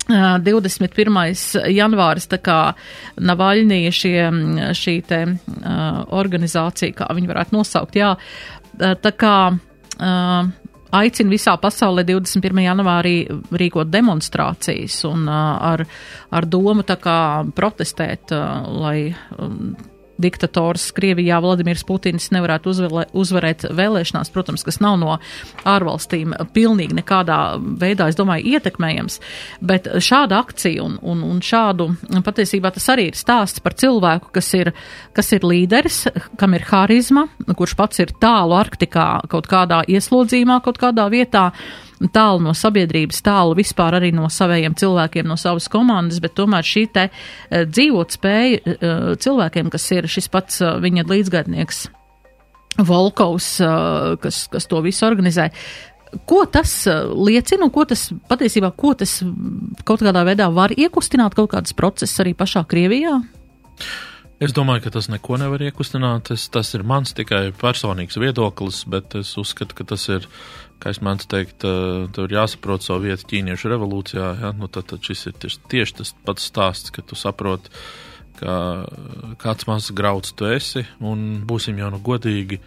21. 0.10 1.20
Eh, 1.62 1.70
janvāris, 1.78 2.28
tā 2.28 2.42
kā 2.44 2.58
Navaļnija 3.22 3.94
šie, 3.94 4.18
šī 4.76 4.98
te 5.08 5.22
organizācija, 6.12 6.98
kā 6.98 7.08
viņi 7.14 7.30
varētu 7.30 7.56
nosaukt, 7.56 7.96
jā, 7.96 8.16
tā 8.76 9.14
kā 9.16 9.38
uh, 9.54 10.50
aicina 10.94 11.34
visā 11.34 11.56
pasaulē 11.62 12.06
21. 12.08 12.62
janvārī 12.68 13.16
rīkot 13.52 13.90
demonstrācijas 13.94 15.00
un 15.10 15.26
ar, 15.32 15.86
ar 16.32 16.50
domu 16.50 16.86
tā 16.88 16.98
kā 17.02 17.18
protestēt, 17.56 18.34
lai 18.34 19.14
um, 19.38 19.74
diktators 20.24 20.90
Krievijā 20.96 21.40
Vladimirs 21.44 21.84
Putins 21.88 22.30
nevarētu 22.34 22.72
uzvēlē, 22.72 23.06
uzvarēt 23.20 23.68
vēlēšanās, 23.76 24.32
protams, 24.34 24.66
kas 24.66 24.80
nav 24.84 24.98
no 25.02 25.18
ārvalstīm 25.70 26.36
pilnīgi 26.56 26.98
nekādā 27.00 27.40
veidā, 27.60 28.10
es 28.12 28.20
domāju, 28.20 28.56
ietekmējams, 28.56 29.20
bet 29.62 29.90
šāda 30.04 30.42
akcija 30.44 30.84
un, 30.86 30.98
un, 31.02 31.24
un 31.28 31.42
šādu, 31.44 31.90
patiesībā 32.26 32.74
tas 32.74 32.90
arī 32.94 33.10
ir 33.12 33.20
stāsts 33.20 33.64
par 33.64 33.78
cilvēku, 33.80 34.34
kas 34.36 34.52
ir, 34.60 34.74
kas 35.16 35.32
ir 35.36 35.48
līderis, 35.48 36.04
kam 36.40 36.56
ir 36.58 36.68
harizma, 36.72 37.28
kurš 37.54 37.78
pats 37.80 38.04
ir 38.04 38.14
tālu 38.22 38.58
Arktikā 38.58 39.08
kaut 39.32 39.50
kādā 39.52 39.84
ieslodzījumā, 39.90 40.62
kaut 40.66 40.80
kādā 40.82 41.10
vietā, 41.14 41.50
tālu 42.14 42.42
no 42.44 42.54
sabiedrības, 42.58 43.22
tālu 43.26 43.56
vispār 43.58 44.00
arī 44.00 44.12
no 44.16 44.30
saviem 44.32 44.76
cilvēkiem, 44.78 45.28
no 45.28 45.38
savas 45.40 45.70
komandas, 45.72 46.22
bet 46.24 46.36
tomēr 46.38 46.66
šī 46.68 46.86
te 46.94 47.08
eh, 47.10 47.66
dzīvot 47.70 48.18
spēja 48.18 48.60
eh, 48.60 48.94
cilvēkiem, 49.24 49.72
kas 49.74 49.90
ir 49.96 50.10
šis 50.12 50.30
pats 50.34 50.62
eh, 50.62 50.78
viņa 50.84 51.08
līdzgaitnieks 51.10 51.88
Volkovs, 52.74 53.60
kas, 54.18 54.38
kas 54.50 54.66
to 54.66 54.80
visu 54.82 55.04
organizē. 55.06 55.44
Ko 56.26 56.40
tas 56.50 56.72
liecina 57.14 57.68
ko 57.70 57.84
tas 57.86 58.08
patiesībā, 58.32 58.72
ko 58.74 58.96
tas 58.98 59.20
kaut 59.86 60.02
kādā 60.02 60.24
veidā 60.26 60.48
var 60.50 60.74
iekustināt 60.74 61.38
kaut 61.38 61.52
kādas 61.52 61.78
procesas 61.78 62.24
arī 62.24 62.34
pašā 62.34 62.64
Krievijā? 62.66 63.20
Es 64.42 64.58
domāju, 64.58 64.88
ka 64.88 64.96
tas 64.98 65.06
neko 65.14 65.38
nevar 65.38 65.62
iekustināt. 65.70 66.34
Es, 66.34 66.48
tas 66.50 66.74
ir 66.74 66.82
mans 66.82 67.14
tikai 67.14 67.52
personīgs 67.54 68.18
viedoklis, 68.18 68.82
bet 68.90 69.14
es 69.22 69.38
uzskatu, 69.38 69.78
ka 69.78 69.86
tas 69.94 70.10
ir 70.10 70.26
uh, 70.26 70.63
kā 70.84 70.92
es 70.92 71.00
mēdzu 71.04 71.28
teikt, 71.32 71.64
tev 71.64 72.26
ir 72.28 72.36
jāsaprot 72.36 72.84
savu 72.84 73.08
vietu 73.08 73.30
ķīniešu 73.32 73.72
revolūcijā. 73.72 74.30
Ja? 74.42 74.52
Nu, 74.58 74.68
tad, 74.68 74.90
tad 74.92 75.06
šis 75.06 75.30
ir 75.32 75.38
tieši, 75.40 75.96
tas 76.02 76.12
pats 76.28 76.50
stāsts, 76.52 76.92
ka 76.94 77.06
tu 77.08 77.16
saproti, 77.20 77.72
ka 78.42 78.56
kāds 79.40 79.70
mazs 79.70 79.94
grauds 79.96 80.36
tu 80.36 80.50
esi, 80.52 80.84
un 81.00 81.44
būsim 81.48 81.80
jau 81.80 81.92
nu 81.94 82.02
godīgi, 82.04 82.60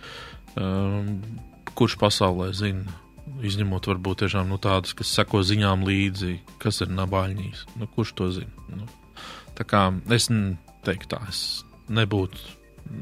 kurš 1.77 1.99
pasaulē 2.01 2.53
zina. 2.57 3.03
Izņemot, 3.45 3.89
varbūt 3.91 4.23
tiešām 4.23 4.49
nu, 4.49 4.57
tādus, 4.63 4.95
kas 4.97 5.11
seko 5.13 5.43
ziņām 5.45 5.83
līdzi, 5.85 6.39
kas 6.63 6.79
ir 6.85 6.93
nabaļņīs. 6.95 7.67
Nu, 7.77 7.89
kurš 7.93 8.15
to 8.17 8.31
zina? 8.33 8.69
Nu, 8.71 8.87
tā 9.59 9.67
kā 9.69 9.91
es 10.15 10.31
teiktu, 10.87 11.11
tā 11.11 11.21
es 11.29 11.43
nebūtu 11.93 12.56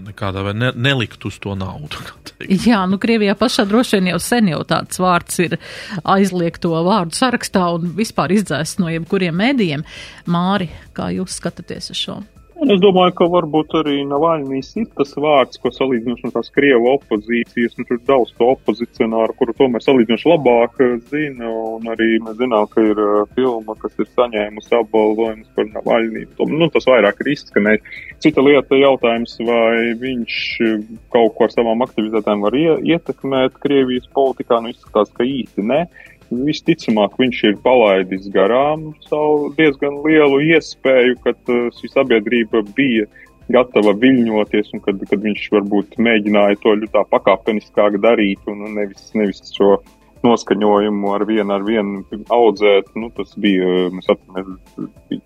nekādā 0.09 0.45
veidā 0.47 0.59
ne, 0.59 0.71
nelikt 0.89 1.25
uz 1.29 1.39
to 1.43 1.55
naudu. 1.59 2.03
Jā, 2.69 2.83
nu 2.91 2.99
Krievijā 3.03 3.37
pašā 3.39 3.67
droši 3.69 3.99
vien 3.99 4.13
jau 4.15 4.21
sen 4.23 4.51
jau 4.53 4.61
tāds 4.69 5.01
vārds 5.03 5.41
ir 5.45 5.59
aizliegto 6.03 6.75
vārdu 6.87 7.17
sarakstā 7.17 7.67
un 7.77 7.95
vispār 7.99 8.35
izdzēsts 8.37 8.81
no 8.83 8.93
jebkuriem 8.93 9.37
mēdījiem. 9.41 9.87
Māri, 10.31 10.71
kā 10.97 11.11
jūs 11.15 11.41
skatāties 11.41 11.93
uz 11.95 12.01
šo? 12.01 12.21
Un 12.65 12.71
es 12.73 12.79
domāju, 12.81 13.13
ka 13.19 13.27
varbūt 13.29 13.75
arī 13.77 13.99
Navaļnijas 14.09 14.71
ir 14.81 14.87
tas 14.97 15.11
vārds, 15.21 15.59
ko 15.61 15.69
salīdzinoši 15.69 16.25
no 16.25 16.31
tās 16.33 16.47
Krievu 16.55 16.95
opozīcijas, 16.95 17.75
nu 17.77 17.85
tur 17.91 17.99
daudz 18.09 18.31
to 18.39 18.47
opozicionāru, 18.55 19.35
kuru 19.37 19.53
tomēr 19.59 19.85
salīdzinoši 19.85 20.31
labāk 20.31 20.81
eh, 20.81 20.95
zina, 21.11 21.51
un 21.75 21.91
arī 21.93 22.07
mēs 22.25 22.39
zinām, 22.39 22.65
ka 22.73 22.81
ir 22.81 23.03
uh, 23.05 23.27
filma, 23.37 23.77
kas 23.83 24.01
ir 24.01 24.09
saņēmusi 24.15 24.73
apbalvojumus 24.79 25.51
par 25.59 25.69
Navaļniju. 25.75 26.49
Nu, 26.55 26.71
tas 26.73 26.89
vairāk 26.89 27.21
ir 27.21 27.35
izskanēt. 27.35 27.93
Cita 28.25 28.47
lieta 28.47 28.81
jautājums, 28.81 29.37
vai 29.45 29.93
viņš 30.01 30.41
eh, 30.65 30.81
kaut 31.13 31.37
ko 31.37 31.45
ar 31.45 31.53
savām 31.53 31.85
aktivitātēm 31.85 32.49
var 32.49 32.57
ie 32.57 32.79
ietekmēt 32.95 33.61
Krievijas 33.61 34.09
politikā, 34.17 34.65
nu 34.65 34.73
izskatās, 34.73 35.13
ka 35.13 35.29
īsti 35.29 35.69
ne. 35.69 35.83
Visticamāk, 36.31 37.19
viņš 37.21 37.43
ir 37.51 37.59
palaidis 37.65 38.31
garām 38.35 38.93
savu 39.09 39.51
diezgan 39.59 40.01
lielu 40.07 40.41
iespēju, 40.55 41.19
kad 41.27 41.53
uh, 41.53 41.69
šī 41.77 41.91
sabiedrība 41.93 42.65
bija 42.77 43.09
gatava 43.53 43.93
viļņoties, 44.01 44.73
un 44.73 44.81
kad, 44.85 45.03
kad 45.11 45.21
viņš 45.21 45.51
varbūt 45.53 45.99
mēģināja 46.01 46.63
to 46.63 46.73
ļoti 46.81 47.05
pakāpeniskāk 47.13 48.01
darīt, 48.01 48.41
un 48.49 48.65
nevis, 48.79 49.11
nevis 49.19 49.43
šo 49.53 49.77
noskaņojumu 50.25 51.13
ar 51.13 51.25
vienu 51.29 51.53
ar 51.53 51.65
vienu 51.67 52.23
audzēt. 52.33 52.91
Nu, 52.99 53.11
tas 53.17 53.35
bija, 53.41 53.91
mēs 53.95 54.09
atceramies, 54.09 55.19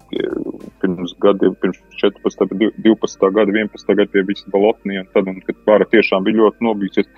pirms 0.82 1.14
gadiem, 1.22 1.54
pirms 1.62 1.80
14, 2.02 2.56
12 2.82 3.28
gada, 3.36 3.52
11 3.54 3.94
gada 3.94 4.08
pie 4.14 4.24
visas 4.28 4.48
balotnija, 4.54 5.04
un 5.04 5.12
tad, 5.14 5.30
un, 5.30 5.38
kad 5.46 5.60
vara 5.68 5.86
tiešām 5.92 6.26
bija 6.26 6.42
ļoti 6.42 6.66
nobijusies. 6.68 7.10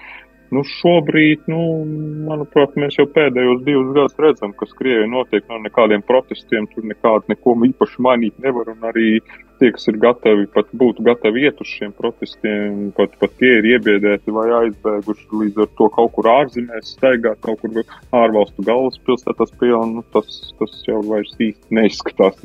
Nu, 0.50 0.64
šobrīd, 0.66 1.44
nu, 1.50 1.60
manuprāt, 2.26 2.72
mēs 2.80 2.96
jau 2.98 3.06
pēdējos 3.14 3.60
divus 3.66 3.92
gadus 3.94 4.16
redzam, 4.18 4.54
kas 4.58 4.72
Krievijā 4.78 5.06
notiek. 5.10 5.44
No 5.46 5.60
nekādiem 5.62 6.02
protestiem, 6.06 6.66
tur 6.72 6.88
nekādu 6.90 7.30
neko 7.30 7.54
īpaši 7.68 8.02
mainīt 8.02 8.40
nevar, 8.42 8.72
un 8.72 8.88
arī 8.90 9.20
tie, 9.60 9.70
kas 9.74 9.86
ir 9.90 9.98
gatavi, 10.00 10.46
pat 10.54 10.70
būtu 10.76 11.04
gatavi 11.06 11.44
iet 11.46 11.60
uz 11.62 11.68
šiem 11.68 11.92
protestiem, 11.96 12.90
pat, 12.96 13.14
pat 13.20 13.34
tie 13.40 13.52
ir 13.58 13.68
iebiedēti 13.74 14.34
vai 14.34 14.46
aizbēguši 14.62 15.28
līdz 15.42 15.62
ar 15.64 15.70
to 15.78 15.88
kaut 15.94 16.14
kur 16.16 16.30
ārzemēs 16.32 16.94
staigāt, 16.96 17.40
kaut 17.44 17.60
kur 17.62 17.82
ārvalstu 18.16 18.64
galvaspilsētās 18.66 19.54
pie, 19.60 19.72
un 19.76 19.98
nu, 19.98 20.04
tas, 20.14 20.40
tas 20.58 20.80
jau 20.88 21.02
vairs 21.06 21.32
īsti 21.36 21.78
neizskatās 21.78 22.40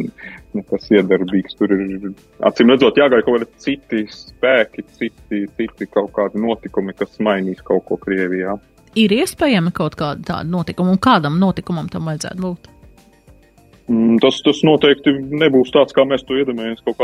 nekas 0.55 0.91
iedarbīgs. 0.91 1.57
Tur 1.59 1.73
ir, 1.75 2.11
acīm 2.47 2.71
redzot, 2.73 2.99
jāgaida 2.99 3.25
kaut 3.25 3.39
kādi 3.39 3.65
citi 3.65 4.05
spēki, 4.11 4.85
citi, 4.99 5.45
citi 5.57 5.89
kaut 5.91 6.13
kādi 6.15 6.43
notikumi, 6.43 6.95
kas 6.97 7.19
mainīs 7.23 7.63
kaut 7.65 7.87
ko 7.89 7.99
Krievijā. 8.01 8.59
Ir 8.95 9.11
iespējami 9.11 9.73
kaut 9.75 9.97
kāda 9.99 10.23
tāda 10.23 10.47
notikuma, 10.47 10.93
un 10.95 11.01
kādam 11.03 11.35
notikumam 11.41 11.89
tam 11.91 12.07
vajadzētu 12.07 12.43
būt? 12.43 12.74
Mm, 13.85 14.15
tas, 14.17 14.39
tas 14.41 14.63
noteikti 14.65 15.11
nebūs 15.13 15.69
tāds, 15.69 15.93
kā 15.93 16.07
mēs 16.09 16.23
to 16.25 16.33
iedomājamies, 16.39 16.81
kaut 16.87 16.97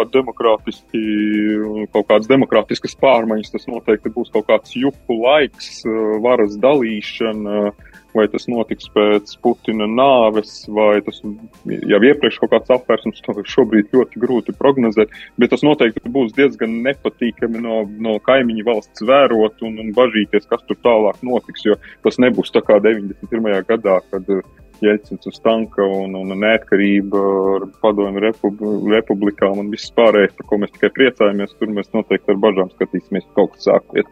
kaut 1.93 2.07
kādas 2.09 2.29
demokrātiskas 2.31 2.95
pārmaiņas. 2.97 3.51
Tas 3.53 3.67
noteikti 3.69 4.09
būs 4.15 4.31
kaut 4.33 4.47
kāds 4.49 4.73
juku 4.73 5.17
laiks, 5.21 5.83
eh, 5.85 5.99
varas 6.23 6.55
dalīšana, 6.57 7.69
vai 8.17 8.25
tas 8.33 8.47
notiks 8.49 8.89
pēc 8.95 9.29
Putina 9.43 9.85
nāves, 9.85 10.65
vai 10.73 11.03
tas 11.05 11.21
jau 11.21 11.99
iepriekš 12.09 12.39
kaut 12.41 12.51
kāds 12.55 12.73
apvērsums, 12.73 13.21
to 13.27 13.45
šobrīd 13.53 13.93
ļoti 13.93 14.23
grūti 14.23 14.57
prognozēt, 14.57 15.13
bet 15.37 15.53
tas 15.53 15.61
noteikti 15.61 16.09
būs 16.09 16.33
diezgan 16.33 16.81
nepatīkami 16.87 17.61
no, 17.61 17.83
no 17.85 18.17
kaimiņu 18.25 18.65
valsts 18.65 19.05
vērot 19.05 19.61
un, 19.69 19.77
un 19.85 19.93
bažīties, 19.93 20.49
kas 20.49 20.65
tur 20.65 20.81
tālāk 20.81 21.21
notiks, 21.21 21.63
jo 21.69 21.77
tas 22.03 22.17
nebūs 22.17 22.51
tā 22.51 22.65
kā 22.65 22.81
91. 22.81 23.61
gadā, 23.69 24.01
kad 24.09 24.33
Jeļcins 24.81 25.27
uz 25.29 25.37
tanka 25.45 25.85
un, 25.85 26.15
un 26.17 26.33
neatkarība 26.41 27.21
ar 27.55 27.67
padomju 27.83 28.23
republi, 28.23 28.71
republikām 28.93 29.61
un 29.61 29.69
viss 29.73 29.93
pārējais, 29.97 30.33
par 30.37 30.47
ko 30.49 30.61
mēs 30.61 30.73
tikai 30.75 30.91
priecājamies, 30.95 31.57
tur 31.59 31.73
mēs 31.75 31.91
noteikti 31.95 32.33
ar 32.33 32.39
bažām 32.41 32.71
skatīsimies, 32.73 33.27
kaut 33.37 33.55
kas 33.55 33.69
sāksiet. 33.69 34.09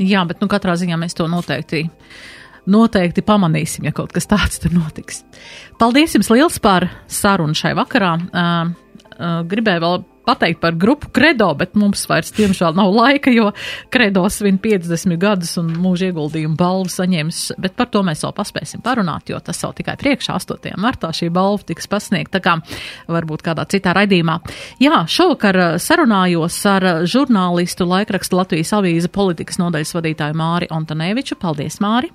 Jā, 0.00 0.22
bet 0.28 0.40
nu 0.40 0.48
katrā 0.48 0.76
ziņā 0.80 0.96
mēs 1.00 1.16
to 1.18 1.28
noteikti. 1.28 1.84
Noteikti 2.72 3.24
pamanīsim, 3.26 3.88
ja 3.88 3.92
kaut 3.96 4.14
kas 4.14 4.28
tāds 4.30 4.60
tur 4.62 4.72
notiks. 4.72 5.24
Paldies 5.82 6.14
jums 6.14 6.30
liels 6.30 6.60
par 6.62 6.86
sarunu 7.10 7.58
šai 7.58 7.74
vakarā. 7.76 8.14
Uh, 8.30 8.72
uh, 9.18 9.40
gribēju 9.50 9.82
vēl 9.82 10.04
pateikt 10.26 10.60
par 10.62 10.76
grupu 10.78 11.10
Credo, 11.14 11.50
bet 11.58 11.74
mums 11.78 12.04
vairs, 12.10 12.32
diemžēl, 12.36 12.74
nav 12.78 12.92
laika, 12.94 13.32
jo 13.34 13.50
Credo 13.92 14.24
svin 14.32 14.58
50 14.62 15.18
gadus 15.20 15.56
un 15.60 15.72
mūža 15.82 16.10
ieguldījumu 16.10 16.56
balvu 16.58 16.90
saņems, 16.92 17.42
bet 17.62 17.76
par 17.78 17.90
to 17.92 18.04
mēs 18.06 18.24
vēl 18.24 18.34
paspēsim 18.36 18.82
parunāt, 18.84 19.32
jo 19.32 19.40
tas 19.42 19.60
vēl 19.64 19.76
tikai 19.82 19.96
priekšā 20.00 20.38
8. 20.38 20.74
martā 20.80 21.12
šī 21.16 21.30
balva 21.34 21.66
tiks 21.66 21.90
pasniegta, 21.90 22.38
tā 22.38 22.44
kā 22.44 22.56
varbūt 23.12 23.44
kādā 23.46 23.66
citā 23.68 23.94
raidījumā. 23.98 24.38
Jā, 24.82 25.04
šovakar 25.10 25.60
uh, 25.60 25.76
sarunājos 25.82 26.58
ar 26.70 26.88
žurnālistu 27.08 27.86
laikrakstu 27.88 28.38
Latvijas 28.38 28.72
avīze 28.78 29.10
politikas 29.12 29.60
nodaļas 29.62 29.94
vadītāju 29.98 30.38
Māri 30.38 30.70
Antoneviču. 30.72 31.38
Paldies, 31.42 31.80
Māri! 31.82 32.12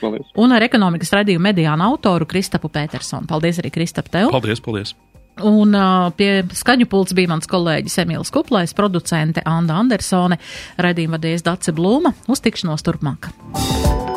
Paldies. 0.00 0.28
Un 0.40 0.52
ar 0.52 0.64
ekonomikas 0.66 1.14
radījumu 1.14 1.46
mediānu 1.46 1.86
autoru 1.86 2.28
Kristapu 2.28 2.68
Petersonu. 2.72 3.28
Paldies 3.30 3.62
arī 3.62 3.72
Kristap 3.74 4.10
tev! 4.12 4.32
Paldies, 4.34 4.62
paldies! 4.64 4.96
Un 5.42 5.74
uh, 5.74 6.12
pie 6.14 6.44
skaņu 6.54 6.86
pults 6.90 7.14
bija 7.16 7.32
mans 7.32 7.48
kolēģis 7.50 7.98
Emīls 8.04 8.30
Kuplais, 8.34 8.74
producente 8.76 9.42
Anna 9.42 9.80
Andersone, 9.82 10.38
raidījuma 10.78 11.18
vadījies 11.18 11.42
Dace 11.46 11.74
Blūma. 11.74 12.14
Uz 12.30 12.44
tikšanos 12.44 12.86
turpmāk. 12.86 13.32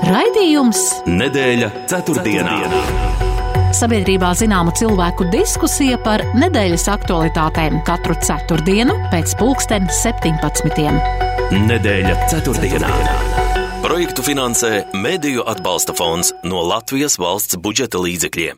Raidījums 0.08 0.84
Nedēļa 1.10 1.72
ceturtdienā. 1.90 2.60
Sabiedrībā 3.78 4.30
zināma 4.38 4.72
cilvēku 4.78 5.28
diskusija 5.34 5.98
par 6.06 6.24
nedēļas 6.40 6.86
aktualitātēm 6.94 7.82
katru 7.86 8.16
ceturtdienu 8.24 8.96
pēc 9.12 9.36
pulksten 9.42 9.90
17. 9.92 10.88
Nedēļa 11.68 12.16
ceturtdienā. 12.32 12.94
Projektu 13.84 14.24
finansē 14.26 14.86
Mēdīju 14.96 15.44
atbalsta 15.52 15.94
fonds 15.98 16.32
no 16.48 16.64
Latvijas 16.66 17.20
valsts 17.20 17.60
budžeta 17.62 18.00
līdzekļiem. 18.02 18.56